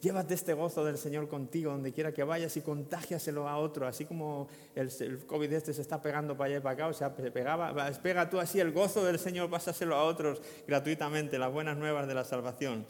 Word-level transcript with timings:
Llévate 0.00 0.34
este 0.34 0.54
gozo 0.54 0.84
del 0.84 0.98
Señor 0.98 1.28
contigo 1.28 1.70
donde 1.70 1.92
quiera 1.92 2.12
que 2.12 2.24
vayas 2.24 2.56
y 2.56 2.60
contágiaselo 2.60 3.48
a 3.48 3.56
otro, 3.58 3.86
así 3.86 4.04
como 4.04 4.48
el, 4.74 4.90
COVID 5.26 5.52
este 5.52 5.72
se 5.72 5.82
está 5.82 6.02
pegando 6.02 6.36
para 6.36 6.48
allá 6.48 6.56
y 6.58 6.60
para 6.60 6.74
acá, 6.74 6.86
o 6.88 6.92
sea, 6.92 7.14
se 7.16 7.30
pegaba, 7.30 7.90
pega 8.02 8.28
tú 8.28 8.40
así 8.40 8.58
el 8.60 8.72
gozo 8.72 9.04
del 9.04 9.18
Señor, 9.18 9.50
pásaselo 9.50 9.94
a 9.94 10.04
otros 10.04 10.40
gratuitamente, 10.66 11.38
las 11.38 11.52
buenas 11.52 11.76
nuevas 11.76 12.08
de 12.08 12.14
la 12.14 12.24
salvación. 12.24 12.86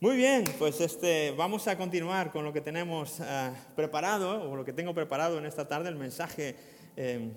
Muy 0.00 0.16
bien, 0.16 0.44
pues 0.58 0.80
este, 0.80 1.34
vamos 1.36 1.66
a 1.66 1.76
continuar 1.76 2.30
con 2.30 2.44
lo 2.44 2.52
que 2.52 2.60
tenemos 2.60 3.18
eh, 3.20 3.50
preparado, 3.74 4.48
o 4.48 4.54
lo 4.54 4.64
que 4.64 4.72
tengo 4.72 4.94
preparado 4.94 5.38
en 5.38 5.44
esta 5.44 5.66
tarde, 5.66 5.88
el 5.88 5.96
mensaje. 5.96 6.54
Eh, 6.96 7.30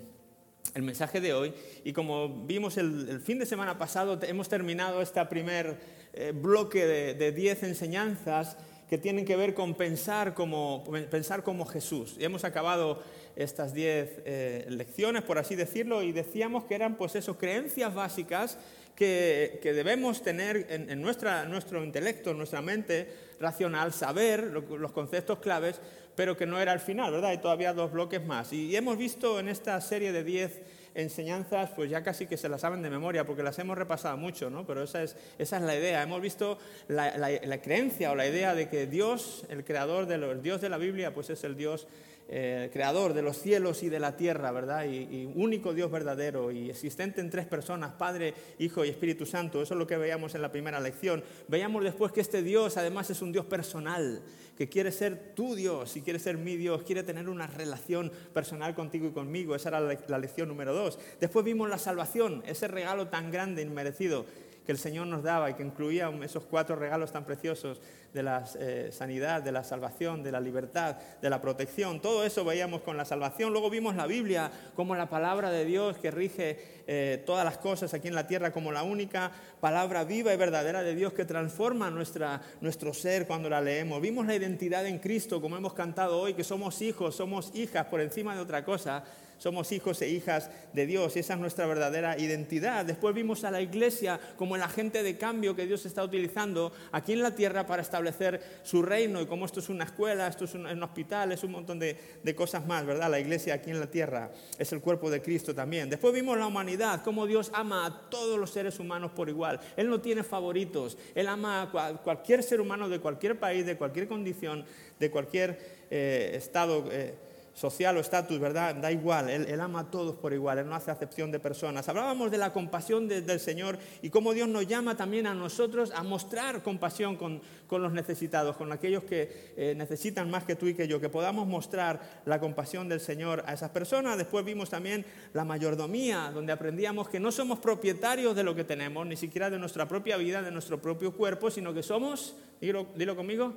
el 0.74 0.82
mensaje 0.82 1.20
de 1.20 1.34
hoy. 1.34 1.52
Y 1.84 1.92
como 1.92 2.28
vimos 2.46 2.76
el, 2.76 3.20
fin 3.20 3.38
de 3.38 3.46
semana 3.46 3.78
pasado, 3.78 4.18
hemos 4.22 4.48
terminado 4.48 5.02
este 5.02 5.24
primer 5.26 5.78
eh, 6.12 6.32
bloque 6.34 6.86
de 6.86 7.32
10 7.32 7.62
enseñanzas 7.64 8.56
que 8.92 8.98
tienen 8.98 9.24
que 9.24 9.36
ver 9.36 9.54
con 9.54 9.74
pensar 9.74 10.34
como, 10.34 10.84
pensar 11.10 11.42
como 11.42 11.64
Jesús. 11.64 12.16
Y 12.18 12.24
hemos 12.24 12.44
acabado 12.44 13.02
estas 13.36 13.72
10 13.72 14.20
eh, 14.26 14.66
lecciones, 14.68 15.22
por 15.22 15.38
así 15.38 15.54
decirlo, 15.54 16.02
y 16.02 16.12
decíamos 16.12 16.64
que 16.64 16.74
eran 16.74 16.96
pues 16.98 17.14
eso, 17.14 17.38
creencias 17.38 17.94
básicas 17.94 18.58
que, 18.94 19.60
que 19.62 19.72
debemos 19.72 20.20
tener 20.20 20.66
en, 20.68 20.90
en, 20.90 21.00
nuestra, 21.00 21.46
nuestro 21.46 21.82
intelecto, 21.82 22.32
en 22.32 22.36
nuestra 22.36 22.60
mente 22.60 23.08
racional, 23.40 23.94
saber 23.94 24.52
los 24.52 24.92
conceptos 24.92 25.38
claves, 25.38 25.80
pero 26.14 26.36
que 26.36 26.44
no 26.44 26.60
era 26.60 26.74
el 26.74 26.80
final, 26.80 27.12
¿verdad? 27.12 27.30
Hay 27.30 27.38
todavía 27.38 27.72
dos 27.72 27.92
bloques 27.92 28.22
más. 28.22 28.52
Y, 28.52 28.76
hemos 28.76 28.98
visto 28.98 29.40
en 29.40 29.48
esta 29.48 29.80
serie 29.80 30.12
de 30.12 30.22
10 30.22 30.60
enseñanzas, 30.94 31.70
pues 31.70 31.90
ya 31.90 32.02
casi 32.02 32.26
que 32.26 32.36
se 32.36 32.48
las 32.48 32.60
saben 32.60 32.82
de 32.82 32.90
memoria, 32.90 33.24
porque 33.24 33.42
las 33.42 33.58
hemos 33.58 33.76
repasado 33.76 34.16
mucho, 34.16 34.50
¿no? 34.50 34.66
Pero 34.66 34.82
esa 34.82 35.02
es, 35.02 35.16
esa 35.38 35.56
es 35.56 35.62
la 35.62 35.76
idea. 35.76 36.02
Hemos 36.02 36.20
visto 36.20 36.58
la, 36.88 37.60
creencia 37.62 38.12
o 38.12 38.14
la 38.14 38.26
idea 38.26 38.54
de 38.54 38.68
que 38.68 38.86
Dios, 38.86 39.44
el 39.48 39.64
creador, 39.64 40.06
de 40.06 40.16
el 40.16 40.42
Dios 40.42 40.60
de 40.60 40.68
la 40.68 40.78
Biblia, 40.78 41.14
pues 41.14 41.30
es 41.30 41.44
el 41.44 41.56
Dios 41.56 41.86
eh, 42.34 42.70
creador 42.72 43.12
de 43.12 43.20
los 43.20 43.36
cielos 43.36 43.82
y 43.82 43.90
de 43.90 44.00
la 44.00 44.16
tierra, 44.16 44.50
¿verdad? 44.52 44.86
Y, 44.86 45.30
único 45.34 45.74
Dios 45.74 45.90
verdadero 45.90 46.50
y 46.50 46.70
existente 46.70 47.20
en 47.20 47.28
tres 47.28 47.44
personas, 47.44 47.92
Padre, 47.92 48.32
Hijo 48.58 48.86
y 48.86 48.88
Espíritu 48.88 49.26
Santo. 49.26 49.60
Eso 49.60 49.74
es 49.74 49.78
lo 49.78 49.86
que 49.86 49.98
veíamos 49.98 50.34
en 50.34 50.40
la 50.40 50.50
primera 50.50 50.80
lección. 50.80 51.22
Veíamos 51.48 51.84
después 51.84 52.10
que 52.10 52.22
este 52.22 52.42
Dios 52.42 52.78
además 52.78 53.10
es 53.10 53.20
un 53.20 53.32
Dios 53.32 53.44
personal, 53.44 54.22
que 54.56 54.70
quiere 54.70 54.92
ser 54.92 55.34
tu 55.34 55.54
Dios 55.54 55.94
y 55.94 56.00
quiere 56.00 56.18
ser 56.18 56.38
mi 56.38 56.56
Dios, 56.56 56.84
quiere 56.84 57.02
tener 57.02 57.28
una 57.28 57.46
relación 57.46 58.10
personal 58.32 58.74
contigo 58.74 59.08
y 59.08 59.10
conmigo. 59.10 59.54
Esa 59.54 59.68
era 59.68 59.80
la, 59.80 60.18
lección 60.18 60.48
número 60.48 60.72
dos. 60.72 60.98
Después 61.20 61.44
vimos 61.44 61.68
la 61.68 61.76
salvación, 61.76 62.42
ese 62.46 62.66
regalo 62.66 63.08
tan 63.08 63.30
grande, 63.30 63.60
inmerecido 63.60 64.24
que 64.64 64.72
el 64.72 64.78
Señor 64.78 65.06
nos 65.06 65.22
daba 65.22 65.50
y 65.50 65.54
que 65.54 65.62
incluía 65.62 66.10
esos 66.22 66.44
cuatro 66.44 66.76
regalos 66.76 67.12
tan 67.12 67.24
preciosos 67.24 67.80
de 68.12 68.22
la 68.22 68.44
eh, 68.58 68.90
sanidad, 68.92 69.42
de 69.42 69.52
la 69.52 69.64
salvación, 69.64 70.22
de 70.22 70.32
la 70.32 70.40
libertad, 70.40 70.96
de 71.20 71.30
la 71.30 71.40
protección. 71.40 72.00
Todo 72.00 72.24
eso 72.24 72.44
veíamos 72.44 72.82
con 72.82 72.96
la 72.96 73.04
salvación. 73.04 73.52
Luego 73.52 73.70
vimos 73.70 73.96
la 73.96 74.06
Biblia 74.06 74.50
como 74.76 74.94
la 74.94 75.08
palabra 75.08 75.50
de 75.50 75.64
Dios 75.64 75.96
que 75.96 76.10
rige 76.10 76.82
eh, 76.86 77.22
todas 77.24 77.44
las 77.44 77.58
cosas 77.58 77.94
aquí 77.94 78.08
en 78.08 78.14
la 78.14 78.26
tierra 78.26 78.52
como 78.52 78.70
la 78.70 78.82
única 78.82 79.32
palabra 79.60 80.04
viva 80.04 80.32
y 80.34 80.36
verdadera 80.36 80.82
de 80.82 80.94
Dios 80.94 81.12
que 81.12 81.24
transforma 81.24 81.90
nuestra, 81.90 82.42
nuestro 82.60 82.92
ser 82.92 83.26
cuando 83.26 83.48
la 83.48 83.60
leemos. 83.60 84.00
Vimos 84.00 84.26
la 84.26 84.34
identidad 84.34 84.86
en 84.86 84.98
Cristo 84.98 85.40
como 85.40 85.56
hemos 85.56 85.72
cantado 85.72 86.20
hoy, 86.20 86.34
que 86.34 86.44
somos 86.44 86.82
hijos, 86.82 87.16
somos 87.16 87.50
hijas 87.54 87.86
por 87.86 88.00
encima 88.00 88.34
de 88.34 88.42
otra 88.42 88.64
cosa 88.64 89.04
somos 89.42 89.72
hijos 89.72 90.00
e 90.02 90.08
hijas 90.08 90.50
de 90.72 90.86
Dios 90.86 91.16
y 91.16 91.18
esa 91.18 91.34
es 91.34 91.40
nuestra 91.40 91.66
verdadera 91.66 92.16
identidad. 92.16 92.84
Después 92.84 93.12
vimos 93.12 93.42
a 93.42 93.50
la 93.50 93.60
iglesia 93.60 94.20
como 94.36 94.54
el 94.54 94.62
agente 94.62 95.02
de 95.02 95.18
cambio 95.18 95.56
que 95.56 95.66
Dios 95.66 95.84
está 95.84 96.04
utilizando 96.04 96.72
aquí 96.92 97.14
en 97.14 97.22
la 97.22 97.34
tierra 97.34 97.66
para 97.66 97.82
establecer 97.82 98.40
su 98.62 98.82
reino 98.82 99.20
y 99.20 99.26
como 99.26 99.44
esto 99.44 99.58
es 99.58 99.68
una 99.68 99.82
escuela, 99.82 100.28
esto 100.28 100.44
es 100.44 100.54
un, 100.54 100.80
hospital, 100.80 101.32
es 101.32 101.42
un 101.42 101.50
montón 101.50 101.80
de, 101.80 101.96
cosas 102.36 102.64
más, 102.68 102.86
¿verdad? 102.86 103.10
La 103.10 103.18
iglesia 103.18 103.54
aquí 103.54 103.70
en 103.70 103.80
la 103.80 103.90
tierra 103.90 104.30
es 104.56 104.72
el 104.72 104.80
cuerpo 104.80 105.10
de 105.10 105.20
Cristo 105.20 105.52
también. 105.52 105.90
Después 105.90 106.14
vimos 106.14 106.38
la 106.38 106.46
humanidad, 106.46 107.02
cómo 107.02 107.26
Dios 107.26 107.50
ama 107.52 107.84
a 107.84 108.10
todos 108.10 108.38
los 108.38 108.50
seres 108.50 108.78
humanos 108.78 109.10
por 109.10 109.28
igual. 109.28 109.58
Él 109.76 109.90
no 109.90 110.00
tiene 110.00 110.22
favoritos, 110.22 110.96
Él 111.16 111.26
ama 111.26 111.62
a 111.62 111.96
cualquier 111.96 112.44
ser 112.44 112.60
humano 112.60 112.88
de 112.88 113.00
cualquier 113.00 113.40
país, 113.40 113.66
de 113.66 113.76
cualquier 113.76 114.06
condición, 114.06 114.64
de 115.00 115.10
cualquier 115.10 115.58
eh, 115.90 116.30
estado. 116.36 116.84
Eh, 116.92 117.31
social 117.54 117.96
o 117.96 118.00
estatus, 118.00 118.40
¿verdad? 118.40 118.74
Da 118.76 118.90
igual, 118.90 119.28
él, 119.28 119.60
ama 119.60 119.80
a 119.80 119.90
todos 119.90 120.16
por 120.16 120.32
igual, 120.32 120.58
Él 120.58 120.68
no 120.68 120.74
hace 120.74 120.90
acepción 120.90 121.30
de 121.30 121.38
personas. 121.38 121.88
Hablábamos 121.88 122.30
de 122.30 122.38
la 122.38 122.52
compasión 122.52 123.08
del 123.08 123.40
Señor 123.40 123.78
y 124.00 124.10
cómo 124.10 124.32
Dios 124.32 124.48
nos 124.48 124.66
llama 124.66 124.96
también 124.96 125.26
a 125.26 125.34
nosotros 125.34 125.92
a 125.94 126.02
mostrar 126.02 126.62
compasión 126.62 127.16
con, 127.16 127.40
los 127.70 127.92
necesitados, 127.92 128.56
con 128.56 128.70
aquellos 128.70 129.04
que 129.04 129.52
eh, 129.56 129.74
necesitan 129.76 130.30
más 130.30 130.44
que 130.44 130.56
tú 130.56 130.66
y 130.66 130.74
que 130.74 130.86
yo, 130.86 131.00
que 131.00 131.08
podamos 131.08 131.46
mostrar 131.46 132.22
la 132.26 132.38
compasión 132.38 132.88
del 132.88 133.00
Señor 133.00 133.42
a 133.46 133.54
esas 133.54 133.70
personas. 133.70 134.18
Después 134.18 134.44
vimos 134.44 134.68
también 134.68 135.04
la 135.32 135.44
mayordomía, 135.44 136.30
donde 136.34 136.52
aprendíamos 136.52 137.08
que 137.08 137.20
no 137.20 137.32
somos 137.32 137.58
propietarios 137.60 138.36
de 138.36 138.44
lo 138.44 138.54
que 138.54 138.64
tenemos, 138.64 139.06
ni 139.06 139.16
siquiera 139.16 139.48
de 139.48 139.58
nuestra 139.58 139.88
propia 139.88 140.16
vida, 140.16 140.42
de 140.42 140.50
nuestro 140.50 140.80
propio 140.80 141.16
cuerpo, 141.16 141.50
sino 141.50 141.72
que 141.72 141.82
somos, 141.82 142.36
dilo 142.60 143.16
conmigo, 143.16 143.54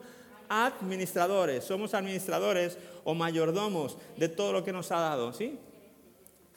administradores, 0.49 1.63
somos 1.63 1.93
administradores 1.93 2.77
o 3.03 3.13
mayordomos 3.13 3.97
de 4.17 4.29
todo 4.29 4.53
lo 4.53 4.63
que 4.63 4.73
nos 4.73 4.91
ha 4.91 4.99
dado, 4.99 5.33
¿sí? 5.33 5.57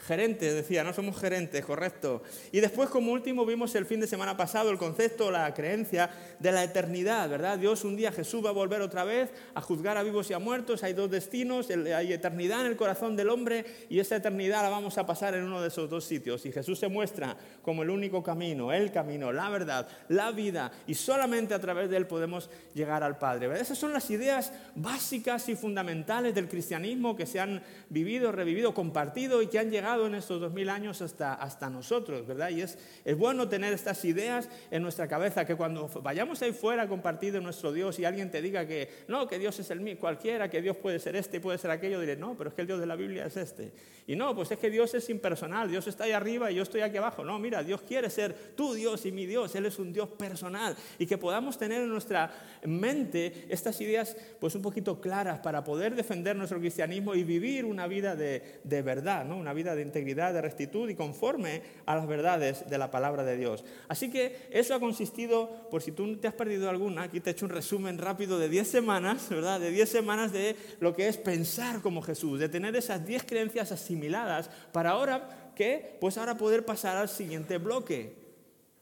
Gerentes, 0.00 0.54
decía, 0.54 0.84
no 0.84 0.92
somos 0.92 1.18
gerentes, 1.18 1.64
correcto. 1.64 2.22
Y 2.52 2.60
después, 2.60 2.88
como 2.88 3.12
último, 3.12 3.44
vimos 3.44 3.74
el 3.74 3.84
fin 3.84 3.98
de 4.00 4.06
semana 4.06 4.36
pasado 4.36 4.70
el 4.70 4.78
concepto, 4.78 5.30
la 5.30 5.52
creencia 5.52 6.08
de 6.38 6.52
la 6.52 6.62
eternidad, 6.62 7.28
¿verdad? 7.28 7.58
Dios 7.58 7.84
un 7.84 7.96
día, 7.96 8.12
Jesús 8.12 8.44
va 8.44 8.50
a 8.50 8.52
volver 8.52 8.80
otra 8.80 9.02
vez 9.02 9.30
a 9.54 9.60
juzgar 9.60 9.96
a 9.96 10.04
vivos 10.04 10.30
y 10.30 10.34
a 10.34 10.38
muertos. 10.38 10.84
Hay 10.84 10.92
dos 10.92 11.10
destinos, 11.10 11.68
hay 11.70 12.12
eternidad 12.12 12.60
en 12.60 12.68
el 12.68 12.76
corazón 12.76 13.16
del 13.16 13.28
hombre 13.28 13.64
y 13.88 13.98
esa 13.98 14.16
eternidad 14.16 14.62
la 14.62 14.68
vamos 14.68 14.96
a 14.98 15.04
pasar 15.04 15.34
en 15.34 15.42
uno 15.42 15.60
de 15.60 15.68
esos 15.68 15.90
dos 15.90 16.04
sitios. 16.04 16.46
Y 16.46 16.52
Jesús 16.52 16.78
se 16.78 16.86
muestra 16.86 17.36
como 17.62 17.82
el 17.82 17.90
único 17.90 18.22
camino, 18.22 18.72
el 18.72 18.92
camino, 18.92 19.32
la 19.32 19.50
verdad, 19.50 19.88
la 20.08 20.30
vida 20.30 20.70
y 20.86 20.94
solamente 20.94 21.54
a 21.54 21.58
través 21.58 21.90
de 21.90 21.96
él 21.96 22.06
podemos 22.06 22.50
llegar 22.72 23.02
al 23.02 23.18
Padre. 23.18 23.60
Esas 23.60 23.76
son 23.76 23.92
las 23.92 24.08
ideas 24.10 24.52
básicas 24.76 25.48
y 25.48 25.56
fundamentales 25.56 26.34
del 26.36 26.48
cristianismo 26.48 27.16
que 27.16 27.26
se 27.26 27.40
han 27.40 27.62
vivido, 27.88 28.30
revivido, 28.30 28.72
compartido 28.72 29.42
y 29.42 29.48
que 29.48 29.58
han 29.58 29.70
llegado 29.70 29.87
en 29.96 30.14
estos 30.14 30.40
dos 30.40 30.52
mil 30.52 30.68
años 30.68 31.00
hasta, 31.00 31.34
hasta 31.34 31.70
nosotros, 31.70 32.26
¿verdad? 32.26 32.50
Y 32.50 32.60
es, 32.62 32.78
es 33.04 33.16
bueno 33.16 33.48
tener 33.48 33.72
estas 33.72 34.04
ideas 34.04 34.48
en 34.70 34.82
nuestra 34.82 35.08
cabeza, 35.08 35.46
que 35.46 35.54
cuando 35.56 35.88
vayamos 36.02 36.42
ahí 36.42 36.52
fuera 36.52 36.82
a 36.82 36.88
compartir 36.88 37.32
de 37.32 37.40
nuestro 37.40 37.72
Dios 37.72 37.98
y 37.98 38.04
alguien 38.04 38.30
te 38.30 38.42
diga 38.42 38.66
que 38.66 38.90
no, 39.08 39.26
que 39.26 39.38
Dios 39.38 39.58
es 39.58 39.70
el 39.70 39.80
mío, 39.80 39.96
cualquiera, 39.98 40.50
que 40.50 40.60
Dios 40.60 40.76
puede 40.76 40.98
ser 40.98 41.16
este 41.16 41.38
y 41.38 41.40
puede 41.40 41.58
ser 41.58 41.70
aquello, 41.70 42.00
diré, 42.00 42.16
no, 42.16 42.36
pero 42.36 42.50
es 42.50 42.54
que 42.54 42.60
el 42.60 42.66
Dios 42.66 42.80
de 42.80 42.86
la 42.86 42.96
Biblia 42.96 43.26
es 43.26 43.36
este. 43.36 43.72
Y 44.06 44.16
no, 44.16 44.34
pues 44.34 44.50
es 44.50 44.58
que 44.58 44.70
Dios 44.70 44.94
es 44.94 45.08
impersonal, 45.10 45.70
Dios 45.70 45.86
está 45.86 46.04
ahí 46.04 46.12
arriba 46.12 46.50
y 46.50 46.56
yo 46.56 46.62
estoy 46.62 46.82
aquí 46.82 46.96
abajo. 46.96 47.24
No, 47.24 47.38
mira, 47.38 47.62
Dios 47.62 47.82
quiere 47.82 48.10
ser 48.10 48.34
tu 48.54 48.74
Dios 48.74 49.04
y 49.06 49.12
mi 49.12 49.26
Dios, 49.26 49.54
Él 49.54 49.66
es 49.66 49.78
un 49.78 49.92
Dios 49.92 50.08
personal. 50.10 50.76
Y 50.98 51.06
que 51.06 51.18
podamos 51.18 51.58
tener 51.58 51.82
en 51.82 51.88
nuestra 51.88 52.32
mente 52.64 53.46
estas 53.48 53.80
ideas 53.80 54.16
pues 54.40 54.54
un 54.54 54.62
poquito 54.62 55.00
claras 55.00 55.40
para 55.40 55.64
poder 55.64 55.94
defender 55.94 56.36
nuestro 56.36 56.58
cristianismo 56.58 57.14
y 57.14 57.24
vivir 57.24 57.64
una 57.64 57.86
vida 57.86 58.16
de, 58.16 58.60
de 58.64 58.82
verdad, 58.82 59.24
¿no? 59.24 59.36
una 59.36 59.52
vida 59.52 59.74
de 59.78 59.84
integridad, 59.84 60.34
de 60.34 60.42
rectitud 60.42 60.88
y 60.88 60.94
conforme 60.94 61.62
a 61.86 61.96
las 61.96 62.06
verdades 62.06 62.68
de 62.68 62.78
la 62.78 62.90
palabra 62.90 63.24
de 63.24 63.36
Dios. 63.36 63.64
Así 63.88 64.10
que 64.10 64.48
eso 64.50 64.74
ha 64.74 64.80
consistido, 64.80 65.68
por 65.70 65.82
si 65.82 65.92
tú 65.92 66.16
te 66.18 66.28
has 66.28 66.34
perdido 66.34 66.68
alguna, 66.68 67.04
aquí 67.04 67.20
te 67.20 67.30
he 67.30 67.32
hecho 67.32 67.46
un 67.46 67.50
resumen 67.50 67.98
rápido 67.98 68.38
de 68.38 68.48
10 68.48 68.68
semanas, 68.68 69.28
¿verdad? 69.30 69.60
De 69.60 69.70
10 69.70 69.88
semanas 69.88 70.32
de 70.32 70.56
lo 70.80 70.94
que 70.94 71.08
es 71.08 71.16
pensar 71.16 71.80
como 71.80 72.02
Jesús, 72.02 72.38
de 72.38 72.48
tener 72.48 72.76
esas 72.76 73.06
10 73.06 73.24
creencias 73.24 73.72
asimiladas 73.72 74.50
para 74.72 74.90
ahora, 74.90 75.52
¿qué? 75.54 75.96
Pues 76.00 76.18
ahora 76.18 76.36
poder 76.36 76.64
pasar 76.64 76.96
al 76.96 77.08
siguiente 77.08 77.58
bloque. 77.58 78.14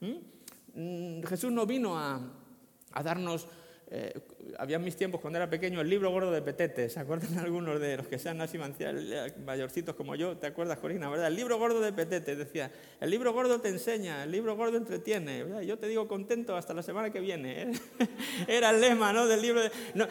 ¿Mm? 0.00 0.36
Mm, 0.74 1.22
Jesús 1.22 1.52
no 1.52 1.64
vino 1.66 1.98
a, 1.98 2.20
a 2.92 3.02
darnos 3.02 3.46
eh, 3.88 4.18
había 4.58 4.80
mis 4.80 4.96
tiempos 4.96 5.20
cuando 5.20 5.36
era 5.36 5.48
pequeño 5.48 5.80
el 5.80 5.88
libro 5.88 6.10
gordo 6.10 6.32
de 6.32 6.42
Petete, 6.42 6.88
¿se 6.88 6.98
acuerdan 6.98 7.38
algunos 7.44 7.80
de 7.80 7.98
los 7.98 8.08
que 8.08 8.18
sean 8.18 8.40
así 8.40 8.58
mayorcitos 9.44 9.94
como 9.94 10.16
yo? 10.16 10.36
¿Te 10.38 10.48
acuerdas, 10.48 10.78
Corina? 10.78 11.08
¿verdad? 11.08 11.28
El 11.28 11.36
libro 11.36 11.56
gordo 11.56 11.80
de 11.80 11.92
Petete 11.92 12.34
decía, 12.34 12.72
el 13.00 13.10
libro 13.10 13.32
gordo 13.32 13.60
te 13.60 13.68
enseña, 13.68 14.24
el 14.24 14.32
libro 14.32 14.56
gordo 14.56 14.76
entretiene. 14.76 15.44
Yo 15.64 15.78
te 15.78 15.86
digo 15.86 16.08
contento 16.08 16.56
hasta 16.56 16.74
la 16.74 16.82
semana 16.82 17.10
que 17.10 17.20
viene. 17.20 17.62
¿eh? 17.62 17.72
Era 18.48 18.70
el 18.70 18.80
lema, 18.80 19.12
¿no? 19.12 19.26
Del 19.28 19.40
libro, 19.40 19.60
no, 19.94 20.08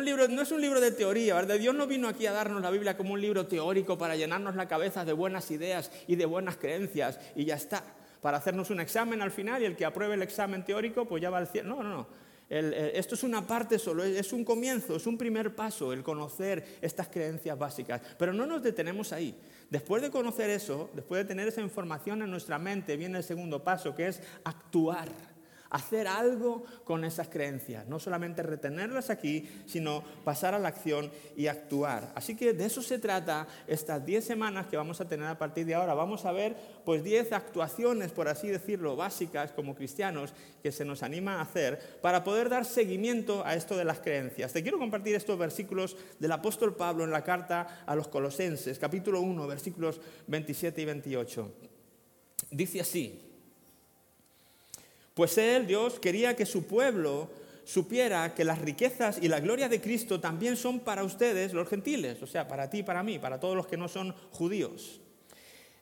libro 0.00 0.28
no 0.28 0.42
es 0.42 0.52
un 0.52 0.60
libro 0.60 0.80
de 0.80 0.90
teoría, 0.90 1.34
¿verdad? 1.34 1.58
Dios 1.58 1.74
no 1.74 1.86
vino 1.86 2.08
aquí 2.08 2.26
a 2.26 2.32
darnos 2.32 2.60
la 2.60 2.70
Biblia 2.70 2.96
como 2.96 3.14
un 3.14 3.22
libro 3.22 3.46
teórico 3.46 3.96
para 3.96 4.16
llenarnos 4.16 4.54
la 4.54 4.68
cabeza 4.68 5.04
de 5.06 5.14
buenas 5.14 5.50
ideas 5.50 5.90
y 6.06 6.16
de 6.16 6.26
buenas 6.26 6.56
creencias 6.56 7.18
y 7.34 7.46
ya 7.46 7.54
está, 7.54 7.84
para 8.20 8.36
hacernos 8.36 8.68
un 8.68 8.80
examen 8.80 9.22
al 9.22 9.30
final 9.30 9.62
y 9.62 9.64
el 9.64 9.76
que 9.76 9.86
apruebe 9.86 10.14
el 10.14 10.22
examen 10.22 10.62
teórico 10.62 11.06
pues 11.06 11.22
ya 11.22 11.30
va 11.30 11.38
al 11.38 11.46
cielo. 11.46 11.76
No, 11.76 11.82
no, 11.82 11.88
no 11.88 12.23
esto 12.48 13.14
es 13.14 13.22
una 13.22 13.46
parte 13.46 13.78
solo, 13.78 14.04
es 14.04 14.32
un 14.32 14.44
comienzo, 14.44 14.96
es 14.96 15.06
un 15.06 15.16
primer 15.16 15.54
paso, 15.54 15.92
el 15.92 16.02
conocer 16.02 16.78
estas 16.80 17.08
creencias 17.08 17.58
básicas. 17.58 18.00
Pero 18.18 18.32
no 18.32 18.46
nos 18.46 18.62
detenemos 18.62 19.12
ahí. 19.12 19.34
Después 19.70 20.02
de 20.02 20.10
conocer 20.10 20.50
eso, 20.50 20.90
después 20.94 21.22
de 21.22 21.28
tener 21.28 21.48
esa 21.48 21.62
información 21.62 22.22
en 22.22 22.30
nuestra 22.30 22.58
mente, 22.58 22.96
viene 22.96 23.18
el 23.18 23.24
segundo 23.24 23.64
paso, 23.64 23.94
que 23.94 24.08
es 24.08 24.20
actuar. 24.44 25.33
Hacer 25.70 26.06
algo 26.06 26.64
con 26.84 27.04
esas 27.04 27.28
creencias, 27.28 27.86
no 27.88 27.98
solamente 27.98 28.42
retenerlas 28.42 29.10
aquí, 29.10 29.48
sino 29.66 30.02
pasar 30.24 30.54
a 30.54 30.58
la 30.58 30.68
acción 30.68 31.10
y 31.36 31.46
actuar. 31.46 32.12
Así 32.14 32.36
que 32.36 32.52
de 32.52 32.64
eso 32.66 32.82
se 32.82 32.98
trata 32.98 33.46
estas 33.66 34.04
10 34.04 34.24
semanas 34.24 34.66
que 34.66 34.76
vamos 34.76 35.00
a 35.00 35.08
tener 35.08 35.26
a 35.26 35.38
partir 35.38 35.66
de 35.66 35.74
ahora. 35.74 35.94
Vamos 35.94 36.24
a 36.24 36.32
ver 36.32 36.56
pues 36.84 37.02
10 37.02 37.32
actuaciones, 37.32 38.12
por 38.12 38.28
así 38.28 38.48
decirlo, 38.48 38.96
básicas 38.96 39.52
como 39.52 39.74
cristianos 39.74 40.32
que 40.62 40.72
se 40.72 40.84
nos 40.84 41.02
anima 41.02 41.36
a 41.36 41.42
hacer 41.42 41.98
para 42.00 42.22
poder 42.24 42.48
dar 42.48 42.64
seguimiento 42.64 43.44
a 43.44 43.54
esto 43.54 43.76
de 43.76 43.84
las 43.84 44.00
creencias. 44.00 44.52
Te 44.52 44.62
quiero 44.62 44.78
compartir 44.78 45.14
estos 45.14 45.38
versículos 45.38 45.96
del 46.18 46.32
apóstol 46.32 46.76
Pablo 46.76 47.04
en 47.04 47.10
la 47.10 47.24
carta 47.24 47.82
a 47.86 47.94
los 47.94 48.08
Colosenses, 48.08 48.78
capítulo 48.78 49.20
1, 49.20 49.46
versículos 49.46 50.00
27 50.26 50.80
y 50.80 50.84
28. 50.84 51.52
Dice 52.50 52.80
así, 52.80 53.20
pues 55.14 55.38
Él, 55.38 55.66
Dios, 55.66 56.00
quería 56.00 56.36
que 56.36 56.44
su 56.44 56.66
pueblo 56.66 57.30
supiera 57.64 58.34
que 58.34 58.44
las 58.44 58.60
riquezas 58.60 59.18
y 59.22 59.28
la 59.28 59.40
gloria 59.40 59.68
de 59.68 59.80
Cristo 59.80 60.20
también 60.20 60.56
son 60.56 60.80
para 60.80 61.04
ustedes, 61.04 61.52
los 61.52 61.68
gentiles, 61.68 62.22
o 62.22 62.26
sea, 62.26 62.46
para 62.46 62.68
ti 62.68 62.82
para 62.82 63.02
mí, 63.02 63.18
para 63.18 63.40
todos 63.40 63.56
los 63.56 63.66
que 63.66 63.76
no 63.76 63.88
son 63.88 64.14
judíos. 64.30 65.00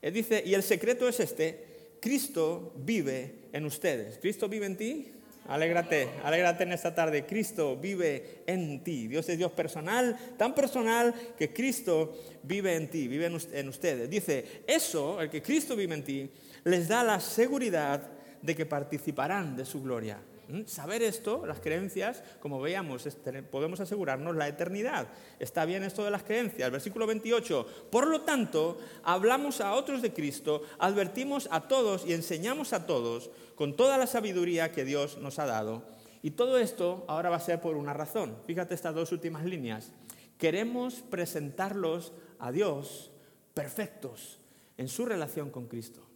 Él 0.00 0.12
dice, 0.12 0.42
y 0.44 0.54
el 0.54 0.62
secreto 0.62 1.08
es 1.08 1.20
este, 1.20 1.72
Cristo 2.00 2.72
vive 2.76 3.48
en 3.52 3.64
ustedes. 3.64 4.18
¿Cristo 4.18 4.48
vive 4.48 4.66
en 4.66 4.76
ti? 4.76 5.12
Alégrate, 5.48 6.08
alégrate 6.22 6.64
en 6.64 6.72
esta 6.72 6.94
tarde. 6.94 7.24
Cristo 7.26 7.76
vive 7.76 8.42
en 8.46 8.82
ti. 8.84 9.08
Dios 9.08 9.28
es 9.28 9.38
Dios 9.38 9.52
personal, 9.52 10.16
tan 10.36 10.54
personal 10.54 11.14
que 11.36 11.52
Cristo 11.52 12.16
vive 12.42 12.74
en 12.74 12.88
ti, 12.88 13.08
vive 13.08 13.26
en 13.26 13.68
ustedes. 13.68 14.10
Dice, 14.10 14.62
eso, 14.66 15.20
el 15.20 15.30
que 15.30 15.42
Cristo 15.42 15.74
vive 15.76 15.94
en 15.94 16.04
ti, 16.04 16.30
les 16.64 16.88
da 16.88 17.02
la 17.02 17.18
seguridad 17.18 18.10
de 18.42 18.54
que 18.54 18.66
participarán 18.66 19.56
de 19.56 19.64
su 19.64 19.82
gloria. 19.82 20.20
¿Mm? 20.48 20.66
Saber 20.66 21.02
esto, 21.02 21.46
las 21.46 21.60
creencias, 21.60 22.22
como 22.40 22.60
veíamos, 22.60 23.08
podemos 23.50 23.80
asegurarnos 23.80 24.36
la 24.36 24.48
eternidad. 24.48 25.08
Está 25.38 25.64
bien 25.64 25.82
esto 25.84 26.04
de 26.04 26.10
las 26.10 26.24
creencias. 26.24 26.70
Versículo 26.70 27.06
28. 27.06 27.66
Por 27.90 28.08
lo 28.08 28.22
tanto, 28.22 28.78
hablamos 29.04 29.60
a 29.60 29.72
otros 29.74 30.02
de 30.02 30.12
Cristo, 30.12 30.62
advertimos 30.78 31.48
a 31.50 31.68
todos 31.68 32.04
y 32.06 32.12
enseñamos 32.12 32.72
a 32.72 32.86
todos 32.86 33.30
con 33.54 33.76
toda 33.76 33.96
la 33.96 34.06
sabiduría 34.06 34.72
que 34.72 34.84
Dios 34.84 35.18
nos 35.18 35.38
ha 35.38 35.46
dado. 35.46 35.84
Y 36.22 36.32
todo 36.32 36.58
esto 36.58 37.04
ahora 37.08 37.30
va 37.30 37.36
a 37.36 37.40
ser 37.40 37.60
por 37.60 37.76
una 37.76 37.92
razón. 37.92 38.36
Fíjate 38.46 38.74
estas 38.74 38.94
dos 38.94 39.10
últimas 39.12 39.44
líneas. 39.44 39.92
Queremos 40.38 41.02
presentarlos 41.02 42.12
a 42.38 42.52
Dios 42.52 43.12
perfectos 43.54 44.38
en 44.76 44.88
su 44.88 45.04
relación 45.04 45.50
con 45.50 45.66
Cristo. 45.66 46.11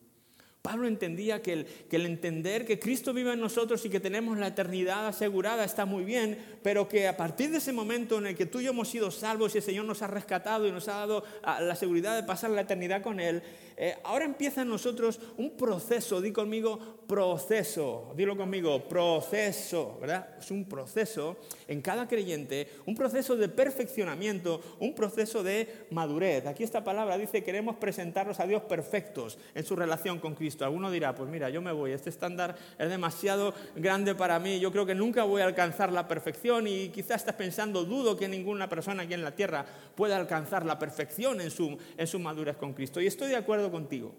Pablo 0.67 0.89
entendía 0.89 1.41
que 1.43 1.53
el, 1.53 2.07
entender 2.07 2.67
que 2.67 2.81
Cristo 2.81 3.13
vive 3.13 3.33
en 3.33 3.39
nosotros 3.39 3.85
y 3.85 3.89
que 3.89 4.01
tenemos 4.01 4.37
la 4.37 4.49
eternidad 4.49 5.07
asegurada 5.07 5.65
está 5.65 5.87
muy 5.87 6.03
bien, 6.03 6.59
pero 6.65 6.89
que 6.89 7.07
a 7.07 7.17
partir 7.17 7.53
de 7.53 7.59
ese 7.59 7.73
momento 7.73 8.19
en 8.19 8.27
el 8.27 8.35
que 8.35 8.47
tú 8.47 8.59
y 8.59 8.65
yo 8.65 8.71
hemos 8.73 8.89
sido 8.89 9.13
salvos 9.13 9.55
y 9.55 9.59
el 9.59 9.63
Señor 9.63 9.85
nos 9.85 10.03
ha 10.03 10.09
rescatado 10.09 10.67
y 10.67 10.73
nos 10.73 10.89
ha 10.89 10.95
dado 10.95 11.23
ah, 11.45 11.61
la 11.61 11.77
seguridad 11.77 12.17
de 12.17 12.25
pasar 12.25 12.51
la 12.51 12.63
eternidad 12.63 13.01
con 13.01 13.21
Él, 13.21 13.45
eh, 13.77 13.97
ahora 14.05 14.25
empieza 14.25 14.63
en 14.63 14.69
nosotros 14.69 15.21
un 15.37 15.57
proceso, 15.57 16.21
di 16.21 16.33
conmigo 16.33 16.97
proceso, 17.07 18.13
dilo 18.17 18.37
conmigo, 18.37 18.89
proceso, 18.89 19.99
¿verdad? 20.01 20.29
Es 20.39 20.51
un 20.51 20.65
proceso 20.65 21.37
en 21.69 21.81
cada 21.81 22.09
creyente, 22.09 22.69
un 22.87 22.95
proceso 22.95 23.37
de 23.37 23.49
perfeccionamiento, 23.49 24.61
un 24.81 24.95
proceso 24.95 25.43
de 25.43 25.87
madurez. 25.91 26.47
Aquí 26.47 26.65
esta 26.65 26.85
palabra 26.85 27.17
dice, 27.17 27.45
queremos 27.45 27.77
presentarnos 27.77 28.41
a 28.41 28.47
Dios 28.47 28.63
perfectos 28.63 29.39
en 29.55 29.65
su 29.65 29.77
relación 29.77 30.19
con 30.19 30.35
Cristo. 30.35 30.65
Alguno 30.65 30.91
dirá, 30.91 31.15
pues 31.15 31.31
mira, 31.31 31.49
yo 31.49 31.63
me 31.63 31.73
voy, 31.73 31.93
este 31.93 32.11
estándar 32.11 32.57
es 32.79 32.89
demasiado 32.89 33.55
grande 33.77 34.15
para 34.15 34.39
mí, 34.39 34.59
yo 34.59 34.73
creo 34.73 34.87
que 34.87 34.95
nunca 34.95 35.25
voy 35.25 35.43
a 35.43 35.47
alcanzar 35.47 35.93
la 35.93 36.09
perfección 36.09 36.67
y 36.67 36.89
quizás 36.89 37.21
estás 37.21 37.35
pensando, 37.35 37.85
dudo 37.85 38.17
que 38.17 38.29
ninguna 38.29 38.69
persona 38.69 39.05
aquí 39.05 39.15
en 39.15 39.23
la 39.23 39.35
tierra 39.35 39.65
pueda 39.95 40.17
alcanzar 40.17 40.65
la 40.67 40.79
perfección 40.79 41.41
en 41.41 41.51
su, 41.51 41.79
en 41.97 42.07
su 42.07 42.19
madurez 42.19 42.57
con 42.57 42.73
Cristo. 42.73 43.01
Y 43.01 43.07
estoy 43.07 43.29
de 43.29 43.37
acuerdo 43.37 43.66
contigo. 43.71 44.15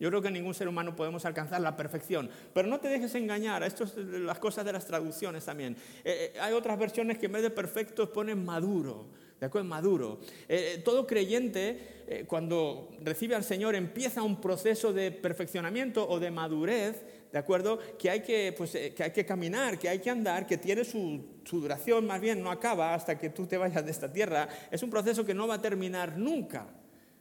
Yo 0.00 0.08
creo 0.10 0.22
que 0.22 0.30
ningún 0.30 0.54
ser 0.54 0.68
humano 0.68 0.94
podemos 0.94 1.24
alcanzar 1.24 1.60
la 1.60 1.76
perfección, 1.76 2.30
pero 2.54 2.68
no 2.68 2.78
te 2.78 2.88
dejes 2.88 3.14
engañar, 3.16 3.64
esto 3.64 3.84
es 3.84 3.96
las 3.96 4.38
cosas 4.38 4.64
de 4.64 4.72
las 4.72 4.86
traducciones 4.86 5.44
también. 5.44 5.76
Eh, 6.04 6.32
eh, 6.34 6.40
hay 6.40 6.52
otras 6.52 6.78
versiones 6.78 7.18
que 7.18 7.26
en 7.26 7.32
vez 7.32 7.42
de 7.42 7.50
perfecto 7.50 8.12
ponen 8.12 8.44
maduro, 8.44 9.08
¿de 9.40 9.46
acuerdo? 9.46 9.68
Maduro. 9.68 10.20
Eh, 10.48 10.82
todo 10.84 11.04
creyente, 11.06 12.24
cuando 12.28 12.90
recibe 13.02 13.34
al 13.34 13.44
Señor, 13.44 13.74
empieza 13.74 14.22
un 14.22 14.40
proceso 14.40 14.92
de 14.92 15.10
perfeccionamiento 15.10 16.08
o 16.08 16.20
de 16.20 16.30
madurez, 16.30 17.02
¿de 17.32 17.38
acuerdo? 17.38 17.80
Que 17.98 18.08
hay 18.08 18.22
que, 18.22 18.54
pues, 18.56 18.70
que, 18.70 19.02
hay 19.02 19.10
que 19.10 19.26
caminar, 19.26 19.78
que 19.80 19.88
hay 19.88 19.98
que 19.98 20.10
andar, 20.10 20.46
que 20.46 20.58
tiene 20.58 20.84
su, 20.84 21.40
su 21.44 21.60
duración, 21.60 22.06
más 22.06 22.20
bien 22.20 22.40
no 22.40 22.52
acaba 22.52 22.94
hasta 22.94 23.18
que 23.18 23.30
tú 23.30 23.46
te 23.46 23.56
vayas 23.58 23.84
de 23.84 23.90
esta 23.90 24.12
tierra. 24.12 24.48
Es 24.70 24.82
un 24.84 24.90
proceso 24.90 25.26
que 25.26 25.34
no 25.34 25.48
va 25.48 25.54
a 25.54 25.60
terminar 25.60 26.16
nunca. 26.16 26.68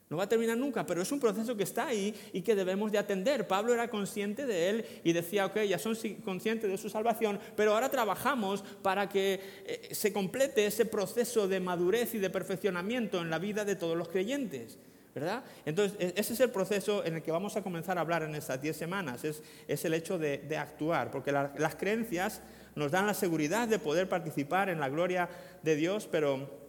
No 0.09 0.15
va 0.15 0.23
a 0.23 0.29
terminar 0.29 0.57
nunca, 0.57 0.85
pero 0.85 1.01
es 1.01 1.11
un 1.11 1.19
proceso 1.19 1.57
que 1.57 1.63
está 1.63 1.87
ahí 1.87 2.15
y 2.31 2.41
que 2.41 2.55
debemos 2.55 2.91
de 2.91 2.97
atender. 2.97 3.45
Pablo 3.45 3.73
era 3.73 3.89
consciente 3.89 4.45
de 4.45 4.69
él 4.69 4.85
y 5.03 5.11
decía, 5.11 5.45
ok, 5.45 5.63
ya 5.63 5.77
son 5.77 5.97
conscientes 6.23 6.69
de 6.69 6.77
su 6.77 6.89
salvación, 6.89 7.39
pero 7.57 7.73
ahora 7.73 7.89
trabajamos 7.89 8.63
para 8.81 9.09
que 9.09 9.41
eh, 9.65 9.89
se 9.91 10.13
complete 10.13 10.65
ese 10.65 10.85
proceso 10.85 11.49
de 11.49 11.59
madurez 11.59 12.15
y 12.15 12.19
de 12.19 12.29
perfeccionamiento 12.29 13.21
en 13.21 13.29
la 13.29 13.37
vida 13.37 13.65
de 13.65 13.75
todos 13.75 13.97
los 13.97 14.07
creyentes. 14.07 14.77
¿verdad? 15.13 15.43
Entonces, 15.65 15.97
e, 15.99 16.13
ese 16.15 16.33
es 16.33 16.39
el 16.39 16.51
proceso 16.51 17.03
en 17.03 17.15
el 17.15 17.23
que 17.23 17.31
vamos 17.31 17.57
a 17.57 17.63
comenzar 17.63 17.97
a 17.97 18.01
hablar 18.01 18.23
en 18.23 18.35
estas 18.35 18.61
10 18.61 18.77
semanas, 18.77 19.23
es, 19.25 19.41
el 19.83 19.93
hecho 19.93 20.19
de, 20.19 20.57
actuar, 20.57 21.11
porque 21.11 21.31
las 21.31 21.75
creencias 21.75 22.41
nos 22.75 22.91
dan 22.91 23.07
la 23.07 23.15
seguridad 23.15 23.67
de 23.67 23.79
poder 23.79 24.07
participar 24.07 24.69
en 24.69 24.79
la 24.79 24.89
gloria 24.89 25.27
de 25.63 25.75
Dios, 25.75 26.07
pero 26.09 26.66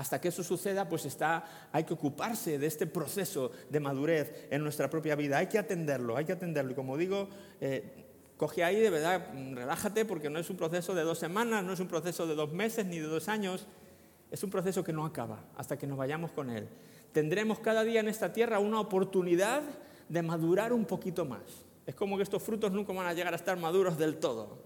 hasta 0.00 0.18
que 0.18 0.28
eso 0.28 0.42
suceda, 0.42 0.88
pues 0.88 1.04
está, 1.04 1.68
hay 1.70 1.84
que 1.84 1.92
ocuparse 1.92 2.58
de 2.58 2.66
este 2.66 2.86
proceso 2.86 3.50
de 3.68 3.80
madurez 3.80 4.46
en 4.50 4.62
nuestra 4.62 4.88
propia 4.88 5.14
vida. 5.14 5.36
Hay 5.36 5.46
que 5.46 5.58
atenderlo, 5.58 6.16
hay 6.16 6.24
que 6.24 6.32
atenderlo. 6.32 6.72
Y 6.72 6.74
como 6.74 6.96
digo, 6.96 7.28
eh, 7.60 8.06
coge 8.38 8.64
ahí 8.64 8.80
de 8.80 8.88
verdad, 8.88 9.28
relájate, 9.52 10.06
porque 10.06 10.30
no 10.30 10.38
es 10.38 10.48
un 10.48 10.56
proceso 10.56 10.94
de 10.94 11.02
dos 11.02 11.18
semanas, 11.18 11.62
no 11.62 11.74
es 11.74 11.80
un 11.80 11.86
proceso 11.86 12.26
de 12.26 12.34
dos 12.34 12.50
meses 12.50 12.86
ni 12.86 12.98
de 12.98 13.08
dos 13.08 13.28
años. 13.28 13.66
Es 14.30 14.42
un 14.42 14.48
proceso 14.48 14.82
que 14.82 14.94
no 14.94 15.04
acaba 15.04 15.44
hasta 15.54 15.76
que 15.76 15.86
nos 15.86 15.98
vayamos 15.98 16.32
con 16.32 16.48
Él. 16.48 16.66
Tendremos 17.12 17.58
cada 17.58 17.84
día 17.84 18.00
en 18.00 18.08
esta 18.08 18.32
tierra 18.32 18.58
una 18.58 18.80
oportunidad 18.80 19.60
de 20.08 20.22
madurar 20.22 20.72
un 20.72 20.86
poquito 20.86 21.26
más. 21.26 21.42
Es 21.84 21.94
como 21.94 22.16
que 22.16 22.22
estos 22.22 22.42
frutos 22.42 22.72
nunca 22.72 22.94
van 22.94 23.06
a 23.06 23.12
llegar 23.12 23.34
a 23.34 23.36
estar 23.36 23.58
maduros 23.58 23.98
del 23.98 24.16
todo. 24.16 24.62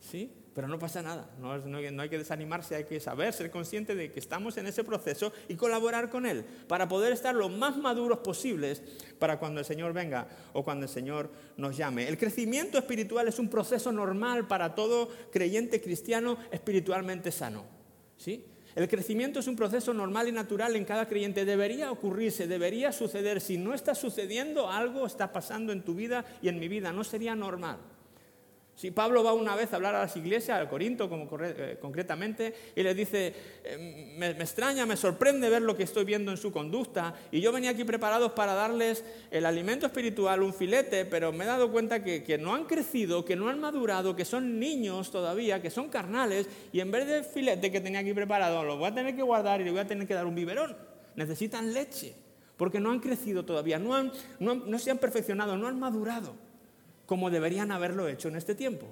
¿Sí? 0.00 0.41
Pero 0.54 0.68
no 0.68 0.78
pasa 0.78 1.00
nada, 1.00 1.30
no, 1.40 1.78
hay 2.02 2.08
que 2.10 2.18
desanimarse, 2.18 2.76
hay 2.76 2.84
que 2.84 3.00
saber, 3.00 3.32
ser 3.32 3.50
consciente 3.50 3.94
de 3.94 4.12
que 4.12 4.20
estamos 4.20 4.58
en 4.58 4.66
ese 4.66 4.84
proceso 4.84 5.32
y 5.48 5.54
colaborar 5.54 6.10
con 6.10 6.26
Él 6.26 6.44
para 6.68 6.88
poder 6.88 7.14
estar 7.14 7.34
lo 7.34 7.48
más 7.48 7.78
maduros 7.78 8.18
posibles 8.18 8.82
para 9.18 9.38
cuando 9.38 9.60
el 9.60 9.66
Señor 9.66 9.94
venga 9.94 10.28
o 10.52 10.62
cuando 10.62 10.84
el 10.84 10.90
Señor 10.90 11.30
nos 11.56 11.74
llame. 11.76 12.06
El 12.06 12.18
crecimiento 12.18 12.76
espiritual 12.76 13.28
es 13.28 13.38
un 13.38 13.48
proceso 13.48 13.92
normal 13.92 14.46
para 14.46 14.74
todo 14.74 15.08
creyente 15.30 15.80
cristiano 15.80 16.36
espiritualmente 16.50 17.32
sano. 17.32 17.64
¿sí? 18.18 18.44
El 18.74 18.88
crecimiento 18.88 19.40
es 19.40 19.46
un 19.46 19.56
proceso 19.56 19.92
normal 19.94 20.28
y 20.28 20.32
natural 20.32 20.76
en 20.76 20.84
cada 20.84 21.06
creyente. 21.06 21.44
Debería 21.44 21.90
ocurrirse, 21.90 22.46
debería 22.46 22.92
suceder. 22.92 23.40
Si 23.40 23.58
no 23.58 23.74
está 23.74 23.94
sucediendo, 23.94 24.70
algo 24.70 25.06
está 25.06 25.32
pasando 25.32 25.72
en 25.72 25.82
tu 25.82 25.94
vida 25.94 26.24
y 26.42 26.48
en 26.48 26.58
mi 26.58 26.68
vida. 26.68 26.92
No 26.92 27.04
sería 27.04 27.34
normal. 27.34 27.78
Si 28.74 28.90
Pablo 28.90 29.22
va 29.22 29.32
una 29.32 29.54
vez 29.54 29.72
a 29.72 29.76
hablar 29.76 29.94
a 29.94 30.00
las 30.00 30.16
iglesias, 30.16 30.58
al 30.58 30.68
Corinto 30.68 31.08
como 31.08 31.28
eh, 31.40 31.76
concretamente, 31.80 32.54
y 32.74 32.82
le 32.82 32.94
dice, 32.94 33.34
eh, 33.64 34.14
me, 34.16 34.30
extraña, 34.30 34.86
me 34.86 34.96
sorprende 34.96 35.50
ver 35.50 35.62
lo 35.62 35.76
que 35.76 35.82
estoy 35.82 36.04
viendo 36.04 36.30
en 36.30 36.38
su 36.38 36.50
conducta, 36.50 37.14
y 37.30 37.40
yo 37.40 37.52
venía 37.52 37.70
aquí 37.70 37.84
preparados 37.84 38.32
para 38.32 38.54
darles 38.54 39.04
el 39.30 39.44
alimento 39.44 39.86
espiritual, 39.86 40.42
un 40.42 40.54
filete, 40.54 41.04
pero 41.04 41.32
me 41.32 41.44
he 41.44 41.46
dado 41.46 41.70
cuenta 41.70 42.02
que, 42.02 42.24
que 42.24 42.38
no 42.38 42.54
han 42.54 42.64
crecido, 42.64 43.24
que 43.24 43.36
no 43.36 43.48
han 43.48 43.60
madurado, 43.60 44.16
que 44.16 44.24
son 44.24 44.58
niños 44.58 45.10
todavía, 45.10 45.60
que 45.60 45.70
son 45.70 45.88
carnales, 45.88 46.48
y 46.72 46.80
en 46.80 46.90
vez 46.90 47.06
del 47.06 47.24
filete 47.24 47.70
que 47.70 47.80
tenía 47.80 48.00
aquí 48.00 48.14
preparado, 48.14 48.64
lo 48.64 48.78
voy 48.78 48.88
a 48.88 48.94
tener 48.94 49.14
que 49.14 49.22
guardar 49.22 49.60
y 49.60 49.64
le 49.64 49.70
voy 49.70 49.80
a 49.80 49.86
tener 49.86 50.08
que 50.08 50.14
dar 50.14 50.26
un 50.26 50.34
biberón. 50.34 50.76
Necesitan 51.14 51.74
leche, 51.74 52.14
porque 52.56 52.80
no 52.80 52.90
han 52.90 53.00
crecido 53.00 53.44
todavía, 53.44 53.78
no, 53.78 53.94
han, 53.94 54.10
no 54.40 54.78
se 54.78 54.90
han 54.90 54.98
perfeccionado, 54.98 55.58
no 55.58 55.68
han 55.68 55.78
madurado 55.78 56.51
como 57.12 57.28
deberían 57.28 57.70
haberlo 57.70 58.08
hecho 58.08 58.28
en 58.28 58.36
este 58.36 58.54
tiempo. 58.54 58.86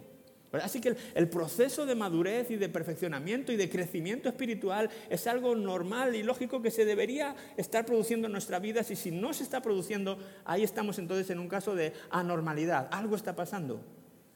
Así 0.52 0.78
que 0.78 0.94
el, 1.14 1.30
proceso 1.30 1.86
de 1.86 1.94
madurez 1.94 2.50
y 2.50 2.56
de 2.56 2.68
perfeccionamiento 2.68 3.50
y 3.50 3.56
de 3.56 3.70
crecimiento 3.70 4.28
espiritual 4.28 4.90
es 5.08 5.26
algo 5.26 5.56
normal 5.56 6.14
y 6.14 6.22
lógico 6.22 6.60
que 6.60 6.70
se 6.70 6.84
debería 6.84 7.34
estar 7.56 7.86
produciendo 7.86 8.26
en 8.26 8.32
nuestra 8.32 8.58
vida. 8.58 8.82
Y 8.86 8.94
si 8.94 9.10
no 9.10 9.32
se 9.32 9.42
está 9.42 9.62
produciendo, 9.62 10.18
ahí 10.44 10.62
estamos 10.62 10.98
entonces 10.98 11.30
en 11.30 11.38
un 11.38 11.48
caso 11.48 11.74
de 11.74 11.94
anormalidad. 12.10 12.88
Algo 12.92 13.16
está 13.16 13.34
pasando. 13.34 13.80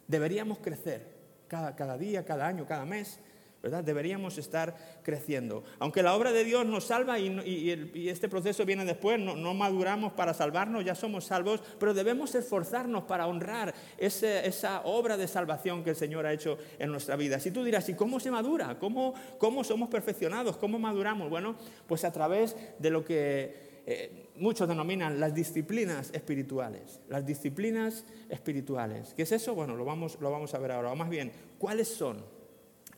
Deberíamos 0.08 0.60
crecer 0.60 1.06
cada, 1.46 1.76
cada 1.76 1.98
día, 1.98 2.24
cada 2.24 2.46
año, 2.46 2.66
cada 2.66 2.86
mes. 2.86 3.20
Deberíamos 3.70 4.38
estar 4.38 4.74
creciendo. 5.02 5.64
Aunque 5.78 6.02
la 6.02 6.14
obra 6.14 6.32
de 6.32 6.44
Dios 6.44 6.66
nos 6.66 6.84
salva 6.84 7.18
y, 7.18 8.08
este 8.08 8.28
proceso 8.28 8.64
viene 8.64 8.84
después, 8.84 9.18
no, 9.18 9.54
maduramos 9.54 10.12
para 10.12 10.34
salvarnos, 10.34 10.84
ya 10.84 10.94
somos 10.94 11.24
salvos, 11.24 11.62
pero 11.78 11.94
debemos 11.94 12.34
esforzarnos 12.34 13.04
para 13.04 13.26
honrar 13.26 13.74
esa 13.98 14.82
obra 14.84 15.16
de 15.16 15.28
salvación 15.28 15.82
que 15.82 15.90
el 15.90 15.96
Señor 15.96 16.26
ha 16.26 16.32
hecho 16.32 16.58
en 16.78 16.90
nuestra 16.90 17.16
vida. 17.16 17.40
Si 17.40 17.50
tú 17.50 17.64
dirás, 17.64 17.88
¿y 17.88 17.94
cómo 17.94 18.20
se 18.20 18.30
madura? 18.30 18.78
¿Cómo, 18.78 19.14
cómo 19.38 19.64
somos 19.64 19.88
perfeccionados? 19.88 20.56
¿Cómo 20.56 20.78
maduramos? 20.78 21.30
Bueno, 21.30 21.56
pues 21.86 22.04
a 22.04 22.12
través 22.12 22.56
de 22.78 22.90
lo 22.90 23.04
que 23.04 23.82
eh, 23.86 24.30
muchos 24.36 24.66
denominan 24.66 25.20
las 25.20 25.34
disciplinas 25.34 26.10
espirituales. 26.12 27.00
Las 27.08 27.26
disciplinas 27.26 28.04
espirituales. 28.28 29.12
¿Qué 29.14 29.22
es 29.22 29.32
eso? 29.32 29.54
Bueno, 29.54 29.76
lo 29.76 29.84
vamos, 29.84 30.18
lo 30.20 30.30
vamos 30.30 30.54
a 30.54 30.58
ver 30.58 30.72
ahora. 30.72 30.92
O 30.92 30.96
más 30.96 31.10
bien, 31.10 31.32
¿cuáles 31.58 31.88
son? 31.88 32.33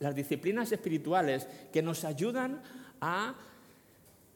Las 0.00 0.14
disciplinas 0.14 0.72
espirituales 0.72 1.48
que 1.72 1.82
nos 1.82 2.04
ayudan 2.04 2.62
a 3.00 3.34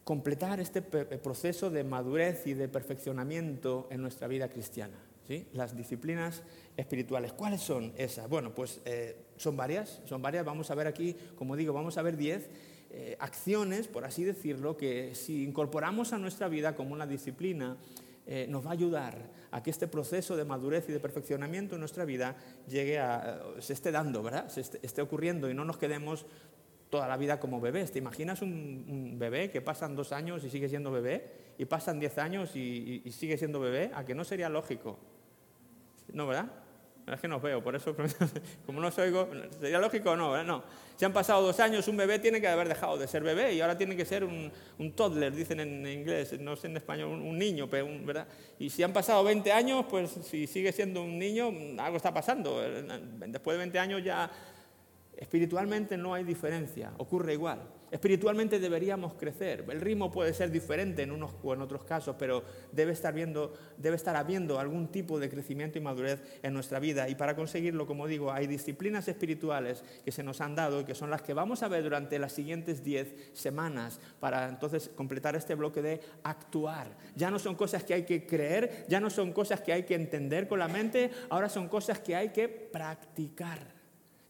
completar 0.04 0.60
este 0.60 0.82
proceso 0.82 1.70
de 1.70 1.84
madurez 1.84 2.46
y 2.46 2.54
de 2.54 2.68
perfeccionamiento 2.68 3.86
en 3.90 4.02
nuestra 4.02 4.26
vida 4.26 4.48
cristiana. 4.48 4.96
¿sí? 5.28 5.46
Las 5.52 5.76
disciplinas 5.76 6.42
espirituales. 6.76 7.32
¿Cuáles 7.32 7.60
son 7.60 7.92
esas? 7.96 8.28
Bueno, 8.28 8.54
pues 8.54 8.80
eh, 8.84 9.16
son 9.36 9.56
varias, 9.56 10.00
son 10.06 10.20
varias. 10.20 10.44
Vamos 10.44 10.70
a 10.70 10.74
ver 10.74 10.86
aquí, 10.86 11.14
como 11.36 11.56
digo, 11.56 11.72
vamos 11.72 11.96
a 11.98 12.02
ver 12.02 12.16
diez 12.16 12.48
eh, 12.90 13.16
acciones, 13.20 13.86
por 13.86 14.04
así 14.04 14.24
decirlo, 14.24 14.76
que 14.76 15.14
si 15.14 15.44
incorporamos 15.44 16.12
a 16.12 16.18
nuestra 16.18 16.48
vida 16.48 16.74
como 16.74 16.92
una 16.92 17.06
disciplina, 17.06 17.76
eh, 18.32 18.46
nos 18.48 18.64
va 18.64 18.70
a 18.70 18.74
ayudar 18.74 19.18
a 19.50 19.60
que 19.60 19.70
este 19.70 19.88
proceso 19.88 20.36
de 20.36 20.44
madurez 20.44 20.88
y 20.88 20.92
de 20.92 21.00
perfeccionamiento 21.00 21.74
en 21.74 21.80
nuestra 21.80 22.04
vida 22.04 22.36
llegue 22.68 23.00
a, 23.00 23.40
eh, 23.56 23.60
se 23.60 23.72
esté 23.72 23.90
dando, 23.90 24.22
¿verdad? 24.22 24.48
Se 24.48 24.60
esté, 24.60 25.02
ocurriendo 25.02 25.50
y 25.50 25.54
no 25.54 25.64
nos 25.64 25.78
quedemos 25.78 26.26
toda 26.90 27.08
la 27.08 27.16
vida 27.16 27.40
como 27.40 27.60
bebés. 27.60 27.90
¿Te 27.90 27.98
imaginas 27.98 28.40
un, 28.40 29.16
bebé 29.18 29.50
que 29.50 29.60
pasan 29.60 29.96
dos 29.96 30.12
años 30.12 30.44
y 30.44 30.50
sigue 30.50 30.68
siendo 30.68 30.92
bebé? 30.92 31.54
Y 31.58 31.64
pasan 31.64 31.98
diez 31.98 32.18
años 32.18 32.54
y, 32.54 33.02
y 33.04 33.10
sigue 33.10 33.36
siendo 33.36 33.58
bebé? 33.58 33.90
¿A 33.94 34.04
que 34.04 34.14
no 34.14 34.22
sería 34.22 34.48
lógico? 34.48 34.96
¿No, 36.12 36.28
verdad? 36.28 36.52
Es 37.06 37.20
que 37.20 37.28
no 37.28 37.40
veo, 37.40 37.62
por 37.62 37.74
eso, 37.74 37.94
como 38.66 38.80
no 38.80 38.88
os 38.88 38.98
oigo, 38.98 39.28
¿sería 39.58 39.78
lógico 39.78 40.10
o 40.10 40.16
no? 40.16 40.42
No. 40.44 40.62
Si 40.96 41.04
han 41.04 41.12
pasado 41.12 41.42
dos 41.42 41.58
años, 41.58 41.88
un 41.88 41.96
bebé 41.96 42.18
tiene 42.18 42.40
que 42.40 42.46
haber 42.46 42.68
dejado 42.68 42.98
de 42.98 43.08
ser 43.08 43.22
bebé 43.22 43.54
y 43.54 43.60
ahora 43.60 43.76
tiene 43.76 43.96
que 43.96 44.04
ser 44.04 44.22
un, 44.24 44.52
toddler, 44.94 45.34
dicen 45.34 45.60
en 45.60 45.86
inglés, 45.86 46.38
no 46.38 46.56
sé 46.56 46.68
en 46.68 46.76
español, 46.76 47.08
un, 47.08 47.38
niño, 47.38 47.68
¿verdad? 47.68 48.28
Y 48.58 48.70
si 48.70 48.82
han 48.82 48.92
pasado 48.92 49.24
20 49.24 49.50
años, 49.50 49.86
pues 49.88 50.10
si 50.10 50.46
sigue 50.46 50.72
siendo 50.72 51.02
un 51.02 51.18
niño, 51.18 51.50
algo 51.78 51.96
está 51.96 52.12
pasando. 52.12 52.60
Después 52.60 53.54
de 53.54 53.58
20 53.58 53.78
años 53.78 54.04
ya 54.04 54.30
espiritualmente 55.16 55.96
no 55.96 56.14
hay 56.14 56.24
diferencia, 56.24 56.92
ocurre 56.98 57.32
igual. 57.32 57.60
Espiritualmente 57.90 58.60
deberíamos 58.60 59.14
crecer. 59.14 59.64
El 59.68 59.80
ritmo 59.80 60.12
puede 60.12 60.32
ser 60.32 60.50
diferente 60.50 61.02
en 61.02 61.10
unos 61.10 61.32
o 61.42 61.54
en 61.54 61.60
otros 61.60 61.82
casos, 61.82 62.14
pero 62.18 62.44
debe 62.70 62.92
estar, 62.92 63.12
viendo, 63.12 63.52
debe 63.78 63.96
estar 63.96 64.14
habiendo 64.14 64.60
algún 64.60 64.88
tipo 64.88 65.18
de 65.18 65.28
crecimiento 65.28 65.78
y 65.78 65.80
madurez 65.80 66.22
en 66.42 66.54
nuestra 66.54 66.78
vida. 66.78 67.08
Y 67.08 67.16
para 67.16 67.34
conseguirlo, 67.34 67.86
como 67.86 68.06
digo, 68.06 68.32
hay 68.32 68.46
disciplinas 68.46 69.08
espirituales 69.08 69.82
que 70.04 70.12
se 70.12 70.22
nos 70.22 70.40
han 70.40 70.54
dado 70.54 70.80
y 70.80 70.84
que 70.84 70.94
son 70.94 71.10
las 71.10 71.22
que 71.22 71.34
vamos 71.34 71.64
a 71.64 71.68
ver 71.68 71.82
durante 71.82 72.18
las 72.18 72.32
siguientes 72.32 72.84
10 72.84 73.30
semanas 73.32 74.00
para 74.20 74.48
entonces 74.48 74.90
completar 74.94 75.34
este 75.34 75.56
bloque 75.56 75.82
de 75.82 76.00
actuar. 76.22 76.96
Ya 77.16 77.30
no 77.30 77.40
son 77.40 77.56
cosas 77.56 77.82
que 77.82 77.94
hay 77.94 78.04
que 78.04 78.24
creer, 78.24 78.86
ya 78.88 79.00
no 79.00 79.10
son 79.10 79.32
cosas 79.32 79.60
que 79.62 79.72
hay 79.72 79.82
que 79.82 79.96
entender 79.96 80.46
con 80.46 80.60
la 80.60 80.68
mente, 80.68 81.10
ahora 81.28 81.48
son 81.48 81.68
cosas 81.68 81.98
que 81.98 82.14
hay 82.14 82.28
que 82.28 82.48
practicar, 82.48 83.58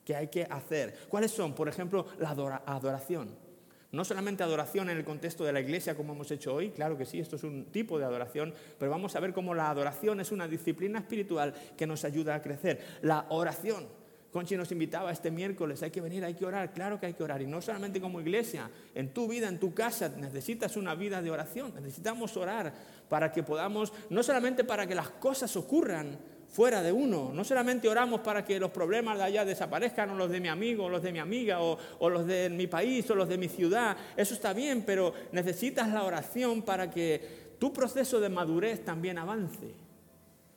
que 0.05 0.17
hay 0.17 0.29
que 0.29 0.45
hacer. 0.45 0.95
¿Cuáles 1.09 1.31
son? 1.31 1.55
Por 1.55 1.69
ejemplo, 1.69 2.07
la 2.19 2.31
adoración. 2.31 3.50
No 3.93 4.05
solamente 4.05 4.45
adoración 4.45 4.89
en 4.89 4.99
el 4.99 5.05
contexto 5.05 5.45
de 5.45 5.53
la 5.53 5.61
iglesia 5.61 5.97
como 5.97 6.13
hemos 6.13 6.31
hecho 6.31 6.55
hoy, 6.55 6.71
claro 6.71 6.97
que 6.97 7.05
sí, 7.05 7.19
esto 7.19 7.37
es 7.37 7.43
un 7.43 7.67
tipo 7.67 7.99
de 7.99 8.05
adoración, 8.05 8.55
pero 8.79 8.91
vamos 8.91 9.17
a 9.17 9.21
ver 9.21 9.33
cómo 9.33 9.53
la 9.53 9.69
adoración 9.69 10.21
es 10.21 10.31
una 10.31 10.47
disciplina 10.47 11.01
espiritual 11.01 11.55
que 11.77 11.87
nos 11.87 12.05
ayuda 12.05 12.37
a 12.37 12.43
crecer. 12.43 12.81
La 13.03 13.27
oración. 13.31 13.89
Conchi 14.31 14.57
nos 14.57 14.71
invitaba 14.71 15.11
este 15.11 15.33
miércoles, 15.33 15.83
hay 15.83 15.91
que 15.91 16.01
venir, 16.01 16.25
hay 16.25 16.35
que 16.35 16.47
orar, 16.47 16.73
claro 16.73 17.01
que 17.01 17.07
hay 17.07 17.15
que 17.15 17.25
orar, 17.25 17.43
y 17.43 17.49
no 17.49 17.61
solamente 17.61 18.01
como 18.01 18.21
iglesia, 18.21 18.71
en 18.95 19.13
tu 19.13 19.27
vida, 19.27 19.49
en 19.49 19.59
tu 19.59 19.75
casa, 19.75 20.09
necesitas 20.09 20.77
una 20.77 20.95
vida 20.95 21.21
de 21.21 21.33
oración, 21.33 21.75
necesitamos 21.75 22.37
orar 22.37 22.73
para 23.09 23.33
que 23.33 23.43
podamos, 23.43 23.93
no 24.09 24.23
solamente 24.23 24.63
para 24.63 24.87
que 24.87 24.95
las 24.95 25.11
cosas 25.11 25.57
ocurran, 25.57 26.17
fuera 26.51 26.83
de 26.83 26.93
uno. 26.93 27.31
No 27.33 27.45
solamente 27.45 27.89
oramos 27.89 28.21
para 28.21 28.45
que 28.45 28.59
los 28.59 28.71
problemas 28.71 29.17
de 29.17 29.25
allá 29.25 29.45
desaparezcan, 29.45 30.11
o 30.11 30.15
los 30.15 30.31
de 30.31 30.41
mi 30.41 30.49
amigo, 30.49 30.85
o 30.85 30.89
los 30.89 31.03
de 31.03 31.13
mi 31.13 31.19
amiga, 31.19 31.61
o, 31.61 32.11
los 32.11 32.27
de 32.27 32.51
mi 32.51 32.67
país, 32.67 33.09
o 33.11 33.15
los 33.15 33.29
de 33.29 33.39
mi 33.39 33.49
ciudad. 33.49 33.97
Eso 34.17 34.35
está 34.35 34.53
bien, 34.53 34.83
pero 34.85 35.15
necesitas 35.33 35.89
la 35.89 36.05
oración 36.05 36.63
para 36.63 36.91
que 36.91 37.55
tu 37.59 37.73
proceso 37.73 38.21
de 38.21 38.29
madurez 38.29 38.85
también 38.85 39.19
avance. 39.19 39.75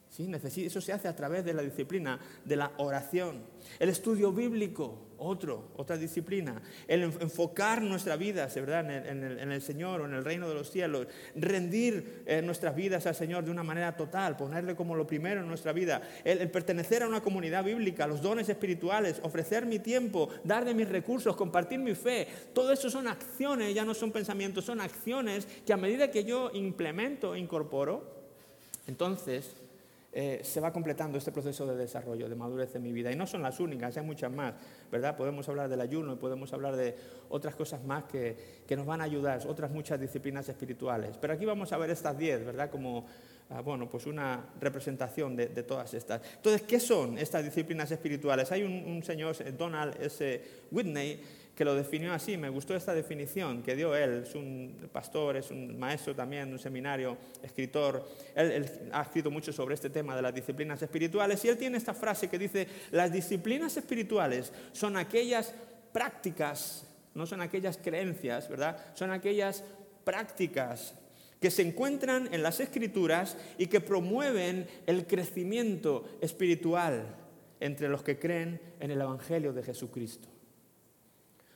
¿Sí? 0.09 0.31
Eso 0.65 0.79
se 0.79 0.93
hace 0.93 1.07
a 1.07 1.15
través 1.15 1.43
de 1.43 1.53
la 1.53 1.63
disciplina 1.63 2.19
de 2.45 2.55
la 2.55 2.71
oración. 2.77 3.41
El 3.79 3.89
estudio 3.89 4.31
bíblico, 4.31 5.12
otro, 5.23 5.69
otra 5.77 5.97
disciplina. 5.97 6.61
El 6.87 7.03
enfocar 7.03 7.81
nuestra 7.81 8.15
vida 8.15 8.47
¿verdad? 8.55 9.07
En, 9.07 9.51
el, 9.51 9.61
Señor 9.61 10.01
o 10.01 10.05
en 10.05 10.13
el 10.13 10.23
reino 10.23 10.47
de 10.47 10.55
los 10.55 10.69
cielos. 10.69 11.07
Rendir 11.35 12.23
eh, 12.25 12.41
nuestras 12.41 12.75
vidas 12.75 13.05
al 13.05 13.15
Señor 13.15 13.43
de 13.43 13.51
una 13.51 13.63
manera 13.63 13.95
total, 13.95 14.35
ponerle 14.35 14.75
como 14.75 14.95
lo 14.95 15.07
primero 15.07 15.41
en 15.41 15.47
nuestra 15.47 15.73
vida. 15.73 16.01
El, 16.23 16.49
pertenecer 16.49 17.03
a 17.03 17.07
una 17.07 17.21
comunidad 17.21 17.63
bíblica, 17.63 18.07
los 18.07 18.21
dones 18.21 18.49
espirituales, 18.49 19.19
ofrecer 19.23 19.65
mi 19.65 19.79
tiempo, 19.79 20.29
dar 20.43 20.65
de 20.65 20.73
mis 20.73 20.89
recursos, 20.89 21.35
compartir 21.35 21.79
mi 21.79 21.95
fe. 21.95 22.27
Todo 22.53 22.71
eso 22.71 22.89
son 22.89 23.07
acciones, 23.07 23.73
ya 23.73 23.85
no 23.85 23.93
son 23.93 24.11
pensamientos, 24.11 24.65
son 24.65 24.81
acciones 24.81 25.47
que 25.65 25.73
a 25.73 25.77
medida 25.77 26.11
que 26.11 26.23
yo 26.23 26.51
implemento, 26.53 27.35
incorporo, 27.35 28.23
entonces 28.87 29.55
eh, 30.15 30.41
se 30.43 30.59
va 30.59 30.71
completando 30.71 31.17
este 31.17 31.31
proceso 31.31 31.65
de 31.65 31.75
desarrollo, 31.75 32.29
de 32.29 32.35
madurez 32.35 32.75
en 32.75 32.83
mi 32.83 32.91
vida. 32.91 33.11
Y 33.11 33.15
no 33.15 33.25
son 33.25 33.41
las 33.41 33.59
únicas, 33.59 33.97
hay 33.97 34.03
muchas 34.03 34.31
más, 34.31 34.53
¿verdad? 34.91 35.17
Podemos 35.17 35.49
hablar 35.49 35.67
del 35.69 35.81
ayuno 35.81 36.13
y 36.13 36.15
podemos 36.17 36.53
hablar 36.53 36.75
de 36.75 36.95
otras 37.29 37.55
cosas 37.55 37.83
más 37.83 38.03
que, 38.03 38.63
nos 38.75 38.85
van 38.85 39.01
a 39.01 39.05
ayudar, 39.05 39.41
otras 39.47 39.71
muchas 39.71 39.99
disciplinas 39.99 40.47
espirituales. 40.47 41.17
Pero 41.19 41.33
aquí 41.33 41.45
vamos 41.45 41.73
a 41.73 41.77
ver 41.77 41.89
estas 41.89 42.15
diez, 42.15 42.45
¿verdad? 42.45 42.69
Como, 42.69 43.07
ah, 43.49 43.61
bueno, 43.61 43.89
pues 43.89 44.05
una 44.05 44.53
representación 44.59 45.35
de, 45.35 45.47
todas 45.63 45.91
estas. 45.95 46.21
Entonces, 46.35 46.61
¿qué 46.61 46.79
son 46.79 47.17
estas 47.17 47.43
disciplinas 47.43 47.89
espirituales? 47.89 48.51
Hay 48.51 48.61
un, 48.61 48.85
un 48.85 49.03
señor, 49.03 49.35
Donald 49.57 49.99
S. 49.99 50.41
Whitney, 50.69 51.21
que 51.55 51.63
lo 51.63 51.75
definió 51.75 52.13
así. 52.13 52.37
Me 52.37 52.49
gustó 52.49 52.75
esta 52.75 52.93
definición 52.93 53.61
que 53.61 53.75
dio 53.75 53.95
él. 53.95 54.23
Es 54.23 54.35
un 54.35 54.89
pastor, 54.91 55.37
es 55.37 55.51
un 55.51 55.77
maestro 55.77 56.15
también 56.15 56.51
un 56.51 56.59
seminario, 56.59 57.17
escritor. 57.41 58.07
Él, 58.35 58.89
ha 58.91 59.01
escrito 59.03 59.29
mucho 59.29 59.53
sobre 59.53 59.75
este 59.75 59.89
tema 59.89 60.15
de 60.15 60.21
las 60.21 60.33
disciplinas 60.33 60.81
espirituales 60.81 61.43
y 61.45 61.49
él 61.49 61.57
tiene 61.57 61.77
esta 61.77 61.93
frase 61.93 62.29
que 62.29 62.39
dice, 62.39 62.67
las 62.91 63.11
disciplinas 63.11 63.75
espirituales 63.77 64.51
son 64.71 64.97
aquellas 64.97 65.53
prácticas, 65.91 66.87
no 67.13 67.25
son 67.25 67.41
aquellas 67.41 67.77
creencias, 67.77 68.49
¿verdad? 68.49 68.77
Son 68.95 69.11
aquellas 69.11 69.63
prácticas 70.03 70.95
que 71.39 71.51
se 71.51 71.61
encuentran 71.61 72.33
en 72.33 72.41
las 72.41 72.59
escrituras 72.61 73.37
y 73.57 73.67
que 73.67 73.81
promueven 73.81 74.65
el 74.87 75.05
crecimiento 75.05 76.05
espiritual 76.21 77.03
entre 77.59 77.89
los 77.89 78.01
que 78.01 78.17
creen 78.17 78.59
en 78.79 78.91
el 78.91 79.01
Evangelio 79.01 79.53
de 79.53 79.61
Jesucristo. 79.61 80.32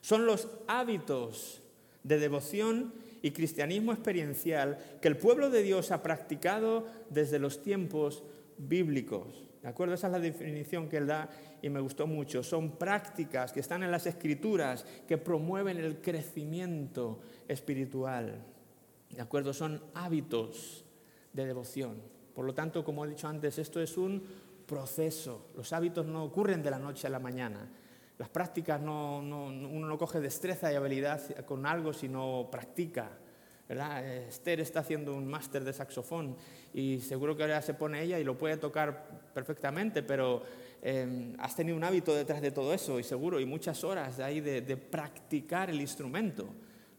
Son 0.08 0.26
los 0.26 0.48
hábitos 0.68 1.62
de 2.02 2.18
devoción 2.18 2.94
y 3.22 3.32
cristianismo 3.32 3.92
experiencial 3.92 4.78
que 5.02 5.10
el 5.10 5.18
pueblo 5.18 5.50
de 5.50 5.62
Dios 5.64 5.92
ha 5.92 6.02
practicado 6.02 6.88
desde 7.10 7.40
los 7.40 7.62
tiempos 7.62 8.24
bíblicos. 8.58 9.44
¿De 9.62 9.68
acuerdo? 9.68 9.96
Esa 9.96 10.08
es 10.08 10.14
la 10.14 10.20
definición 10.22 10.88
que 10.88 10.96
él 10.96 11.08
da 11.08 11.30
y 11.62 11.68
me 11.68 11.82
gustó 11.82 12.08
mucho. 12.08 12.42
Son 12.42 12.78
prácticas 12.78 13.52
que 13.52 13.60
están 13.60 13.84
en 13.84 13.92
las 13.92 14.06
escrituras 14.06 14.86
que 15.06 15.18
promueven 15.18 15.76
el 15.76 16.00
crecimiento 16.00 17.20
espiritual. 17.46 18.46
¿De 19.10 19.22
acuerdo? 19.22 19.54
Son 19.54 19.84
hábitos 19.94 20.86
de 21.34 21.46
devoción. 21.46 22.02
Por 22.34 22.46
lo 22.46 22.54
tanto, 22.54 22.86
como 22.86 23.04
he 23.04 23.10
dicho 23.10 23.28
antes, 23.28 23.58
esto 23.58 23.82
es 23.82 23.98
un 23.98 24.24
proceso. 24.66 25.50
Los 25.58 25.74
hábitos 25.74 26.06
no 26.06 26.24
ocurren 26.24 26.64
de 26.64 26.72
la 26.72 26.80
noche 26.80 27.08
a 27.08 27.10
la 27.10 27.20
mañana. 27.20 27.70
Las 28.18 28.30
prácticas, 28.30 28.82
no, 28.82 29.20
uno 29.20 29.88
no 29.88 29.98
coge 29.98 30.20
destreza 30.20 30.72
y 30.72 30.76
habilidad 30.76 31.22
con 31.46 31.66
algo, 31.66 31.94
sino 31.94 32.48
practica. 32.52 33.10
¿verdad? 33.68 34.06
Esther 34.06 34.62
está 34.62 34.80
haciendo 34.80 35.14
un 35.14 35.28
máster 35.28 35.64
de 35.64 35.74
saxofón 35.74 36.38
y 36.74 37.00
seguro 37.02 37.36
que 37.36 37.44
ahora 37.44 37.62
se 37.62 37.74
pone 37.74 38.02
ella 38.02 38.18
y 38.20 38.24
lo 38.24 38.38
puede 38.38 38.58
tocar 38.58 39.32
perfectamente, 39.34 40.04
pero 40.04 40.44
em, 40.82 41.36
has 41.38 41.56
tenido 41.56 41.76
un 41.76 41.84
hábito 41.84 42.16
detrás 42.16 42.42
de 42.42 42.52
todo 42.52 42.74
eso 42.74 43.00
y 43.00 43.04
seguro, 43.04 43.40
y 43.40 43.46
muchas 43.46 43.84
horas 43.84 44.18
de 44.18 44.24
ahí 44.24 44.40
de, 44.40 44.78
practicar 44.78 45.70
el 45.70 45.82
instrumento. 45.82 46.48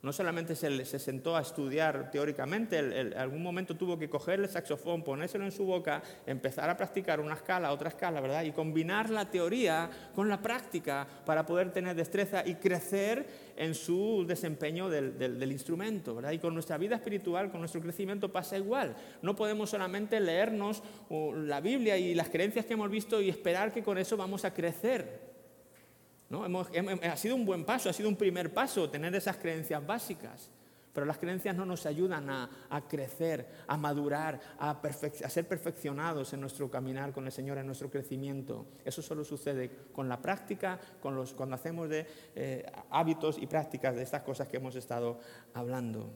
No 0.00 0.12
solamente 0.12 0.54
se, 0.54 0.84
se 0.84 0.98
sentó 0.98 1.36
a 1.36 1.40
estudiar 1.40 2.10
teóricamente, 2.12 2.78
en 2.78 3.14
algún 3.14 3.42
momento 3.42 3.76
tuvo 3.76 3.98
que 3.98 4.08
coger 4.08 4.38
el 4.38 4.48
saxofón, 4.48 5.02
ponérselo 5.02 5.44
en 5.44 5.50
su 5.50 5.64
boca, 5.64 6.02
empezar 6.24 6.70
a 6.70 6.76
practicar 6.76 7.18
una 7.18 7.34
escala, 7.34 7.72
otra 7.72 7.88
escala, 7.88 8.20
¿verdad? 8.20 8.44
Y 8.44 8.52
combinar 8.52 9.10
la 9.10 9.28
teoría 9.28 9.90
con 10.14 10.28
la 10.28 10.40
práctica 10.40 11.06
para 11.26 11.44
poder 11.44 11.72
tener 11.72 11.96
destreza 11.96 12.46
y 12.46 12.54
crecer 12.54 13.26
en 13.56 13.74
su 13.74 14.24
desempeño 14.26 14.88
del, 14.88 15.18
del 15.18 15.50
instrumento, 15.50 16.14
¿verdad? 16.14 16.30
Y 16.30 16.38
con 16.38 16.54
nuestra 16.54 16.78
vida 16.78 16.94
espiritual, 16.94 17.50
con 17.50 17.60
nuestro 17.60 17.80
crecimiento 17.80 18.30
pasa 18.30 18.56
igual. 18.56 18.94
No 19.20 19.34
podemos 19.34 19.70
solamente 19.70 20.20
leernos 20.20 20.82
la 21.10 21.60
Biblia 21.60 21.96
y 21.96 22.14
las 22.14 22.28
creencias 22.28 22.66
que 22.66 22.74
hemos 22.74 22.90
visto 22.90 23.20
y 23.20 23.28
esperar 23.28 23.72
que 23.72 23.82
con 23.82 23.98
eso 23.98 24.16
vamos 24.16 24.44
a 24.44 24.54
crecer. 24.54 25.27
¿No? 26.28 26.44
ha 26.44 27.16
sido 27.16 27.34
un 27.34 27.44
buen 27.44 27.64
paso, 27.64 27.88
ha 27.88 27.92
sido 27.92 28.08
un 28.08 28.16
primer 28.16 28.52
paso 28.52 28.90
tener 28.90 29.14
esas 29.14 29.36
creencias 29.36 29.84
básicas. 29.86 30.50
Pero 30.98 31.06
las 31.06 31.18
creencias 31.18 31.54
no 31.54 31.64
nos 31.64 31.86
ayudan 31.86 32.28
a, 32.28 32.48
crecer, 32.88 33.46
a 33.68 33.76
madurar, 33.76 34.40
a, 34.58 34.80
ser 35.28 35.46
perfeccionados 35.46 36.32
en 36.32 36.40
nuestro 36.40 36.68
caminar 36.68 37.12
con 37.12 37.24
el 37.24 37.30
Señor, 37.30 37.56
en 37.58 37.66
nuestro 37.66 37.88
crecimiento. 37.88 38.66
Eso 38.84 39.00
solo 39.00 39.22
sucede 39.22 39.70
con 39.92 40.08
la 40.08 40.20
práctica, 40.20 40.80
con 41.00 41.14
los, 41.14 41.34
cuando 41.34 41.54
hacemos 41.54 41.88
de 41.88 42.04
eh, 42.34 42.66
hábitos 42.90 43.38
y 43.38 43.46
prácticas 43.46 43.94
de 43.94 44.02
estas 44.02 44.22
cosas 44.22 44.48
que 44.48 44.56
hemos 44.56 44.74
estado 44.74 45.20
hablando. 45.54 46.10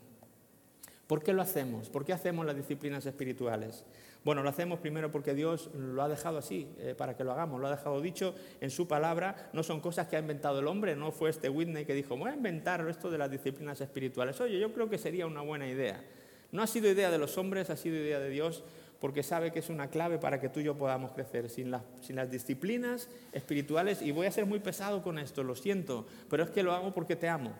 ¿Por 1.07 1.23
qué 1.23 1.33
lo 1.33 1.43
hacemos? 1.43 1.89
¿Por 1.89 2.05
qué 2.05 2.13
hacemos 2.13 2.45
las 2.45 2.57
disciplinas 2.57 3.07
espirituales? 3.07 3.85
Bueno, 4.25 4.43
lo 4.45 4.49
hacemos 4.49 4.79
primero 4.79 5.11
porque 5.11 5.35
Dios 5.35 5.71
lo 5.75 6.01
ha 6.01 6.09
dejado 6.09 6.39
así, 6.39 6.69
eh, 6.79 6.95
para 6.97 7.17
que 7.17 7.25
lo 7.25 7.33
hagamos, 7.33 7.61
lo 7.61 7.67
ha 7.67 7.71
dejado 7.71 8.01
dicho 8.01 8.35
en 8.61 8.71
su 8.71 8.87
palabra, 8.87 9.51
no 9.53 9.65
son 9.65 9.81
cosas 9.81 10.07
que 10.07 10.17
ha 10.17 10.21
inventado 10.21 10.61
el 10.61 10.69
hombre, 10.69 10.95
no 10.95 11.11
fue 11.11 11.31
este 11.31 11.49
Whitney 11.49 11.85
que 11.85 11.95
dijo, 11.95 12.17
voy 12.17 12.31
a 12.31 12.35
inventar 12.35 12.89
esto 12.89 13.11
de 13.11 13.19
las 13.19 13.31
disciplinas 13.31 13.81
espirituales. 13.81 14.41
Oye, 14.41 14.61
yo 14.61 14.73
creo 14.73 14.89
que 14.89 14.99
sería 14.99 15.27
una 15.27 15.41
buena 15.41 15.67
idea. 15.67 16.05
No 16.53 16.63
ha 16.63 16.67
sido 16.69 16.89
idea 16.89 17.11
de 17.11 17.19
los 17.19 17.37
hombres, 17.37 17.71
ha 17.71 17.77
sido 17.77 17.97
idea 17.97 18.21
de 18.21 18.31
Dios, 18.31 18.63
porque 19.01 19.25
sabe 19.25 19.51
que 19.51 19.59
es 19.59 19.69
una 19.69 19.89
clave 19.89 20.19
para 20.19 20.41
que 20.41 20.49
tú 20.49 20.61
y 20.61 20.65
yo 20.65 20.77
podamos 20.77 21.11
crecer. 21.11 21.51
Sin, 21.51 21.75
sin 22.01 22.15
las 22.15 22.31
disciplinas 22.31 23.09
espirituales, 23.33 24.03
y 24.03 24.13
voy 24.13 24.27
a 24.27 24.31
ser 24.31 24.47
muy 24.47 24.61
pesado 24.61 25.03
con 25.03 25.19
esto, 25.19 25.43
lo 25.43 25.57
siento, 25.57 26.07
pero 26.31 26.45
es 26.45 26.51
que 26.51 26.63
lo 26.63 26.73
hago 26.73 26.95
porque 26.95 27.17
te 27.17 27.29
amo. 27.29 27.53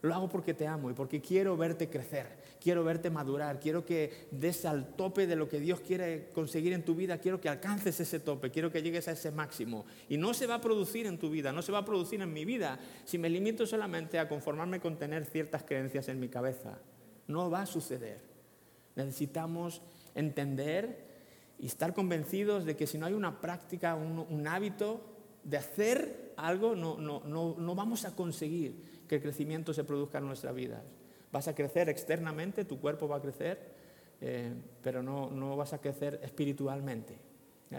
Lo 0.00 0.14
hago 0.14 0.28
porque 0.28 0.54
te 0.54 0.66
amo 0.66 0.90
y 0.90 0.94
porque 0.94 1.20
quiero 1.20 1.56
verte 1.56 1.90
crecer, 1.90 2.26
quiero 2.60 2.84
verte 2.84 3.10
madurar, 3.10 3.58
quiero 3.58 3.84
que 3.84 4.28
des 4.30 4.64
al 4.64 4.94
tope 4.94 5.26
de 5.26 5.34
lo 5.34 5.48
que 5.48 5.58
Dios 5.58 5.80
quiere 5.80 6.30
conseguir 6.32 6.72
en 6.72 6.84
tu 6.84 6.94
vida, 6.94 7.18
quiero 7.18 7.40
que 7.40 7.48
alcances 7.48 7.98
ese 7.98 8.20
tope, 8.20 8.52
quiero 8.52 8.70
que 8.70 8.80
llegues 8.80 9.08
a 9.08 9.12
ese 9.12 9.32
máximo. 9.32 9.86
Y 10.08 10.16
no 10.16 10.34
se 10.34 10.46
va 10.46 10.54
a 10.54 10.60
producir 10.60 11.06
en 11.06 11.18
tu 11.18 11.30
vida, 11.30 11.52
no 11.52 11.62
se 11.62 11.72
va 11.72 11.78
a 11.78 11.84
producir 11.84 12.20
en 12.20 12.32
mi 12.32 12.44
vida 12.44 12.78
si 13.04 13.18
me 13.18 13.28
limito 13.28 13.66
solamente 13.66 14.20
a 14.20 14.28
conformarme 14.28 14.78
con 14.78 14.96
tener 14.98 15.24
ciertas 15.24 15.64
creencias 15.64 16.08
en 16.08 16.20
mi 16.20 16.28
cabeza. 16.28 16.78
No 17.26 17.50
va 17.50 17.62
a 17.62 17.66
suceder. 17.66 18.20
Necesitamos 18.94 19.82
entender 20.14 21.08
y 21.58 21.66
estar 21.66 21.92
convencidos 21.92 22.64
de 22.64 22.76
que 22.76 22.86
si 22.86 22.98
no 22.98 23.06
hay 23.06 23.14
una 23.14 23.40
práctica, 23.40 23.96
un, 23.96 24.46
hábito 24.46 25.00
de 25.42 25.56
hacer 25.56 26.34
algo, 26.36 26.76
no, 26.76 26.98
no, 26.98 27.22
no, 27.26 27.56
no 27.58 27.74
vamos 27.74 28.04
a 28.04 28.14
conseguir 28.14 28.97
que 29.08 29.16
el 29.16 29.22
crecimiento 29.22 29.72
se 29.72 29.84
produzca 29.84 30.18
en 30.18 30.26
nuestra 30.26 30.52
vida. 30.52 30.82
Vas 31.32 31.48
a 31.48 31.54
crecer 31.54 31.88
externamente, 31.88 32.64
tu 32.64 32.78
cuerpo 32.80 33.08
va 33.08 33.16
a 33.16 33.22
crecer, 33.22 33.58
eh, 34.20 34.52
pero 34.82 35.02
no, 35.02 35.30
no, 35.30 35.56
vas 35.56 35.72
a 35.72 35.80
crecer 35.80 36.20
espiritualmente. 36.22 37.18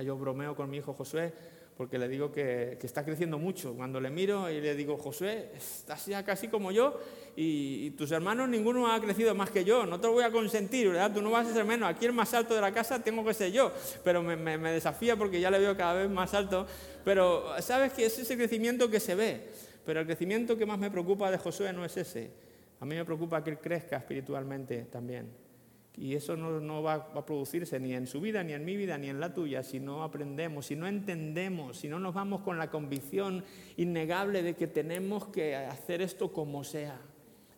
yo 0.03 0.17
bromeo 0.17 0.55
con 0.55 0.69
mi 0.69 0.77
hijo 0.77 0.93
Josué 0.93 1.33
porque 1.79 1.97
le 1.97 2.09
digo 2.09 2.29
que, 2.29 2.77
que, 2.77 2.85
está 2.85 3.05
creciendo 3.05 3.39
mucho. 3.39 3.73
Cuando 3.73 4.01
le 4.01 4.09
miro 4.09 4.49
y 4.49 4.59
le 4.59 4.75
digo, 4.75 4.97
Josué, 4.97 5.51
estás 5.55 6.07
ya 6.07 6.25
casi 6.25 6.49
como 6.49 6.73
yo 6.73 6.99
y, 7.37 7.91
tus 7.91 8.11
hermanos 8.11 8.49
ninguno 8.49 8.91
ha 8.91 8.99
crecido 8.99 9.33
más 9.33 9.49
que 9.49 9.63
yo, 9.63 9.85
no 9.85 9.97
te 9.97 10.07
lo 10.07 10.11
voy 10.11 10.25
a 10.25 10.29
consentir, 10.29 10.89
¿verdad? 10.89 11.13
Tú 11.13 11.21
no 11.21 11.31
vas 11.31 11.47
a 11.47 11.53
ser 11.53 11.63
menos. 11.63 11.89
Aquí 11.89 12.05
el 12.05 12.11
más 12.11 12.33
alto 12.33 12.53
de 12.53 12.59
la 12.59 12.73
casa 12.73 13.01
tengo 13.01 13.23
que 13.23 13.33
ser 13.33 13.53
yo, 13.53 13.71
pero 14.03 14.21
me, 14.21 14.35
me 14.35 14.71
desafía 14.73 15.15
porque 15.15 15.39
ya 15.39 15.49
le 15.49 15.57
veo 15.57 15.77
cada 15.77 15.93
vez 15.93 16.09
más 16.09 16.33
alto. 16.33 16.67
Pero 17.05 17.45
sabes 17.61 17.93
que 17.93 18.05
es 18.05 18.19
ese 18.19 18.35
crecimiento 18.35 18.89
que 18.89 18.99
se 18.99 19.15
ve. 19.15 19.47
Pero 19.85 20.01
el 20.01 20.05
crecimiento 20.05 20.57
que 20.57 20.65
más 20.65 20.79
me 20.79 20.91
preocupa 20.91 21.31
de 21.31 21.37
Josué 21.37 21.73
no 21.73 21.85
es 21.85 21.97
ese. 21.97 22.31
A 22.79 22.85
mí 22.85 22.95
me 22.95 23.05
preocupa 23.05 23.43
que 23.43 23.51
él 23.51 23.59
crezca 23.59 23.97
espiritualmente 23.97 24.83
también. 24.83 25.29
Y 25.97 26.15
eso 26.15 26.37
no, 26.37 26.81
va, 26.81 26.93
a 26.93 27.25
producirse 27.25 27.77
ni 27.79 27.93
en 27.93 28.07
su 28.07 28.21
vida, 28.21 28.41
ni 28.41 28.53
en 28.53 28.63
mi 28.63 28.77
vida, 28.77 28.97
ni 28.97 29.09
en 29.09 29.19
la 29.19 29.33
tuya, 29.33 29.63
si 29.63 29.81
no 29.81 30.03
aprendemos, 30.03 30.67
si 30.67 30.75
no 30.77 30.87
entendemos, 30.87 31.77
si 31.77 31.89
no 31.89 31.99
nos 31.99 32.13
vamos 32.13 32.41
con 32.41 32.57
la 32.57 32.69
convicción 32.69 33.43
innegable 33.75 34.41
de 34.41 34.55
que 34.55 34.67
tenemos 34.67 35.27
que 35.27 35.57
hacer 35.57 36.01
esto 36.01 36.31
como 36.31 36.63
sea. 36.63 36.97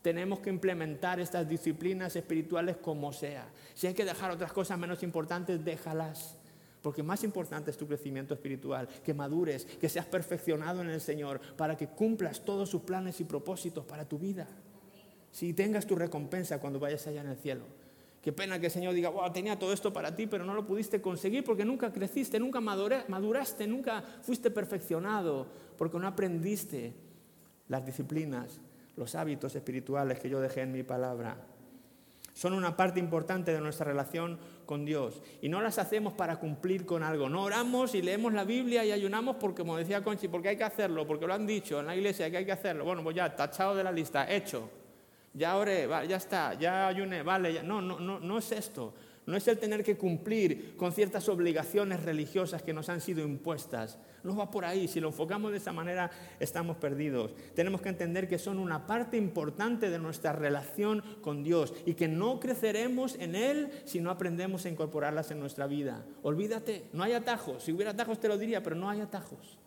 Tenemos 0.01 0.39
que 0.39 0.49
implementar 0.49 1.19
estas 1.19 1.47
disciplinas 1.47 2.15
espirituales 2.15 2.77
como 2.77 3.13
sea. 3.13 3.47
Si 3.75 3.85
hay 3.85 3.93
que 3.93 4.05
dejar 4.05 4.31
otras 4.31 4.51
cosas 4.51 4.79
menos 4.79 5.03
importantes, 5.03 5.63
déjalas. 5.63 6.40
Porque 6.81 7.03
más 7.03 7.23
importante 7.23 7.69
es 7.69 7.77
tu 7.77 7.87
crecimiento 7.87 8.33
espiritual, 8.33 8.87
que 9.03 9.13
madures, 9.13 9.65
que 9.65 9.89
seas 9.89 10.05
perfeccionado 10.05 10.81
en 10.81 10.89
el 10.89 11.01
Señor, 11.01 11.39
para 11.55 11.77
que 11.77 11.87
cumplas 11.87 12.43
todos 12.43 12.69
sus 12.69 12.81
planes 12.81 13.19
y 13.19 13.23
propósitos 13.23 13.85
para 13.85 14.05
tu 14.05 14.17
vida. 14.17 14.47
Si 15.31 15.53
tengas 15.53 15.85
tu 15.85 15.95
recompensa 15.95 16.59
cuando 16.59 16.79
vayas 16.79 17.05
allá 17.07 17.21
en 17.21 17.27
el 17.27 17.37
cielo. 17.37 17.65
Qué 18.21 18.31
pena 18.31 18.59
que 18.59 18.67
el 18.67 18.71
Señor 18.71 18.93
diga, 18.93 19.09
wow, 19.09 19.31
tenía 19.31 19.57
todo 19.57 19.73
esto 19.73 19.91
para 19.91 20.15
ti, 20.15 20.27
pero 20.27 20.45
no 20.45 20.53
lo 20.53 20.65
pudiste 20.65 21.01
conseguir 21.01 21.43
porque 21.43 21.65
nunca 21.65 21.91
creciste, 21.91 22.39
nunca 22.39 22.61
maduraste, 22.61 23.65
nunca 23.65 24.03
fuiste 24.21 24.51
perfeccionado, 24.51 25.47
porque 25.77 25.97
no 25.97 26.07
aprendiste 26.07 26.93
las 27.67 27.83
disciplinas, 27.83 28.59
los 28.95 29.15
hábitos 29.15 29.55
espirituales 29.55 30.19
que 30.19 30.29
yo 30.29 30.39
dejé 30.39 30.61
en 30.61 30.71
mi 30.71 30.83
palabra. 30.83 31.37
Son 32.33 32.53
una 32.53 32.75
parte 32.77 32.99
importante 32.99 33.53
de 33.53 33.61
nuestra 33.61 33.85
relación 33.85 34.39
con 34.65 34.85
Dios. 34.85 35.21
Y 35.41 35.49
no 35.49 35.61
las 35.61 35.77
hacemos 35.79 36.13
para 36.13 36.37
cumplir 36.39 36.85
con 36.85 37.03
algo. 37.03 37.29
No 37.29 37.43
oramos 37.43 37.93
y 37.93 38.01
leemos 38.01 38.33
la 38.33 38.43
Biblia 38.43 38.85
y 38.85 38.91
ayunamos 38.91 39.35
porque, 39.35 39.61
como 39.61 39.77
decía 39.77 40.03
Conchi, 40.03 40.27
porque 40.27 40.49
hay 40.49 40.57
que 40.57 40.63
hacerlo, 40.63 41.05
porque 41.05 41.27
lo 41.27 41.33
han 41.33 41.45
dicho 41.45 41.79
en 41.79 41.87
la 41.87 41.95
iglesia 41.95 42.29
que 42.31 42.37
hay 42.37 42.45
que 42.45 42.53
hacerlo. 42.53 42.85
Bueno, 42.85 43.03
pues 43.03 43.15
ya, 43.15 43.35
tachado 43.35 43.75
de 43.75 43.83
la 43.83 43.91
lista, 43.91 44.31
hecho. 44.31 44.69
Ya 45.33 45.57
oré, 45.57 45.87
ya 46.07 46.17
está, 46.17 46.53
ya 46.55 46.87
ayuné, 46.87 47.23
vale. 47.23 47.63
No, 47.63 47.81
no, 47.81 47.99
no, 47.99 48.19
no 48.19 48.37
es 48.37 48.51
esto. 48.51 48.93
No 49.25 49.37
es 49.37 49.47
el 49.47 49.57
tener 49.59 49.83
que 49.83 49.97
cumplir 49.97 50.75
con 50.75 50.91
ciertas 50.91 51.29
obligaciones 51.29 52.03
religiosas 52.03 52.63
que 52.63 52.73
nos 52.73 52.89
han 52.89 53.01
sido 53.01 53.21
impuestas. 53.21 53.97
No 54.23 54.35
va 54.35 54.51
por 54.51 54.65
ahí. 54.65 54.87
Si 54.87 54.99
lo 54.99 55.07
enfocamos 55.07 55.51
de 55.51 55.57
esa 55.57 55.71
manera, 55.71 56.11
estamos 56.39 56.77
perdidos. 56.77 57.33
Tenemos 57.55 57.81
que 57.81 57.89
entender 57.89 58.27
que 58.27 58.37
son 58.37 58.59
una 58.59 58.85
parte 58.85 59.17
importante 59.17 59.89
de 59.89 59.99
nuestra 59.99 60.33
relación 60.33 61.03
con 61.21 61.43
Dios 61.43 61.73
y 61.85 61.95
que 61.95 62.07
no 62.07 62.39
creceremos 62.39 63.15
en 63.15 63.35
Él 63.35 63.69
si 63.85 63.99
no 63.99 64.11
aprendemos 64.11 64.65
a 64.65 64.69
incorporarlas 64.69 65.31
en 65.31 65.39
nuestra 65.39 65.67
vida. 65.67 66.05
Olvídate, 66.23 66.85
no 66.93 67.03
hay 67.03 67.13
atajos. 67.13 67.63
Si 67.63 67.71
hubiera 67.71 67.91
atajos 67.91 68.19
te 68.19 68.27
lo 68.27 68.37
diría, 68.37 68.61
pero 68.61 68.75
no 68.75 68.89
hay 68.89 69.01
atajos. 69.01 69.57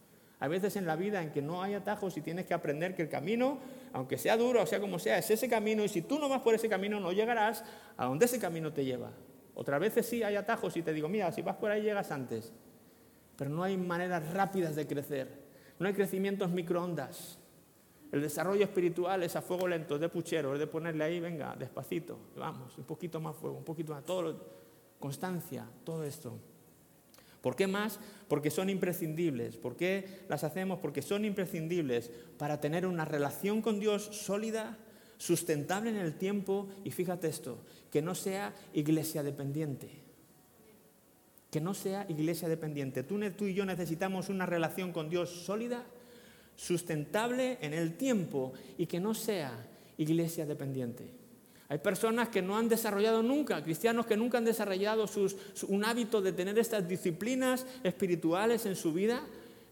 Hay 0.40 0.50
veces 0.50 0.76
en 0.76 0.86
la 0.86 0.96
vida 0.96 1.22
en 1.22 1.30
que 1.30 1.40
no 1.40 1.62
hay 1.62 1.74
atajos 1.74 2.16
y 2.16 2.20
tienes 2.20 2.44
que 2.44 2.54
aprender 2.54 2.94
que 2.94 3.02
el 3.02 3.08
camino, 3.08 3.58
aunque 3.92 4.18
sea 4.18 4.36
duro 4.36 4.62
o 4.62 4.66
sea 4.66 4.80
como 4.80 4.98
sea, 4.98 5.16
es 5.18 5.30
ese 5.30 5.48
camino 5.48 5.84
y 5.84 5.88
si 5.88 6.02
tú 6.02 6.18
no 6.18 6.28
vas 6.28 6.42
por 6.42 6.54
ese 6.54 6.68
camino 6.68 7.00
no 7.00 7.12
llegarás 7.12 7.64
a 7.96 8.06
donde 8.06 8.26
ese 8.26 8.38
camino 8.38 8.72
te 8.72 8.84
lleva. 8.84 9.10
Otras 9.54 9.80
veces 9.80 10.06
sí 10.06 10.22
hay 10.22 10.36
atajos 10.36 10.76
y 10.76 10.82
te 10.82 10.92
digo, 10.92 11.08
mira, 11.08 11.30
si 11.32 11.40
vas 11.42 11.56
por 11.56 11.70
ahí 11.70 11.82
llegas 11.82 12.10
antes. 12.10 12.52
Pero 13.36 13.50
no 13.50 13.62
hay 13.62 13.76
maneras 13.76 14.32
rápidas 14.32 14.76
de 14.76 14.86
crecer. 14.86 15.44
No 15.78 15.86
hay 15.86 15.94
crecimientos 15.94 16.50
microondas. 16.50 17.38
El 18.12 18.22
desarrollo 18.22 18.62
espiritual 18.62 19.24
es 19.24 19.34
a 19.34 19.42
fuego 19.42 19.66
lento, 19.66 19.98
de 19.98 20.08
puchero, 20.08 20.52
es 20.54 20.60
de 20.60 20.68
ponerle 20.68 21.02
ahí, 21.02 21.18
venga, 21.18 21.56
despacito, 21.58 22.16
vamos, 22.36 22.78
un 22.78 22.84
poquito 22.84 23.20
más 23.20 23.34
fuego, 23.34 23.56
un 23.56 23.64
poquito 23.64 23.92
más, 23.92 24.04
todo, 24.04 24.38
constancia, 25.00 25.66
todo 25.82 26.04
esto. 26.04 26.38
¿Por 27.40 27.56
qué 27.56 27.66
más? 27.66 27.98
Porque 28.28 28.50
son 28.50 28.70
imprescindibles. 28.70 29.56
¿Por 29.56 29.76
qué 29.76 30.24
las 30.28 30.44
hacemos? 30.44 30.78
Porque 30.78 31.02
son 31.02 31.24
imprescindibles 31.24 32.10
para 32.38 32.60
tener 32.60 32.86
una 32.86 33.04
relación 33.04 33.60
con 33.60 33.80
Dios 33.80 34.04
sólida, 34.04 34.78
sustentable 35.18 35.90
en 35.90 35.96
el 35.96 36.14
tiempo 36.14 36.68
y 36.84 36.92
fíjate 36.92 37.28
esto, 37.28 37.58
que 37.90 38.00
no 38.00 38.14
sea 38.14 38.54
iglesia 38.72 39.22
dependiente. 39.24 40.03
Que 41.54 41.60
no 41.60 41.72
sea 41.72 42.04
iglesia 42.08 42.48
dependiente. 42.48 43.04
Tú, 43.04 43.20
tú 43.30 43.44
y 43.44 43.54
yo 43.54 43.64
necesitamos 43.64 44.28
una 44.28 44.44
relación 44.44 44.90
con 44.90 45.08
Dios 45.08 45.30
sólida, 45.30 45.84
sustentable 46.56 47.58
en 47.60 47.72
el 47.72 47.96
tiempo 47.96 48.54
y 48.76 48.86
que 48.86 48.98
no 48.98 49.14
sea 49.14 49.64
iglesia 49.96 50.46
dependiente. 50.46 51.08
Hay 51.68 51.78
personas 51.78 52.28
que 52.30 52.42
no 52.42 52.58
han 52.58 52.68
desarrollado 52.68 53.22
nunca, 53.22 53.62
cristianos 53.62 54.04
que 54.04 54.16
nunca 54.16 54.38
han 54.38 54.44
desarrollado 54.44 55.06
un 55.68 55.84
hábito 55.84 56.20
de 56.20 56.32
tener 56.32 56.58
estas 56.58 56.88
disciplinas 56.88 57.64
espirituales 57.84 58.66
en 58.66 58.74
su 58.74 58.92
vida, 58.92 59.22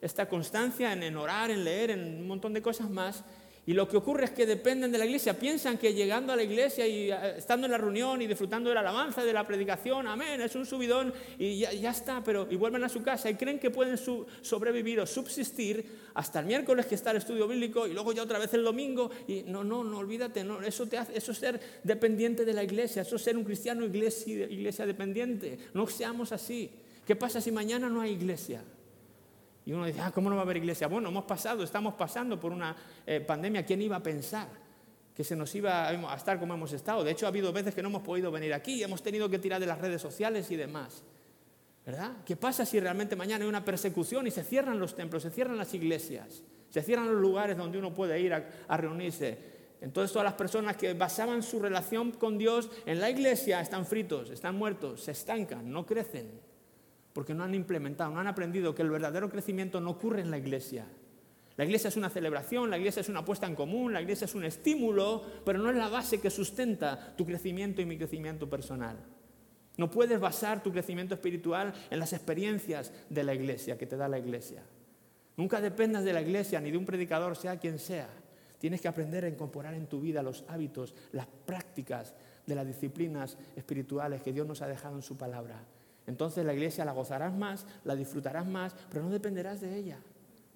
esta 0.00 0.28
constancia 0.28 0.92
en, 0.92 1.02
en 1.02 1.16
orar, 1.16 1.50
en 1.50 1.64
leer, 1.64 1.90
en 1.90 2.20
un 2.20 2.28
montón 2.28 2.52
de 2.52 2.62
cosas 2.62 2.90
más, 2.90 3.24
Y 3.64 3.74
lo 3.74 3.88
que 3.88 3.96
ocurre 3.96 4.24
es 4.24 4.30
que 4.32 4.44
dependen 4.44 4.90
de 4.90 4.98
la 4.98 5.04
iglesia, 5.06 5.38
piensan 5.38 5.78
que 5.78 5.94
llegando 5.94 6.32
a 6.32 6.36
la 6.36 6.42
iglesia 6.42 6.84
y 6.84 7.12
eh, 7.12 7.34
estando 7.36 7.66
en 7.66 7.70
la 7.70 7.78
reunión 7.78 8.20
y 8.20 8.26
disfrutando 8.26 8.68
de 8.68 8.74
la 8.74 8.80
alabanza, 8.80 9.24
de 9.24 9.32
la 9.32 9.46
predicación, 9.46 10.08
amén, 10.08 10.40
es 10.40 10.56
un 10.56 10.66
subidón 10.66 11.14
y 11.38 11.58
ya, 11.58 11.90
está, 11.90 12.24
pero 12.24 12.48
y 12.50 12.56
vuelven 12.56 12.82
a 12.82 12.88
su 12.88 13.04
casa 13.04 13.30
y 13.30 13.36
creen 13.36 13.60
que 13.60 13.70
pueden 13.70 13.96
sobrevivir 13.96 14.98
o 14.98 15.06
subsistir 15.06 15.86
hasta 16.14 16.40
el 16.40 16.46
miércoles 16.46 16.86
que 16.86 16.96
está 16.96 17.12
el 17.12 17.18
estudio 17.18 17.46
bíblico 17.46 17.86
y 17.86 17.92
luego 17.92 18.12
ya 18.12 18.24
otra 18.24 18.40
vez 18.40 18.52
el 18.54 18.64
domingo 18.64 19.12
y 19.28 19.44
no, 19.44 19.62
no, 19.62 19.84
no, 19.84 19.98
olvídate, 19.98 20.42
no, 20.42 20.60
eso, 20.60 20.88
te 20.88 20.98
hace, 20.98 21.16
eso 21.16 21.30
es 21.30 21.38
ser 21.38 21.60
dependiente 21.84 22.44
de 22.44 22.54
la 22.54 22.64
iglesia, 22.64 23.02
eso 23.02 23.14
es 23.14 23.22
ser 23.22 23.36
un 23.36 23.44
cristiano 23.44 23.84
iglesia, 23.84 24.46
iglesia 24.50 24.86
dependiente, 24.86 25.56
no 25.72 25.86
seamos 25.86 26.32
así. 26.32 26.68
¿Qué 27.06 27.14
pasa 27.14 27.40
si 27.40 27.52
mañana 27.52 27.88
no 27.88 28.00
hay 28.00 28.12
iglesia? 28.12 28.62
Y 29.64 29.72
uno 29.72 29.86
dice, 29.86 30.00
ah, 30.00 30.10
¿cómo 30.12 30.28
no 30.28 30.36
va 30.36 30.42
a 30.42 30.44
haber 30.44 30.56
iglesia? 30.56 30.88
Bueno, 30.88 31.08
hemos 31.08 31.24
pasado, 31.24 31.62
estamos 31.62 31.94
pasando 31.94 32.38
por 32.38 32.52
una 32.52 32.74
eh, 33.06 33.20
pandemia. 33.20 33.64
¿Quién 33.64 33.80
iba 33.82 33.96
a 33.96 34.02
pensar 34.02 34.48
que 35.14 35.22
se 35.22 35.36
nos 35.36 35.54
iba 35.54 35.88
a 35.88 36.16
estar 36.16 36.40
como 36.40 36.54
hemos 36.54 36.72
estado? 36.72 37.04
De 37.04 37.12
hecho, 37.12 37.26
ha 37.26 37.28
habido 37.28 37.52
veces 37.52 37.74
que 37.74 37.82
no 37.82 37.88
hemos 37.88 38.02
podido 38.02 38.32
venir 38.32 38.52
aquí, 38.54 38.82
hemos 38.82 39.02
tenido 39.02 39.28
que 39.28 39.38
tirar 39.38 39.60
de 39.60 39.66
las 39.66 39.78
redes 39.78 40.02
sociales 40.02 40.50
y 40.50 40.56
demás. 40.56 41.04
¿Verdad? 41.86 42.12
¿Qué 42.24 42.36
pasa 42.36 42.64
si 42.64 42.78
realmente 42.78 43.16
mañana 43.16 43.44
hay 43.44 43.48
una 43.48 43.64
persecución 43.64 44.26
y 44.26 44.30
se 44.30 44.44
cierran 44.44 44.78
los 44.78 44.94
templos, 44.94 45.22
se 45.22 45.30
cierran 45.30 45.56
las 45.56 45.74
iglesias, 45.74 46.42
se 46.70 46.82
cierran 46.82 47.12
los 47.12 47.20
lugares 47.20 47.56
donde 47.56 47.78
uno 47.78 47.92
puede 47.92 48.20
ir 48.20 48.34
a, 48.34 48.48
a 48.68 48.76
reunirse? 48.76 49.52
Entonces 49.80 50.12
todas 50.12 50.24
las 50.24 50.34
personas 50.34 50.76
que 50.76 50.94
basaban 50.94 51.42
su 51.42 51.58
relación 51.58 52.12
con 52.12 52.38
Dios 52.38 52.70
en 52.86 53.00
la 53.00 53.10
iglesia 53.10 53.60
están 53.60 53.84
fritos, 53.84 54.30
están 54.30 54.56
muertos, 54.56 55.02
se 55.02 55.10
estancan, 55.10 55.72
no 55.72 55.84
crecen 55.84 56.51
porque 57.12 57.34
no 57.34 57.44
han 57.44 57.54
implementado, 57.54 58.10
no 58.10 58.20
han 58.20 58.26
aprendido 58.26 58.74
que 58.74 58.82
el 58.82 58.90
verdadero 58.90 59.30
crecimiento 59.30 59.80
no 59.80 59.90
ocurre 59.90 60.20
en 60.20 60.30
la 60.30 60.38
iglesia. 60.38 60.86
La 61.56 61.64
iglesia 61.64 61.88
es 61.88 61.96
una 61.96 62.08
celebración, 62.08 62.70
la 62.70 62.78
iglesia 62.78 63.00
es 63.00 63.08
una 63.08 63.24
puesta 63.24 63.46
en 63.46 63.54
común, 63.54 63.92
la 63.92 64.00
iglesia 64.00 64.24
es 64.24 64.34
un 64.34 64.44
estímulo, 64.44 65.22
pero 65.44 65.58
no 65.58 65.70
es 65.70 65.76
la 65.76 65.88
base 65.88 66.20
que 66.20 66.30
sustenta 66.30 67.14
tu 67.14 67.26
crecimiento 67.26 67.82
y 67.82 67.86
mi 67.86 67.98
crecimiento 67.98 68.48
personal. 68.48 68.96
No 69.76 69.90
puedes 69.90 70.18
basar 70.20 70.62
tu 70.62 70.72
crecimiento 70.72 71.14
espiritual 71.14 71.72
en 71.90 71.98
las 71.98 72.12
experiencias 72.12 72.92
de 73.08 73.24
la 73.24 73.34
iglesia 73.34 73.76
que 73.76 73.86
te 73.86 73.96
da 73.96 74.08
la 74.08 74.18
iglesia. 74.18 74.62
Nunca 75.36 75.60
dependas 75.60 76.04
de 76.04 76.12
la 76.12 76.22
iglesia 76.22 76.60
ni 76.60 76.70
de 76.70 76.78
un 76.78 76.84
predicador, 76.84 77.36
sea 77.36 77.58
quien 77.58 77.78
sea. 77.78 78.08
Tienes 78.58 78.80
que 78.80 78.88
aprender 78.88 79.24
a 79.24 79.28
incorporar 79.28 79.74
en 79.74 79.86
tu 79.86 80.00
vida 80.00 80.22
los 80.22 80.44
hábitos, 80.48 80.94
las 81.12 81.26
prácticas 81.26 82.14
de 82.46 82.54
las 82.54 82.66
disciplinas 82.66 83.36
espirituales 83.56 84.22
que 84.22 84.32
Dios 84.32 84.46
nos 84.46 84.62
ha 84.62 84.68
dejado 84.68 84.96
en 84.96 85.02
su 85.02 85.16
palabra. 85.16 85.64
Entonces 86.06 86.44
la 86.44 86.52
iglesia 86.52 86.84
la 86.84 86.92
gozarás 86.92 87.34
más, 87.34 87.66
la 87.84 87.94
disfrutarás 87.94 88.46
más, 88.46 88.74
pero 88.90 89.04
no 89.04 89.10
dependerás 89.10 89.60
de 89.60 89.76
ella. 89.76 89.98